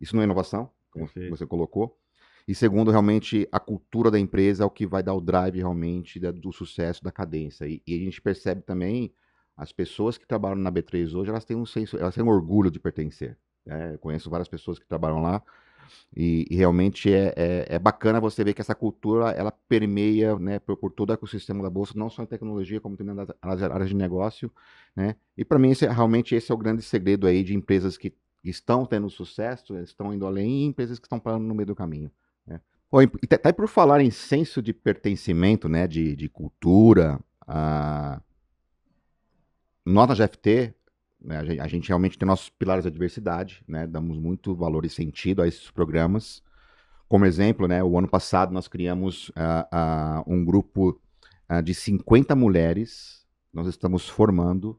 isso 0.00 0.14
não 0.14 0.22
é 0.22 0.24
inovação, 0.24 0.70
como 0.90 1.06
Perfeito. 1.06 1.30
você 1.30 1.46
colocou. 1.46 1.98
E 2.46 2.54
segundo, 2.54 2.90
realmente, 2.90 3.48
a 3.50 3.58
cultura 3.58 4.10
da 4.10 4.18
empresa 4.18 4.62
é 4.62 4.66
o 4.66 4.70
que 4.70 4.86
vai 4.86 5.02
dar 5.02 5.14
o 5.14 5.20
drive 5.20 5.56
realmente 5.56 6.20
da, 6.20 6.30
do 6.30 6.52
sucesso, 6.52 7.02
da 7.02 7.10
cadência. 7.10 7.66
E, 7.66 7.82
e, 7.86 7.94
a 7.94 7.98
gente 7.98 8.22
percebe 8.22 8.62
também, 8.62 9.12
as 9.56 9.72
pessoas 9.72 10.16
que 10.16 10.26
trabalham 10.26 10.56
na 10.56 10.70
B3 10.70 11.14
hoje, 11.14 11.30
elas 11.30 11.44
têm 11.44 11.56
um 11.56 11.66
senso, 11.66 11.96
elas 11.96 12.14
têm 12.14 12.22
um 12.22 12.28
orgulho 12.28 12.70
de 12.70 12.78
pertencer. 12.78 13.36
Né? 13.64 13.94
Eu 13.94 13.98
conheço 13.98 14.30
várias 14.30 14.48
pessoas 14.48 14.78
que 14.78 14.86
trabalham 14.86 15.20
lá 15.20 15.42
e, 16.16 16.46
e 16.50 16.56
realmente 16.56 17.12
é, 17.12 17.32
é, 17.36 17.66
é, 17.70 17.78
bacana 17.78 18.20
você 18.20 18.42
ver 18.44 18.54
que 18.54 18.60
essa 18.60 18.74
cultura, 18.74 19.30
ela 19.30 19.50
permeia 19.50 20.38
né, 20.38 20.58
por, 20.58 20.76
por, 20.76 20.92
todo 20.92 21.10
o 21.10 21.12
ecossistema 21.12 21.62
da 21.62 21.70
Bolsa, 21.70 21.94
não 21.96 22.08
só 22.08 22.22
em 22.22 22.26
tecnologia, 22.26 22.80
como 22.80 22.96
também 22.96 23.14
nas, 23.14 23.28
nas 23.42 23.62
áreas 23.62 23.88
de 23.88 23.96
negócio. 23.96 24.50
Né? 24.94 25.16
E 25.36 25.44
para 25.44 25.58
mim, 25.58 25.70
esse, 25.70 25.86
realmente, 25.86 26.34
esse 26.34 26.50
é 26.50 26.54
o 26.54 26.58
grande 26.58 26.82
segredo 26.82 27.26
aí 27.26 27.42
de 27.42 27.54
empresas 27.54 27.96
que 27.96 28.14
estão 28.42 28.86
tendo 28.86 29.10
sucesso, 29.10 29.76
estão 29.78 30.14
indo 30.14 30.26
além, 30.26 30.62
e 30.62 30.64
empresas 30.64 30.98
que 30.98 31.06
estão 31.06 31.18
parando 31.18 31.44
no 31.44 31.54
meio 31.54 31.66
do 31.66 31.74
caminho. 31.74 32.10
Bom, 32.90 33.02
e 33.02 33.08
até 33.32 33.52
por 33.52 33.68
falar 33.68 34.00
em 34.00 34.10
senso 34.10 34.62
de 34.62 34.72
pertencimento, 34.72 35.68
né, 35.68 35.86
de, 35.86 36.14
de 36.14 36.28
cultura, 36.28 37.20
a... 37.46 38.20
nós 39.84 40.08
na 40.08 40.14
GFT, 40.14 40.74
né, 41.20 41.38
a, 41.38 41.44
gente, 41.44 41.60
a, 41.60 41.66
gente, 41.66 41.88
realmente 41.88 42.18
tem 42.18 42.26
nossos 42.26 42.48
pilares 42.48 42.84
da 42.84 42.90
diversidade, 42.90 43.62
né, 43.66 43.86
damos 43.86 44.18
muito 44.18 44.54
valor 44.54 44.84
e 44.84 44.88
sentido 44.88 45.42
a 45.42 45.48
esses 45.48 45.70
programas. 45.70 46.42
Como 47.08 47.24
exemplo, 47.24 47.66
né, 47.66 47.82
o 47.82 47.98
ano 47.98 48.08
passado 48.08 48.52
nós 48.52 48.68
criamos 48.68 49.30
uh, 49.30 50.22
uh, 50.22 50.32
um 50.32 50.44
grupo 50.44 51.00
uh, 51.50 51.62
de 51.62 51.74
50 51.74 52.36
mulheres, 52.36 53.26
nós 53.52 53.66
estamos 53.66 54.08
formando 54.08 54.78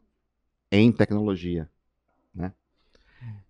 em 0.71 0.91
tecnologia, 0.91 1.69
né? 2.33 2.53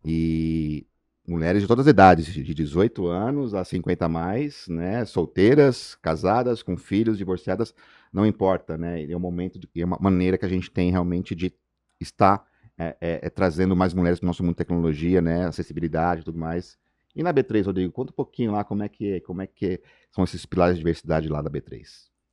E 0.05 0.87
mulheres 1.27 1.61
de 1.61 1.67
todas 1.67 1.85
as 1.85 1.91
idades, 1.91 2.25
de 2.25 2.53
18 2.53 3.05
anos 3.07 3.53
a 3.53 3.65
50 3.65 4.05
a 4.05 4.09
mais, 4.09 4.65
né, 4.69 5.03
solteiras, 5.03 5.95
casadas, 5.95 6.63
com 6.63 6.77
filhos, 6.77 7.17
divorciadas, 7.17 7.75
não 8.13 8.25
importa, 8.25 8.77
né, 8.77 9.03
é 9.03 9.15
um 9.15 9.19
momento, 9.19 9.59
de, 9.59 9.69
é 9.75 9.85
uma 9.85 9.97
maneira 9.99 10.37
que 10.37 10.45
a 10.45 10.49
gente 10.49 10.71
tem 10.71 10.89
realmente 10.89 11.35
de 11.35 11.53
estar 11.99 12.47
é, 12.77 12.95
é, 13.01 13.19
é, 13.23 13.29
trazendo 13.29 13.75
mais 13.75 13.93
mulheres 13.93 14.19
para 14.19 14.25
o 14.25 14.27
nosso 14.27 14.41
mundo 14.41 14.53
de 14.53 14.57
tecnologia, 14.57 15.21
né, 15.21 15.45
acessibilidade 15.45 16.21
e 16.21 16.23
tudo 16.23 16.37
mais. 16.39 16.77
E 17.13 17.21
na 17.21 17.33
B3, 17.33 17.65
Rodrigo, 17.65 17.91
conta 17.91 18.11
um 18.11 18.15
pouquinho 18.15 18.51
lá 18.51 18.63
como 18.63 18.83
é 18.83 18.87
que, 18.87 19.19
como 19.21 19.41
é 19.41 19.47
que 19.47 19.81
são 20.11 20.23
esses 20.23 20.45
pilares 20.45 20.75
de 20.75 20.79
diversidade 20.79 21.27
lá 21.27 21.41
da 21.41 21.49
B3. 21.49 21.83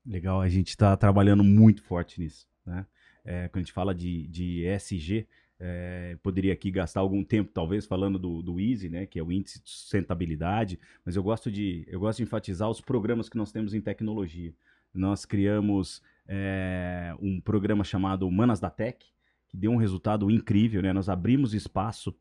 Legal, 0.07 0.41
a 0.41 0.49
gente 0.49 0.69
está 0.69 0.97
trabalhando 0.97 1.43
muito 1.43 1.83
forte 1.83 2.21
nisso, 2.21 2.47
né, 2.65 2.87
é, 3.25 3.49
quando 3.49 3.57
a 3.57 3.65
gente 3.65 3.73
fala 3.73 3.95
de, 3.95 4.29
de 4.29 4.67
ESG, 4.67 5.27
é, 5.59 6.19
poderia 6.23 6.53
aqui 6.53 6.71
gastar 6.71 7.01
algum 7.01 7.23
tempo, 7.23 7.51
talvez, 7.53 7.87
falando 7.87 8.19
do, 8.19 8.43
do 8.43 8.61
Easy, 8.61 8.89
né, 8.89 9.07
que 9.07 9.19
é 9.19 9.23
o 9.23 9.31
índice 9.31 9.63
de 9.63 9.71
sustentabilidade, 9.71 10.79
mas 11.05 11.17
eu 11.17 11.23
gosto 11.23 11.51
de, 11.51 11.85
eu 11.89 12.01
gosto 12.01 12.19
de 12.19 12.25
enfatizar 12.25 12.69
os 12.69 12.81
programas 12.81 13.29
que 13.29 13.37
nós 13.37 13.53
temos 13.53 13.75
em 13.75 13.81
tecnologia. 13.81 14.53
Nós 14.93 15.25
criamos 15.25 16.03
é, 16.27 17.15
um 17.21 17.41
programa 17.41 17.85
chamado 17.85 18.31
Manas 18.31 18.61
da 18.61 18.71
Tech, 18.71 19.05
que 19.49 19.57
deu 19.57 19.73
um 19.73 19.77
resultado 19.77 20.31
incrível. 20.31 20.81
Né? 20.83 20.93
Nós 20.93 21.09
abrimos 21.09 21.53
espaço 21.53 22.15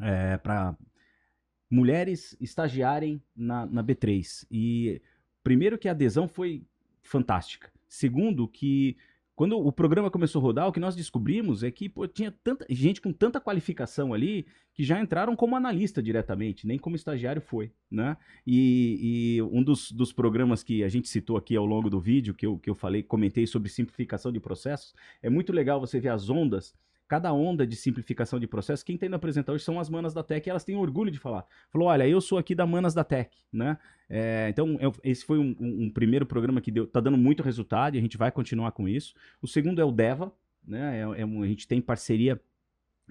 é, 0.00 0.36
para 0.36 0.76
mulheres 1.70 2.36
estagiarem 2.40 3.22
na, 3.34 3.66
na 3.66 3.82
B3. 3.82 4.46
E 4.50 5.00
primeiro 5.42 5.78
que 5.78 5.88
a 5.88 5.92
adesão 5.92 6.26
foi 6.26 6.64
fantástica. 7.02 7.70
Segundo 7.88 8.48
que 8.48 8.96
quando 9.36 9.58
o 9.58 9.72
programa 9.72 10.10
começou 10.10 10.40
a 10.40 10.42
rodar, 10.42 10.68
o 10.68 10.72
que 10.72 10.78
nós 10.78 10.94
descobrimos 10.94 11.62
é 11.62 11.70
que 11.70 11.88
pô, 11.88 12.06
tinha 12.06 12.30
tanta 12.30 12.64
gente 12.70 13.00
com 13.00 13.12
tanta 13.12 13.40
qualificação 13.40 14.14
ali 14.14 14.46
que 14.72 14.84
já 14.84 15.00
entraram 15.00 15.34
como 15.34 15.56
analista 15.56 16.02
diretamente, 16.02 16.66
nem 16.66 16.78
como 16.78 16.94
estagiário 16.94 17.42
foi, 17.42 17.72
né? 17.90 18.16
E, 18.46 19.36
e 19.36 19.42
um 19.42 19.62
dos, 19.62 19.90
dos, 19.90 20.12
programas 20.12 20.62
que 20.62 20.84
a 20.84 20.88
gente 20.88 21.08
citou 21.08 21.36
aqui 21.36 21.56
ao 21.56 21.66
longo 21.66 21.90
do 21.90 22.00
vídeo, 22.00 22.34
que 22.34 22.46
eu, 22.46 22.58
que 22.58 22.70
eu 22.70 22.74
falei, 22.74 23.02
comentei 23.02 23.46
sobre 23.46 23.68
simplificação 23.68 24.30
de 24.30 24.38
processos, 24.38 24.94
é 25.22 25.28
muito 25.28 25.52
legal 25.52 25.80
você 25.80 25.98
ver 25.98 26.10
as 26.10 26.30
ondas 26.30 26.74
cada 27.14 27.32
onda 27.32 27.64
de 27.64 27.76
simplificação 27.76 28.40
de 28.40 28.46
processo, 28.48 28.84
quem 28.84 28.98
tem 28.98 29.08
que 29.08 29.14
apresentar 29.14 29.52
hoje 29.52 29.62
são 29.62 29.78
as 29.78 29.88
manas 29.88 30.12
da 30.12 30.24
Tech, 30.24 30.44
e 30.44 30.50
elas 30.50 30.64
têm 30.64 30.74
orgulho 30.74 31.12
de 31.12 31.18
falar. 31.20 31.46
Falou, 31.70 31.86
olha, 31.86 32.08
eu 32.08 32.20
sou 32.20 32.38
aqui 32.38 32.56
da 32.56 32.66
Manas 32.66 32.92
da 32.92 33.04
Tech, 33.04 33.30
né? 33.52 33.78
É, 34.10 34.48
então, 34.48 34.76
eu, 34.80 34.92
esse 35.04 35.24
foi 35.24 35.38
um, 35.38 35.54
um, 35.60 35.84
um, 35.84 35.90
primeiro 35.90 36.26
programa 36.26 36.60
que 36.60 36.72
deu, 36.72 36.88
tá 36.88 36.98
dando 36.98 37.16
muito 37.16 37.40
resultado 37.40 37.94
e 37.94 37.98
a 37.98 38.00
gente 38.00 38.18
vai 38.18 38.32
continuar 38.32 38.72
com 38.72 38.88
isso. 38.88 39.14
O 39.40 39.46
segundo 39.46 39.80
é 39.80 39.84
o 39.84 39.92
Deva, 39.92 40.32
né? 40.66 40.98
É, 40.98 41.20
é 41.20 41.24
um, 41.24 41.44
a 41.44 41.46
gente 41.46 41.68
tem 41.68 41.80
parceria 41.80 42.40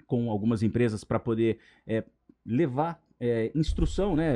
com 0.06 0.30
algumas 0.30 0.62
empresas 0.62 1.02
para 1.02 1.18
poder 1.18 1.58
é, 1.86 2.04
levar 2.44 3.02
é, 3.18 3.50
instrução, 3.54 4.14
né? 4.14 4.34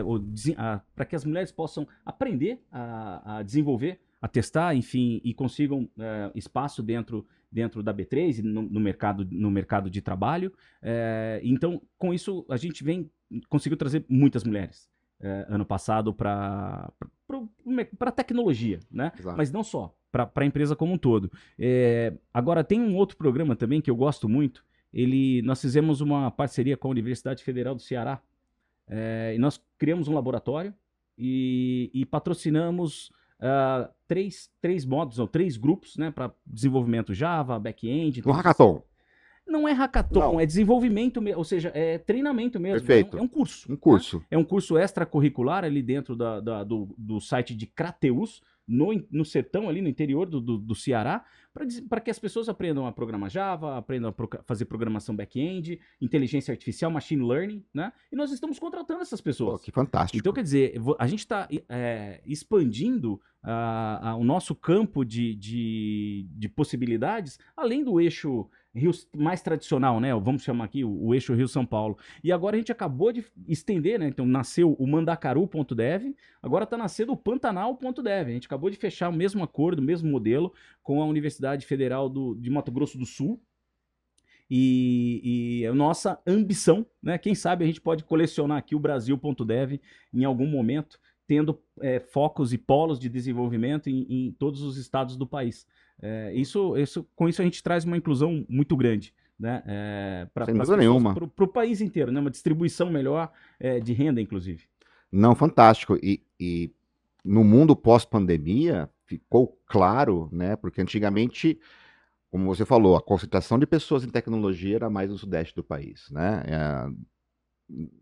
Para 0.97 1.05
que 1.05 1.15
as 1.15 1.27
mulheres 1.27 1.53
possam 1.53 1.87
aprender 2.07 2.59
a, 2.73 3.37
a 3.37 3.43
desenvolver 3.43 4.01
a 4.21 4.27
testar, 4.27 4.75
enfim, 4.75 5.21
e 5.23 5.33
consigam 5.33 5.89
é, 5.99 6.31
espaço 6.35 6.83
dentro 6.83 7.27
dentro 7.51 7.83
da 7.83 7.93
B3 7.93 8.43
no, 8.43 8.63
no, 8.63 8.81
mercado, 8.81 9.27
no 9.31 9.51
mercado 9.51 9.91
de 9.91 10.01
trabalho. 10.01 10.53
É, 10.83 11.41
então, 11.43 11.81
com 11.97 12.13
isso, 12.13 12.45
a 12.49 12.57
gente 12.57 12.85
vem 12.85 13.11
conseguiu 13.49 13.77
trazer 13.77 14.05
muitas 14.09 14.43
mulheres 14.43 14.89
é, 15.21 15.47
ano 15.49 15.65
passado 15.65 16.15
para 16.15 16.91
para 17.99 18.11
tecnologia, 18.11 18.81
né? 18.91 19.13
Exato. 19.19 19.37
Mas 19.37 19.53
não 19.53 19.63
só, 19.63 19.95
para 20.11 20.31
a 20.35 20.45
empresa 20.45 20.75
como 20.75 20.95
um 20.95 20.99
todo. 20.99 21.31
É, 21.59 22.15
agora, 22.33 22.65
tem 22.65 22.81
um 22.81 22.97
outro 22.97 23.19
programa 23.19 23.55
também 23.55 23.83
que 23.83 23.91
eu 23.91 23.97
gosto 23.97 24.27
muito, 24.27 24.65
ele, 24.91 25.43
nós 25.43 25.61
fizemos 25.61 26.01
uma 26.01 26.31
parceria 26.31 26.75
com 26.75 26.89
a 26.89 26.91
Universidade 26.91 27.45
Federal 27.45 27.75
do 27.75 27.83
Ceará 27.83 28.23
e 29.35 29.39
nós 29.39 29.63
criamos 29.77 30.09
um 30.09 30.15
laboratório 30.15 30.73
e, 31.19 31.91
e 31.93 32.07
patrocinamos 32.07 33.13
uh, 33.41 33.89
três, 34.07 34.51
três 34.61 34.85
modos, 34.85 35.19
ou 35.19 35.27
três 35.27 35.57
grupos, 35.57 35.97
né, 35.97 36.11
para 36.11 36.33
desenvolvimento 36.47 37.15
Java, 37.15 37.59
back-end. 37.59 38.23
Um 38.27 38.33
hackathon. 38.33 38.83
Não 39.47 39.67
é 39.67 39.73
hackathon, 39.73 40.33
não. 40.33 40.41
é 40.41 40.45
desenvolvimento, 40.45 41.23
ou 41.35 41.45
seja, 41.45 41.73
é 41.75 41.97
treinamento 41.97 42.61
mesmo. 42.61 42.87
Perfeito. 42.87 43.17
É 43.17 43.21
um, 43.21 43.23
é 43.23 43.25
um 43.25 43.29
curso. 43.29 43.73
Um 43.73 43.77
curso. 43.77 44.19
Né? 44.19 44.25
É 44.33 44.39
um 44.39 44.45
curso 44.45 44.77
extracurricular 44.77 45.65
ali 45.65 45.83
dentro 45.83 46.15
da, 46.15 46.39
da, 46.39 46.65
do, 46.65 46.95
do 46.99 47.19
site 47.19 47.55
de 47.55 47.67
Crateus, 47.67 48.43
no, 48.69 48.89
no 49.11 49.25
sertão, 49.25 49.69
ali 49.69 49.81
no 49.81 49.89
interior 49.89 50.29
do, 50.29 50.41
do, 50.41 50.59
do 50.59 50.75
Ceará, 50.75 51.25
para 51.89 52.01
que 52.01 52.11
as 52.11 52.19
pessoas 52.19 52.49
aprendam 52.49 52.87
a 52.87 52.93
programar 52.93 53.31
Java, 53.31 53.77
aprendam 53.77 54.11
a 54.11 54.13
pro, 54.13 54.29
fazer 54.45 54.67
programação 54.67 55.17
back-end, 55.17 55.81
inteligência 56.01 56.53
artificial, 56.53 56.91
machine 56.91 57.27
learning, 57.27 57.65
né? 57.73 57.93
E 58.13 58.17
nós 58.17 58.31
estamos 58.31 58.59
contratando 58.59 59.01
essas 59.01 59.21
pessoas. 59.21 59.61
Pô, 59.61 59.65
que 59.65 59.73
fantástico. 59.73 60.19
Então, 60.19 60.33
quer 60.33 60.43
dizer, 60.43 60.75
a 60.99 61.07
gente 61.07 61.21
está 61.21 61.49
é, 61.69 62.21
expandindo 62.27 63.21
uh, 63.43 64.11
uh, 64.11 64.17
o 64.17 64.25
nosso 64.25 64.55
campo 64.55 65.05
de, 65.05 65.35
de, 65.35 66.29
de 66.31 66.49
possibilidades, 66.49 67.39
além 67.57 67.83
do 67.83 68.01
eixo 68.01 68.49
Rio 68.75 68.93
mais 69.17 69.41
tradicional, 69.43 69.99
né? 69.99 70.15
Vamos 70.15 70.43
chamar 70.43 70.65
aqui 70.65 70.85
o, 70.85 71.07
o 71.07 71.15
eixo 71.15 71.35
Rio-São 71.35 71.65
Paulo. 71.65 71.97
E 72.23 72.31
agora 72.31 72.57
a 72.57 72.59
gente 72.59 72.71
acabou 72.71 73.13
de 73.13 73.25
estender, 73.47 73.99
né? 73.99 74.09
Então 74.09 74.27
nasceu 74.27 74.75
o 74.75 74.87
Mandacaru.dev, 74.87 76.15
agora 76.43 76.65
está 76.65 76.77
nascendo 76.77 77.13
o 77.13 77.17
Pantanal.dev. 77.17 78.29
A 78.29 78.33
gente 78.33 78.47
acabou 78.47 78.71
de 78.71 78.77
fechar 78.77 79.09
o 79.09 79.13
mesmo 79.13 79.43
acordo, 79.43 79.81
o 79.81 79.85
mesmo 79.85 80.11
modelo 80.11 80.53
com 80.83 81.03
a 81.03 81.07
Universidade 81.07 81.67
Federal 81.67 82.09
do, 82.09 82.35
de 82.35 82.51
Mato 82.51 82.71
Grosso 82.71 82.99
do 82.99 83.07
Sul. 83.07 83.41
E, 84.51 85.61
e 85.61 85.67
a 85.67 85.75
nossa 85.75 86.21
ambição, 86.27 86.87
né? 87.03 87.19
Quem 87.19 87.35
sabe 87.35 87.65
a 87.65 87.67
gente 87.67 87.81
pode 87.81 88.05
colecionar 88.05 88.59
aqui 88.59 88.75
o 88.75 88.81
Brasil.dev 88.81 89.81
em 90.13 90.25
algum 90.25 90.47
momento, 90.47 90.99
tendo 91.27 91.61
é, 91.81 92.01
focos 92.01 92.53
e 92.53 92.59
polos 92.59 92.99
de 92.99 93.09
desenvolvimento 93.09 93.89
em, 93.89 94.07
em 94.09 94.33
todos 94.33 94.63
os 94.63 94.79
estados 94.79 95.17
do 95.17 95.27
país. 95.27 95.67
É, 96.01 96.33
isso, 96.35 96.77
isso, 96.77 97.07
com 97.15 97.29
isso 97.29 97.41
a 97.41 97.45
gente 97.45 97.63
traz 97.63 97.85
uma 97.85 97.97
inclusão 97.97 98.45
muito 98.49 98.77
grande. 98.77 99.15
Né, 99.39 99.63
é, 99.67 100.27
para 100.35 100.47
nenhuma. 100.77 101.15
Para 101.15 101.45
o 101.45 101.49
país 101.49 101.81
inteiro, 101.81 102.11
né, 102.11 102.19
uma 102.19 102.31
distribuição 102.31 102.91
melhor 102.91 103.31
é, 103.61 103.79
de 103.79 103.93
renda, 103.93 104.21
inclusive. 104.21 104.65
Não, 105.13 105.33
fantástico. 105.33 105.97
E, 106.03 106.25
e 106.41 106.73
no 107.25 107.45
mundo 107.45 107.77
pós-pandemia 107.77 108.91
ficou 109.07 109.57
claro, 109.65 110.29
né, 110.33 110.57
porque 110.57 110.81
antigamente, 110.81 111.57
como 112.33 112.47
você 112.47 112.65
falou, 112.65 112.97
a 112.97 113.01
concentração 113.01 113.61
de 113.61 113.67
pessoas 113.67 114.03
em 114.03 114.09
tecnologia 114.09 114.75
era 114.75 114.91
mais 114.91 115.09
no 115.09 115.17
sudeste 115.17 115.55
do 115.55 115.63
país. 115.63 116.11
Né, 116.11 116.43
é, 116.45 116.91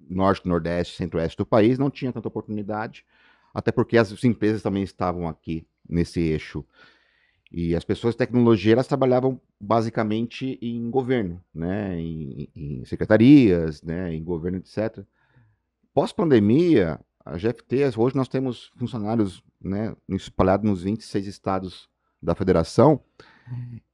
norte, 0.08 0.46
nordeste, 0.46 0.96
centro-oeste 0.96 1.36
do 1.36 1.46
país 1.46 1.78
não 1.78 1.90
tinha 1.90 2.12
tanta 2.12 2.28
oportunidade, 2.28 3.04
até 3.52 3.72
porque 3.72 3.98
as 3.98 4.24
empresas 4.24 4.62
também 4.62 4.82
estavam 4.82 5.28
aqui 5.28 5.66
nesse 5.88 6.20
eixo. 6.20 6.64
E 7.52 7.76
as 7.76 7.84
pessoas 7.84 8.14
de 8.14 8.18
tecnologia 8.18 8.72
elas 8.72 8.88
trabalhavam 8.88 9.40
basicamente 9.60 10.58
em 10.60 10.90
governo, 10.90 11.42
né, 11.54 11.98
em, 11.98 12.48
em 12.54 12.84
secretarias, 12.84 13.82
né, 13.82 14.12
em 14.12 14.22
governo, 14.22 14.58
etc. 14.58 15.04
Pós-pandemia, 15.94 17.00
a 17.24 17.36
GFT, 17.36 17.84
hoje 17.96 18.16
nós 18.16 18.28
temos 18.28 18.72
funcionários 18.76 19.42
né, 19.60 19.94
espalhados 20.08 20.68
nos 20.68 20.82
26 20.82 21.26
estados 21.26 21.88
da 22.22 22.34
federação. 22.34 23.00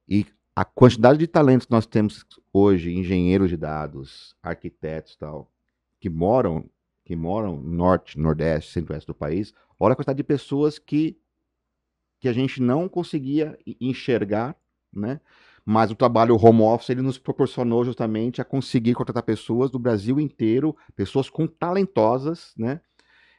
E 0.07 0.25
a 0.55 0.65
quantidade 0.65 1.19
de 1.19 1.27
talentos 1.27 1.65
que 1.65 1.71
nós 1.71 1.85
temos 1.85 2.25
hoje, 2.51 2.93
engenheiros 2.93 3.49
de 3.49 3.57
dados, 3.57 4.35
arquitetos 4.41 5.15
tal, 5.15 5.51
que 5.99 6.09
moram 6.09 6.69
que 7.05 7.15
moram 7.15 7.57
no 7.57 7.71
norte, 7.71 8.17
nordeste, 8.17 8.71
centro-oeste 8.71 9.07
do 9.07 9.13
país, 9.13 9.53
olha 9.77 9.93
a 9.93 9.95
quantidade 9.95 10.17
de 10.17 10.23
pessoas 10.23 10.79
que 10.79 11.17
que 12.23 12.29
a 12.29 12.33
gente 12.33 12.61
não 12.61 12.87
conseguia 12.87 13.59
enxergar, 13.81 14.55
né? 14.93 15.19
Mas 15.65 15.91
o 15.91 15.95
trabalho 15.95 16.37
home 16.37 16.61
office 16.61 16.89
ele 16.89 17.01
nos 17.01 17.17
proporcionou 17.17 17.83
justamente 17.83 18.39
a 18.39 18.45
conseguir 18.45 18.93
contratar 18.93 19.23
pessoas 19.23 19.69
do 19.69 19.77
Brasil 19.77 20.21
inteiro, 20.21 20.73
pessoas 20.95 21.29
com 21.29 21.45
talentosas, 21.45 22.53
né? 22.57 22.79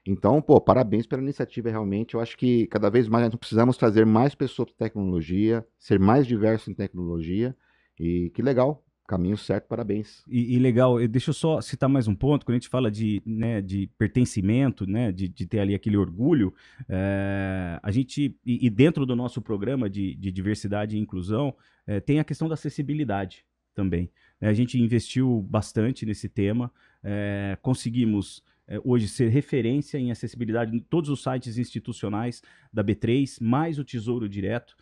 Então, 0.07 0.43
pô, 0.43 0.61
parabéns 0.61 1.07
pela 1.07 1.23
iniciativa 1.23 1.71
realmente. 1.71 2.13
Eu 2.13 2.21
acho 2.21 2.37
que 2.37 2.67
cada 2.67 2.91
vez 2.91 3.09
mais 3.09 3.25
nós 3.25 3.35
precisamos 3.37 3.79
trazer 3.79 4.05
mais 4.05 4.35
pessoas 4.35 4.69
para 4.71 4.87
tecnologia, 4.87 5.67
ser 5.79 5.99
mais 5.99 6.27
diversos 6.27 6.69
em 6.69 6.75
tecnologia. 6.75 7.57
E 7.99 8.31
que 8.35 8.43
legal 8.43 8.84
Caminho 9.07 9.37
certo, 9.37 9.67
parabéns. 9.69 10.25
E, 10.27 10.55
e, 10.55 10.59
legal, 10.59 10.97
deixa 11.07 11.29
eu 11.29 11.35
só 11.35 11.61
citar 11.61 11.91
mais 11.91 12.09
um 12.09 12.15
ponto, 12.15 12.47
quando 12.47 12.55
a 12.55 12.59
gente 12.59 12.71
fala 12.71 12.91
de, 12.91 13.23
né, 13.27 13.61
de 13.61 13.87
pertencimento, 13.99 14.87
né, 14.87 15.13
de, 15.13 15.29
de 15.29 15.47
ter 15.47 15.59
ali 15.61 15.75
aquele 15.75 15.99
orgulho, 15.99 16.55
é, 16.89 17.79
a 17.83 17.91
gente, 17.91 18.35
e, 18.47 18.67
e, 18.67 18.71
dentro 18.71 19.05
do 19.05 19.15
nosso 19.15 19.43
programa 19.43 19.91
de, 19.91 20.15
de 20.15 20.33
diversidade 20.33 20.97
e 20.97 21.01
inclusão, 21.01 21.55
é, 21.87 22.01
tem 22.01 22.19
a 22.19 22.25
questão 22.25 22.49
da 22.49 22.55
acessibilidade 22.55 23.45
também. 23.75 24.11
É, 24.41 24.49
a 24.49 24.55
gente 24.55 24.81
investiu 24.81 25.43
bastante 25.43 26.07
nesse 26.07 26.29
tema, 26.29 26.73
conseguimos 27.61 28.43
hoje 28.83 29.07
ser 29.09 29.29
referência 29.29 29.99
em 29.99 30.11
acessibilidade 30.11 30.75
em 30.75 30.81
todos 30.81 31.11
os 31.11 31.23
sites 31.23 31.59
institucionais 31.59 32.43
da 32.73 32.83
B3, 32.83 33.37
mais 33.43 33.79
o 33.79 33.85
Tesouro 33.85 34.27
Direto, 34.27 34.75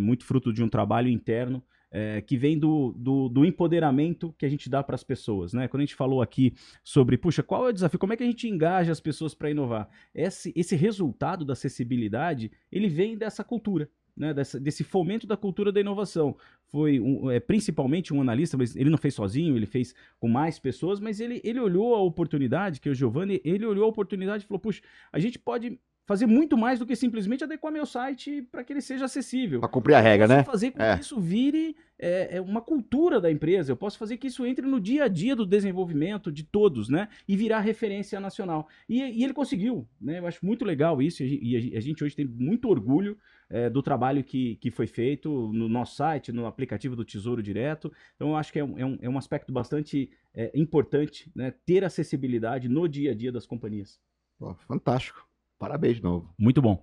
muito 0.00 0.24
fruto 0.24 0.52
de 0.52 0.64
um 0.64 0.68
trabalho 0.68 1.08
interno, 1.08 1.62
é, 1.90 2.20
que 2.20 2.36
vem 2.36 2.58
do, 2.58 2.94
do, 2.96 3.28
do, 3.28 3.44
empoderamento 3.44 4.34
que 4.38 4.46
a 4.46 4.48
gente 4.48 4.70
dá 4.70 4.82
para 4.82 4.94
as 4.94 5.02
pessoas. 5.02 5.52
Né? 5.52 5.66
Quando 5.66 5.82
a 5.82 5.84
gente 5.84 5.94
falou 5.94 6.22
aqui 6.22 6.54
sobre, 6.84 7.18
puxa, 7.18 7.42
qual 7.42 7.66
é 7.66 7.70
o 7.70 7.72
desafio? 7.72 7.98
Como 7.98 8.12
é 8.12 8.16
que 8.16 8.22
a 8.22 8.26
gente 8.26 8.48
engaja 8.48 8.92
as 8.92 9.00
pessoas 9.00 9.34
para 9.34 9.50
inovar? 9.50 9.88
Esse, 10.14 10.52
esse 10.54 10.76
resultado 10.76 11.44
da 11.44 11.54
acessibilidade, 11.54 12.50
ele 12.70 12.88
vem 12.88 13.16
dessa 13.16 13.42
cultura. 13.42 13.88
Né, 14.16 14.34
dessa, 14.34 14.60
desse 14.60 14.84
fomento 14.84 15.26
da 15.26 15.36
cultura 15.36 15.72
da 15.72 15.80
inovação. 15.80 16.36
Foi 16.66 17.00
um, 17.00 17.30
é, 17.30 17.40
principalmente 17.40 18.12
um 18.12 18.20
analista, 18.20 18.58
mas 18.58 18.76
ele 18.76 18.90
não 18.90 18.98
fez 18.98 19.14
sozinho, 19.14 19.56
ele 19.56 19.64
fez 19.64 19.94
com 20.18 20.28
mais 20.28 20.58
pessoas, 20.58 21.00
mas 21.00 21.20
ele, 21.20 21.40
ele 21.42 21.58
olhou 21.58 21.94
a 21.94 22.02
oportunidade, 22.02 22.80
que 22.80 22.88
é 22.88 22.92
o 22.92 22.94
Giovanni, 22.94 23.40
ele 23.44 23.64
olhou 23.64 23.84
a 23.84 23.88
oportunidade 23.88 24.44
e 24.44 24.46
falou: 24.46 24.60
puxa, 24.60 24.82
a 25.10 25.18
gente 25.18 25.38
pode 25.38 25.78
fazer 26.10 26.26
muito 26.26 26.58
mais 26.58 26.76
do 26.76 26.84
que 26.84 26.96
simplesmente 26.96 27.44
adequar 27.44 27.72
meu 27.72 27.86
site 27.86 28.42
para 28.50 28.64
que 28.64 28.72
ele 28.72 28.80
seja 28.80 29.04
acessível. 29.04 29.60
Para 29.60 29.68
cumprir 29.68 29.94
a 29.94 30.00
regra, 30.00 30.26
né? 30.26 30.42
fazer 30.42 30.72
com 30.72 30.82
é. 30.82 30.96
que 30.96 31.04
isso 31.04 31.20
vire 31.20 31.76
é, 31.96 32.38
é, 32.38 32.40
uma 32.40 32.60
cultura 32.60 33.20
da 33.20 33.30
empresa. 33.30 33.70
Eu 33.70 33.76
posso 33.76 33.96
fazer 33.96 34.16
que 34.16 34.26
isso 34.26 34.44
entre 34.44 34.66
no 34.66 34.80
dia 34.80 35.04
a 35.04 35.08
dia 35.08 35.36
do 35.36 35.46
desenvolvimento 35.46 36.32
de 36.32 36.42
todos, 36.42 36.88
né? 36.88 37.08
E 37.28 37.36
virar 37.36 37.60
referência 37.60 38.18
nacional. 38.18 38.66
E, 38.88 39.00
e 39.00 39.22
ele 39.22 39.32
conseguiu, 39.32 39.86
né? 40.00 40.18
Eu 40.18 40.26
acho 40.26 40.44
muito 40.44 40.64
legal 40.64 41.00
isso 41.00 41.22
e 41.22 41.76
a 41.76 41.80
gente 41.80 42.02
hoje 42.02 42.16
tem 42.16 42.26
muito 42.26 42.68
orgulho 42.68 43.16
é, 43.48 43.70
do 43.70 43.80
trabalho 43.80 44.24
que, 44.24 44.56
que 44.56 44.68
foi 44.68 44.88
feito 44.88 45.52
no 45.52 45.68
nosso 45.68 45.94
site, 45.94 46.32
no 46.32 46.44
aplicativo 46.44 46.96
do 46.96 47.04
Tesouro 47.04 47.40
Direto. 47.40 47.92
Então, 48.16 48.30
eu 48.30 48.36
acho 48.36 48.52
que 48.52 48.58
é 48.58 48.64
um, 48.64 48.76
é 48.76 48.84
um, 48.84 48.98
é 49.00 49.08
um 49.08 49.16
aspecto 49.16 49.52
bastante 49.52 50.10
é, 50.34 50.50
importante, 50.56 51.30
né? 51.36 51.54
Ter 51.64 51.84
acessibilidade 51.84 52.68
no 52.68 52.88
dia 52.88 53.12
a 53.12 53.14
dia 53.14 53.30
das 53.30 53.46
companhias. 53.46 54.00
Pô, 54.40 54.56
fantástico. 54.66 55.29
Parabéns 55.60 55.96
de 55.96 56.02
novo. 56.02 56.34
Muito 56.38 56.62
bom. 56.62 56.82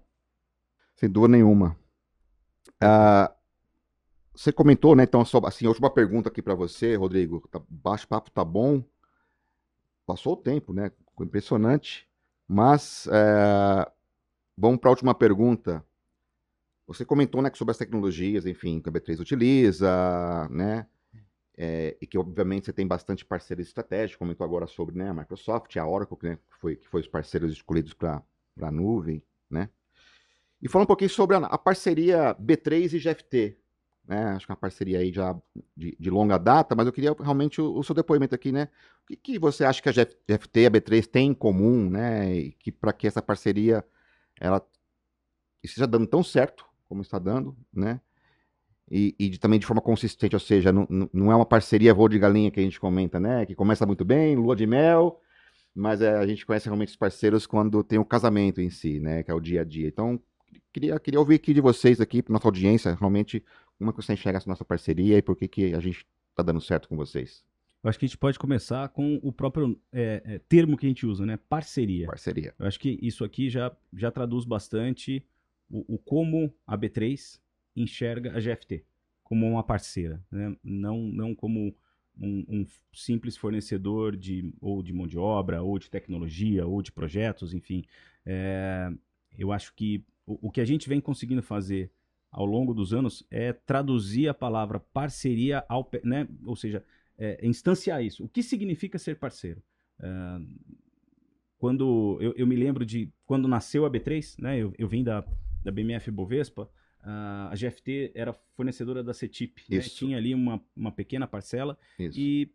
Sem 0.96 1.10
dúvida 1.10 1.32
nenhuma. 1.32 1.76
Ah, 2.80 3.36
você 4.36 4.52
comentou, 4.54 4.96
né? 4.96 5.04
Então, 5.04 5.26
só, 5.26 5.40
assim, 5.46 5.66
a 5.66 5.70
última 5.70 5.90
pergunta 5.92 6.30
aqui 6.30 6.44
para 6.44 6.54
você, 6.54 6.96
Rodrigo. 6.96 7.48
Tá, 7.48 7.60
baixo 7.68 8.08
papo 8.08 8.30
tá 8.30 8.46
bom. 8.46 8.84
Passou 10.06 10.34
o 10.34 10.38
tempo, 10.38 10.74
né? 10.74 10.92
Ficou 11.10 11.26
impressionante. 11.26 12.08
Mas 12.48 13.08
é, 13.08 13.92
vamos 14.56 14.80
para 14.80 14.92
a 14.92 14.94
última 14.94 15.16
pergunta. 15.16 15.84
Você 16.86 17.04
comentou 17.04 17.42
né, 17.42 17.50
sobre 17.56 17.72
as 17.72 17.78
tecnologias, 17.80 18.46
enfim, 18.46 18.80
que 18.80 18.90
a 18.90 18.92
B3 18.92 19.20
utiliza, 19.20 20.48
né? 20.52 20.86
É, 21.58 21.98
e 22.00 22.06
que 22.06 22.20
obviamente 22.20 22.66
você 22.66 22.74
tem 22.74 22.86
bastante 22.86 23.26
parceiros 23.26 23.66
estratégicos, 23.66 24.20
comentou 24.20 24.46
agora 24.46 24.68
sobre 24.68 24.96
né, 24.96 25.10
a 25.10 25.14
Microsoft, 25.16 25.76
a 25.76 25.88
Oracle, 25.88 26.18
né, 26.22 26.36
que, 26.36 26.56
foi, 26.60 26.76
que 26.76 26.88
foi 26.88 27.02
os 27.02 27.08
parceiros 27.08 27.52
escolhidos 27.52 27.96
para 27.96 28.24
para 28.58 28.70
a 28.70 28.72
nuvem, 28.72 29.24
né? 29.50 29.70
E 30.62 30.68
falar 30.68 30.84
um 30.84 30.88
pouquinho 30.88 31.10
sobre 31.10 31.36
a, 31.36 31.40
a 31.40 31.58
parceria 31.58 32.36
B3 32.36 32.94
e 32.94 33.00
GFT, 33.00 33.58
né? 34.08 34.24
Acho 34.30 34.46
que 34.46 34.52
é 34.52 34.54
uma 34.54 34.60
parceria 34.60 35.00
aí 35.00 35.12
já 35.12 35.36
de, 35.76 35.96
de 36.00 36.10
longa 36.10 36.38
data, 36.38 36.76
mas 36.76 36.88
eu 36.88 36.94
queria 36.94 37.16
realmente 37.20 37.62
o, 37.62 37.78
o, 37.78 37.84
seu 37.84 37.94
depoimento 37.94 38.34
aqui, 38.34 38.52
né? 38.52 38.70
O 39.04 39.08
que, 39.08 39.16
que 39.16 39.40
você 39.40 39.64
acha 39.64 39.82
que 39.82 39.90
a 39.90 39.92
GFT 39.92 40.60
e 40.62 40.66
a 40.66 40.72
B3 40.72 41.06
têm 41.06 41.30
em 41.30 41.34
comum, 41.34 41.90
né? 41.90 42.34
E 42.34 42.52
que 42.54 42.72
para 42.72 42.94
que 42.94 43.08
essa 43.08 43.22
parceria 43.22 43.86
ela 44.40 44.66
esteja 45.64 45.88
dando 45.88 46.08
tão 46.08 46.24
certo 46.24 46.66
como 46.88 47.02
está 47.02 47.20
dando, 47.20 47.56
né? 47.74 48.00
E, 48.90 49.14
e 49.20 49.30
de, 49.30 49.40
também 49.40 49.60
de 49.60 49.66
forma 49.66 49.82
consistente, 49.82 50.36
ou 50.36 50.40
seja, 50.40 50.72
não, 50.72 50.88
não 51.12 51.32
é 51.32 51.36
uma 51.36 51.46
parceria 51.46 51.94
voo 51.94 52.08
de 52.08 52.18
galinha 52.18 52.50
que 52.50 52.60
a 52.60 52.64
gente 52.64 52.80
comenta, 52.80 53.20
né? 53.20 53.46
Que 53.46 53.54
começa 53.54 53.86
muito 53.86 54.06
bem, 54.06 54.36
lua 54.36 54.56
de 54.56 54.66
mel, 54.66 55.20
mas 55.78 56.02
é, 56.02 56.18
a 56.18 56.26
gente 56.26 56.46
conhece 56.46 56.66
realmente 56.66 56.90
os 56.90 56.96
parceiros 56.96 57.46
quando 57.46 57.84
tem 57.84 58.00
o 58.00 58.06
casamento 58.06 58.60
em 58.60 58.70
si, 58.70 59.00
né, 59.00 59.22
que 59.22 59.30
é 59.30 59.34
o 59.34 59.40
dia 59.40 59.62
a 59.62 59.64
dia. 59.64 59.88
Então, 59.88 60.20
queria, 60.74 61.00
queria 61.00 61.20
ouvir 61.20 61.36
aqui 61.36 61.54
de 61.54 61.62
vocês 61.62 62.02
aqui, 62.02 62.24
nossa 62.28 62.48
audiência, 62.48 62.96
realmente, 62.96 63.44
como 63.78 63.92
é 63.92 63.94
que 63.94 64.02
você 64.02 64.14
enxerga 64.14 64.38
essa 64.38 64.50
nossa 64.50 64.66
parceria 64.66 65.18
e 65.18 65.22
por 65.22 65.36
que, 65.36 65.48
que 65.48 65.74
a 65.76 65.80
gente 65.80 66.06
está 66.32 66.42
dando 66.42 66.60
certo 66.60 66.90
com 66.90 66.96
vocês? 66.96 67.46
Eu 67.84 67.90
acho 67.90 68.00
que 68.00 68.06
a 68.06 68.08
gente 68.08 68.18
pode 68.18 68.40
começar 68.40 68.90
com 68.90 69.20
o 69.22 69.32
próprio 69.32 69.80
é, 69.94 70.22
é, 70.26 70.40
termo 70.40 70.76
que 70.76 70.88
a 70.88 70.90
gente 70.90 71.06
usa, 71.06 71.26
né? 71.26 71.38
Parceria. 71.48 72.08
Parceria. 72.08 72.56
Eu 72.58 72.66
acho 72.66 72.80
que 72.80 72.98
isso 73.02 73.24
aqui 73.24 73.50
já, 73.50 73.72
já 73.94 74.10
traduz 74.10 74.46
bastante 74.46 75.24
o, 75.70 75.96
o 75.96 75.98
como 76.00 76.52
a 76.66 76.76
B3 76.76 77.40
enxerga 77.76 78.36
a 78.36 78.40
GFT 78.40 78.84
como 79.24 79.46
uma 79.46 79.62
parceira, 79.62 80.24
né? 80.32 80.56
não, 80.64 81.00
não 81.00 81.36
como 81.36 81.76
um, 82.20 82.46
um, 82.48 82.66
simples 82.94 83.38
fornecedor 83.38 84.16
de 84.16 84.54
ou 84.60 84.82
de 84.82 84.94
mão 84.94 85.08
de 85.08 85.18
obra, 85.18 85.62
ou 85.62 85.78
de 85.78 85.90
tecnologia, 85.90 86.66
ou 86.66 86.82
de 86.82 86.92
projetos, 86.92 87.54
enfim. 87.54 87.84
É, 88.26 88.92
eu 89.38 89.52
acho 89.52 89.74
que 89.76 90.04
o, 90.26 90.48
o 90.48 90.52
que 90.52 90.62
a 90.62 90.66
gente 90.66 90.90
vem 90.90 91.00
conseguindo 91.00 91.42
fazer 91.42 91.92
ao 92.32 92.46
longo 92.46 92.74
dos 92.74 92.94
anos 92.94 93.26
é 93.32 93.54
traduzir 93.54 94.28
a 94.28 94.34
palavra 94.34 94.80
parceria, 94.80 95.64
ao, 95.68 95.90
né? 96.04 96.28
ou 96.46 96.56
seja, 96.56 96.84
é, 97.18 97.40
instanciar 97.46 98.04
isso. 98.04 98.26
O 98.26 98.30
que 98.30 98.44
significa 98.44 98.98
ser 98.98 99.18
parceiro? 99.18 99.62
É, 100.00 100.08
quando 101.58 102.18
eu, 102.22 102.34
eu, 102.36 102.46
me 102.46 102.56
lembro 102.56 102.86
de 102.86 103.12
quando 103.26 103.48
nasceu 103.48 103.86
a 103.86 103.90
B3, 103.90 104.40
né? 104.40 104.58
eu, 104.60 104.74
eu 104.78 104.88
vim 104.88 105.04
da, 105.04 105.26
da 105.64 105.72
BMF 105.72 106.12
Bovespa, 106.12 106.70
a 107.04 107.54
GFT 107.56 108.12
era 108.14 108.34
fornecedora 108.54 109.04
da 109.04 109.14
CETIP, 109.14 109.64
né? 109.70 109.80
tinha 109.80 110.18
ali 110.18 110.34
uma, 110.34 110.62
uma 110.76 110.92
pequena 110.92 111.28
parcela 111.28 111.78
Isso. 111.98 112.20
e 112.20 112.52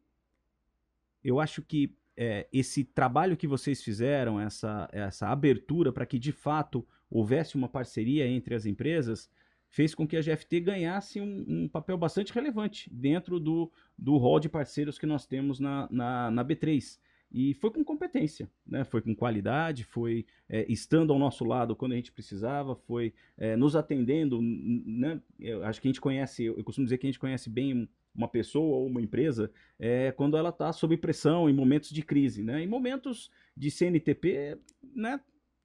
eu 1.24 1.40
acho 1.40 1.62
que 1.62 1.94
é, 2.16 2.46
esse 2.52 2.84
trabalho 2.84 3.36
que 3.36 3.46
vocês 3.46 3.82
fizeram, 3.82 4.38
essa, 4.38 4.88
essa 4.92 5.28
abertura 5.28 5.92
para 5.92 6.04
que 6.04 6.18
de 6.18 6.32
fato 6.32 6.86
houvesse 7.10 7.56
uma 7.56 7.68
parceria 7.68 8.26
entre 8.26 8.54
as 8.54 8.66
empresas, 8.66 9.30
fez 9.68 9.94
com 9.94 10.06
que 10.06 10.16
a 10.16 10.20
GFT 10.20 10.60
ganhasse 10.60 11.20
um, 11.20 11.44
um, 11.48 11.68
papel 11.68 11.96
bastante 11.96 12.32
relevante 12.32 12.90
dentro 12.92 13.40
do, 13.40 13.72
do 13.96 14.18
hall 14.18 14.38
de 14.38 14.48
parceiros 14.48 14.98
que 14.98 15.06
nós 15.06 15.26
temos 15.26 15.58
na, 15.58 15.88
na, 15.90 16.30
na 16.30 16.44
B3. 16.44 16.98
E 17.32 17.54
foi 17.54 17.70
com 17.70 17.82
competência, 17.82 18.48
né? 18.66 18.84
foi 18.84 19.00
com 19.00 19.14
qualidade, 19.14 19.84
foi 19.84 20.26
é, 20.48 20.66
estando 20.70 21.12
ao 21.12 21.18
nosso 21.18 21.44
lado 21.44 21.74
quando 21.74 21.92
a 21.92 21.96
gente 21.96 22.12
precisava, 22.12 22.76
foi 22.76 23.14
é, 23.38 23.56
nos 23.56 23.74
atendendo. 23.74 24.40
Né? 24.42 25.20
Eu 25.40 25.64
acho 25.64 25.80
que 25.80 25.88
a 25.88 25.90
gente 25.90 26.00
conhece, 26.00 26.44
eu 26.44 26.62
costumo 26.62 26.84
dizer 26.84 26.98
que 26.98 27.06
a 27.06 27.10
gente 27.10 27.18
conhece 27.18 27.48
bem 27.48 27.88
uma 28.14 28.28
pessoa 28.28 28.76
ou 28.76 28.86
uma 28.86 29.00
empresa 29.00 29.50
é, 29.78 30.12
quando 30.12 30.36
ela 30.36 30.50
está 30.50 30.70
sob 30.72 30.94
pressão 30.98 31.48
em 31.48 31.54
momentos 31.54 31.90
de 31.90 32.02
crise. 32.02 32.42
Né? 32.42 32.62
Em 32.62 32.66
momentos 32.66 33.30
de 33.56 33.70
CNTP, 33.70 34.58
né? 34.94 35.18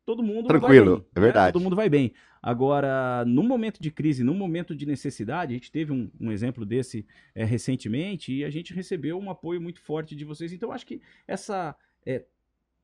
Todo 0.08 0.24
mundo 0.24 0.48
Tranquilo, 0.48 1.00
bem, 1.00 1.06
é 1.16 1.20
verdade. 1.20 1.48
Né? 1.48 1.52
Todo 1.52 1.62
mundo 1.62 1.76
vai 1.76 1.90
bem. 1.90 2.14
Agora, 2.42 3.26
no 3.26 3.44
momento 3.44 3.82
de 3.82 3.92
crise, 3.92 4.24
no 4.24 4.34
momento 4.34 4.74
de 4.74 4.86
necessidade, 4.86 5.52
a 5.52 5.58
gente 5.58 5.70
teve 5.70 5.92
um, 5.92 6.10
um 6.18 6.32
exemplo 6.32 6.66
desse 6.66 7.06
é, 7.36 7.44
recentemente 7.44 8.34
e 8.34 8.46
a 8.46 8.50
gente 8.50 8.74
recebeu 8.74 9.20
um 9.20 9.30
apoio 9.30 9.60
muito 9.60 9.82
forte 9.82 10.16
de 10.16 10.24
vocês. 10.24 10.54
Então, 10.54 10.72
acho 10.72 10.86
que 10.86 11.02
essa. 11.28 11.76
É, 12.06 12.24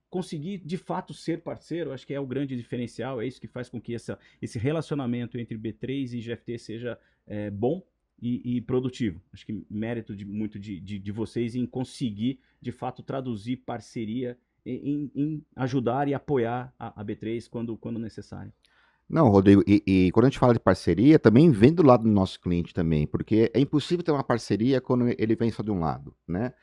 conseguir 0.09 0.59
de 0.59 0.77
fato 0.77 1.11
ser 1.11 1.41
parceiro, 1.41 1.91
acho 1.91 2.05
que 2.05 2.13
é 2.13 2.19
o 2.19 2.27
grande 2.27 2.55
diferencial, 2.55 3.19
é 3.19 3.25
isso 3.25 3.41
que 3.41 3.47
faz 3.47 3.67
com 3.67 3.81
que 3.81 3.95
essa, 3.95 4.19
esse 4.39 4.59
relacionamento 4.59 5.39
entre 5.39 5.57
B3 5.57 6.13
e 6.13 6.19
GFT 6.19 6.59
seja 6.59 6.99
é, 7.25 7.49
bom 7.49 7.81
e, 8.21 8.57
e, 8.57 8.61
produtivo. 8.61 9.19
Acho 9.33 9.43
que 9.43 9.65
mérito 9.67 10.15
de, 10.15 10.23
muito 10.23 10.59
de, 10.59 10.79
de, 10.79 10.99
de 10.99 11.11
vocês 11.11 11.55
em 11.55 11.65
conseguir, 11.65 12.39
de 12.61 12.71
fato, 12.71 13.01
traduzir 13.01 13.57
parceria 13.57 14.37
em, 14.65 15.11
em 15.15 15.45
ajudar 15.55 16.07
e 16.07 16.13
apoiar 16.13 16.73
a, 16.79 17.01
a, 17.01 17.05
B3 17.05 17.49
quando, 17.49 17.77
quando 17.77 17.99
necessário. 17.99 18.51
Não, 19.09 19.29
Rodrigo, 19.29 19.63
e, 19.67 19.83
e, 19.85 20.11
quando 20.11 20.25
a 20.25 20.29
gente 20.29 20.39
fala 20.39 20.53
de 20.53 20.59
parceria, 20.59 21.19
também 21.19 21.51
vem 21.51 21.73
do 21.73 21.83
lado 21.83 22.03
do 22.03 22.09
nosso 22.09 22.39
cliente 22.39 22.73
também, 22.73 23.05
porque 23.05 23.51
é 23.53 23.59
impossível 23.59 24.03
ter 24.03 24.11
uma 24.11 24.23
parceria 24.23 24.79
quando 24.79 25.13
ele 25.17 25.35
vem 25.35 25.51
só 25.51 25.61
de 25.61 25.71
um 25.71 25.79
lado, 25.79 26.15
né? 26.27 26.53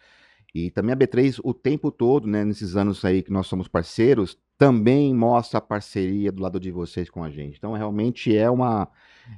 E 0.55 0.71
também 0.71 0.93
a 0.93 0.97
B3, 0.97 1.41
o 1.45 1.55
tempo 1.55 1.93
todo, 1.93 2.27
né, 2.27 2.45
nesses 2.45 2.77
anos 2.77 3.05
aí 3.05 3.23
que 3.23 3.31
nós 3.31 3.47
somos 3.47 3.69
parceiros, 3.69 4.37
também 4.59 5.15
mostra 5.15 5.59
a 5.59 5.63
parceria 5.63 6.33
do 6.33 6.43
lado 6.43 6.59
de 6.59 6.71
vocês 6.71 7.09
com 7.09 7.23
a 7.23 7.31
gente. 7.31 7.57
Então, 7.57 7.73
realmente 7.73 8.37
é 8.37 8.51
uma. 8.51 8.89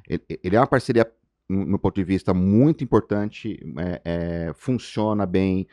Ele 0.09 0.57
é 0.57 0.59
uma 0.59 0.67
parceria, 0.67 1.11
no 1.49 1.79
ponto 1.79 1.95
de 1.95 2.05
vista, 2.05 2.33
muito 2.33 2.83
importante, 2.83 3.61
é, 3.79 4.03
é, 4.05 4.53
funciona 4.55 5.27
bem, 5.27 5.67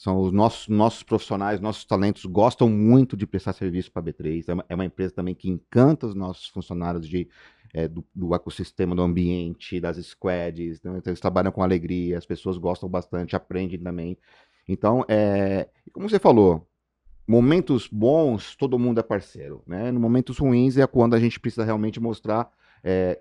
são 0.00 0.18
os 0.18 0.32
nossos, 0.32 0.66
nossos 0.66 1.02
profissionais, 1.02 1.60
nossos 1.60 1.84
talentos 1.84 2.24
gostam 2.24 2.70
muito 2.70 3.14
de 3.14 3.26
prestar 3.26 3.52
serviço 3.52 3.92
para 3.92 4.00
a 4.00 4.04
B3. 4.06 4.44
É 4.48 4.54
uma, 4.54 4.64
é 4.70 4.74
uma, 4.74 4.84
empresa 4.86 5.12
também 5.14 5.34
que 5.34 5.46
encanta 5.46 6.06
os 6.06 6.14
nossos 6.14 6.46
funcionários 6.46 7.06
de, 7.06 7.28
é, 7.74 7.86
do, 7.86 8.02
do, 8.14 8.34
ecossistema, 8.34 8.96
do 8.96 9.02
ambiente, 9.02 9.78
das 9.78 9.98
squads. 9.98 10.80
Né? 10.82 10.96
Então, 10.96 11.10
eles 11.10 11.20
trabalham 11.20 11.52
com 11.52 11.62
alegria, 11.62 12.16
as 12.16 12.24
pessoas 12.24 12.56
gostam 12.56 12.88
bastante, 12.88 13.36
aprendem 13.36 13.78
também. 13.78 14.16
Então, 14.66 15.04
é, 15.06 15.68
como 15.92 16.08
você 16.08 16.18
falou, 16.18 16.66
momentos 17.28 17.86
bons, 17.86 18.56
todo 18.56 18.78
mundo 18.78 19.00
é 19.00 19.02
parceiro. 19.02 19.62
Né? 19.66 19.92
Momentos 19.92 20.38
ruins 20.38 20.78
é 20.78 20.86
quando 20.86 21.12
a 21.12 21.20
gente 21.20 21.38
precisa 21.38 21.62
realmente 21.62 22.00
mostrar 22.00 22.50
é, 22.82 23.20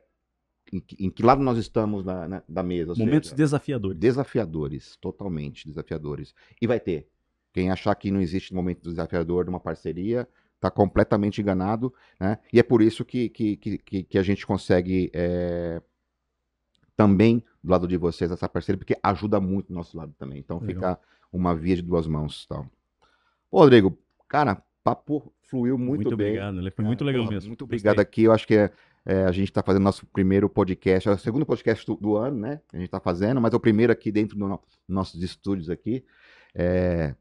em, 0.72 0.84
em, 1.00 1.10
que 1.10 1.24
lado 1.24 1.42
nós 1.42 1.58
estamos 1.58 2.04
na, 2.04 2.28
na 2.28 2.44
da 2.48 2.64
mesa. 2.64 2.94
Momentos 2.98 3.30
seja, 3.30 3.38
desafiadores. 3.38 3.98
Desafiadores, 3.98 4.96
totalmente 4.98 5.68
desafiadores. 5.68 6.34
E 6.62 6.68
vai 6.68 6.80
ter. 6.80 7.08
Quem 7.54 7.72
achar 7.72 7.96
que 7.96 8.12
não 8.12 8.22
existe 8.22 8.54
momento 8.54 8.90
desafiador 8.90 9.44
de 9.44 9.50
uma 9.50 9.60
parceria 9.60 10.28
está 10.56 10.70
completamente 10.70 11.42
enganado, 11.42 11.94
né? 12.20 12.38
E 12.52 12.60
é 12.60 12.64
por 12.64 12.82
isso 12.82 13.04
que, 13.06 13.30
que, 13.30 13.58
que, 13.58 14.04
que 14.04 14.18
a 14.18 14.24
gente 14.24 14.46
consegue 14.46 15.10
é, 15.14 15.82
também 16.96 17.44
do 17.64 17.72
lado 17.72 17.88
de 17.88 17.98
vocês 17.98 18.30
essa 18.30 18.48
parceria, 18.48 18.78
porque 18.78 18.98
ajuda 19.02 19.40
muito 19.40 19.68
do 19.68 19.74
nosso 19.74 19.98
lado 19.98 20.14
também. 20.18 20.40
Então 20.40 20.60
Legal. 20.60 20.76
fica 20.76 21.00
uma 21.32 21.56
via 21.56 21.76
de 21.76 21.82
duas 21.82 22.06
mãos. 22.08 22.46
Tal. 22.46 22.68
Ô, 23.50 23.60
Rodrigo, 23.60 23.98
cara, 24.28 24.62
papo 24.84 25.34
fluiu 25.44 25.78
muito, 25.78 26.04
muito 26.04 26.18
bem. 26.18 26.40
Obrigado, 26.40 26.72
foi 26.76 26.86
muito 26.86 27.04
legal 27.04 27.28
mesmo. 27.28 27.50
Muito 27.50 27.64
obrigado 27.64 27.96
Gostei. 27.96 28.04
aqui. 28.04 28.24
Eu 28.24 28.32
acho 28.32 28.46
que 28.46 28.56
é, 28.56 28.72
é, 29.10 29.24
a 29.24 29.32
gente 29.32 29.50
está 29.50 29.64
fazendo 29.64 29.82
nosso 29.82 30.06
primeiro 30.06 30.48
podcast, 30.48 31.10
é 31.10 31.12
o 31.12 31.18
segundo 31.18 31.44
podcast 31.44 31.84
do, 31.84 31.96
do 31.96 32.16
ano, 32.16 32.38
né? 32.38 32.62
A 32.72 32.76
gente 32.78 32.86
está 32.86 33.00
fazendo, 33.00 33.42
mas 33.42 33.52
é 33.52 33.56
o 33.56 33.60
primeiro 33.60 33.92
aqui 33.92 34.12
dentro 34.12 34.38
dos 34.38 34.48
no, 34.48 34.62
nossos 34.88 35.24
estúdios 35.24 35.68
aqui. 35.68 36.06
É, 36.54 37.16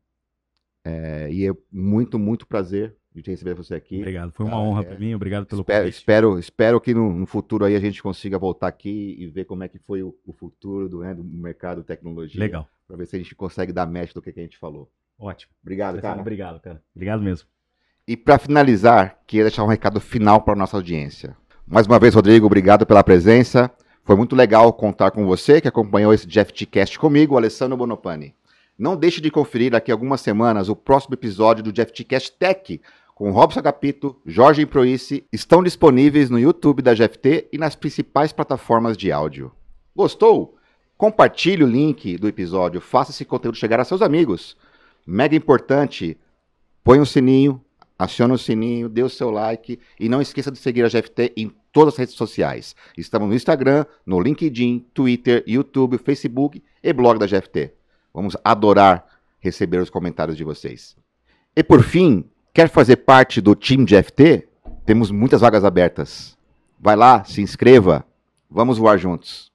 é, 0.84 1.32
e 1.32 1.48
é 1.48 1.52
muito, 1.72 2.18
muito 2.18 2.46
prazer 2.46 2.94
de 3.14 3.22
te 3.22 3.30
receber 3.30 3.54
você 3.54 3.74
aqui. 3.74 4.00
Obrigado, 4.00 4.32
foi 4.32 4.44
uma 4.44 4.56
ah, 4.56 4.60
honra 4.60 4.84
para 4.84 4.98
mim, 4.98 5.14
obrigado 5.14 5.46
pelo 5.46 5.62
espero, 5.62 5.78
convite. 5.78 5.96
Espero, 5.96 6.38
espero 6.38 6.78
que 6.78 6.92
no, 6.92 7.10
no, 7.10 7.26
futuro 7.26 7.64
aí 7.64 7.74
a 7.74 7.80
gente 7.80 8.02
consiga 8.02 8.38
voltar 8.38 8.68
aqui 8.68 9.16
e 9.18 9.26
ver 9.26 9.46
como 9.46 9.64
é 9.64 9.68
que 9.68 9.78
foi 9.78 10.02
o, 10.02 10.14
o 10.26 10.32
futuro 10.34 10.90
do, 10.90 11.00
né, 11.00 11.14
do 11.14 11.24
mercado 11.24 11.80
de 11.80 11.86
tecnologia. 11.86 12.38
Legal. 12.38 12.68
Para 12.86 12.98
ver 12.98 13.06
se 13.06 13.16
a 13.16 13.18
gente 13.18 13.34
consegue 13.34 13.72
dar 13.72 13.86
match 13.86 14.12
do 14.12 14.20
que, 14.20 14.30
que 14.30 14.40
a 14.40 14.42
gente 14.42 14.58
falou. 14.58 14.92
Ótimo. 15.18 15.54
Obrigado, 15.62 16.02
cara. 16.02 16.20
Obrigado, 16.20 16.60
cara. 16.60 16.82
Obrigado 16.94 17.22
mesmo. 17.22 17.48
E 18.06 18.14
para 18.14 18.38
finalizar, 18.38 19.22
queria 19.26 19.44
deixar 19.44 19.64
um 19.64 19.68
recado 19.68 19.98
final 20.00 20.42
para 20.42 20.54
nossa 20.54 20.76
audiência. 20.76 21.34
Mais 21.70 21.86
uma 21.86 21.98
vez, 21.98 22.14
Rodrigo, 22.14 22.46
obrigado 22.46 22.86
pela 22.86 23.04
presença. 23.04 23.70
Foi 24.02 24.16
muito 24.16 24.34
legal 24.34 24.72
contar 24.72 25.10
com 25.10 25.26
você 25.26 25.60
que 25.60 25.68
acompanhou 25.68 26.14
esse 26.14 26.26
Jeff 26.26 26.50
Cast 26.64 26.98
comigo, 26.98 27.36
Alessandro 27.36 27.76
Bonopani. 27.76 28.34
Não 28.78 28.96
deixe 28.96 29.20
de 29.20 29.30
conferir 29.30 29.72
daqui 29.72 29.90
a 29.90 29.94
algumas 29.94 30.22
semanas 30.22 30.70
o 30.70 30.76
próximo 30.76 31.12
episódio 31.12 31.62
do 31.62 31.70
Jeff 31.70 31.92
Cast 32.04 32.32
Tech 32.38 32.80
com 33.14 33.30
Robson 33.32 33.60
Capito, 33.60 34.16
Jorge 34.24 34.62
Improice, 34.62 35.26
estão 35.30 35.62
disponíveis 35.62 36.30
no 36.30 36.38
YouTube 36.38 36.80
da 36.80 36.94
GFT 36.94 37.48
e 37.52 37.58
nas 37.58 37.76
principais 37.76 38.32
plataformas 38.32 38.96
de 38.96 39.12
áudio. 39.12 39.52
Gostou? 39.94 40.56
Compartilhe 40.96 41.64
o 41.64 41.68
link 41.68 42.16
do 42.16 42.28
episódio, 42.28 42.80
faça 42.80 43.10
esse 43.10 43.26
conteúdo 43.26 43.58
chegar 43.58 43.78
a 43.78 43.84
seus 43.84 44.00
amigos. 44.00 44.56
Mega 45.06 45.36
importante, 45.36 46.16
põe 46.82 46.98
o 46.98 47.02
um 47.02 47.04
sininho, 47.04 47.60
acione 47.98 48.32
o 48.32 48.38
sininho, 48.38 48.88
dê 48.88 49.02
o 49.02 49.08
seu 49.08 49.30
like 49.30 49.78
e 49.98 50.08
não 50.08 50.22
esqueça 50.22 50.50
de 50.50 50.58
seguir 50.58 50.84
a 50.84 50.88
GFT 50.88 51.32
em 51.36 51.52
todas 51.72 51.94
as 51.94 51.98
redes 51.98 52.14
sociais. 52.14 52.74
Estamos 52.96 53.28
no 53.28 53.34
Instagram, 53.34 53.84
no 54.04 54.20
LinkedIn, 54.20 54.86
Twitter, 54.92 55.44
YouTube, 55.46 55.98
Facebook 55.98 56.62
e 56.82 56.92
blog 56.92 57.18
da 57.18 57.26
GFT. 57.26 57.72
Vamos 58.12 58.36
adorar 58.42 59.06
receber 59.40 59.78
os 59.78 59.90
comentários 59.90 60.36
de 60.36 60.44
vocês. 60.44 60.96
E 61.54 61.62
por 61.62 61.82
fim, 61.82 62.24
quer 62.52 62.68
fazer 62.68 62.96
parte 62.96 63.40
do 63.40 63.54
time 63.54 63.84
GFT? 63.84 64.48
Temos 64.84 65.10
muitas 65.10 65.40
vagas 65.40 65.64
abertas. 65.64 66.36
Vai 66.80 66.96
lá, 66.96 67.24
se 67.24 67.42
inscreva. 67.42 68.04
Vamos 68.50 68.78
voar 68.78 68.98
juntos. 68.98 69.52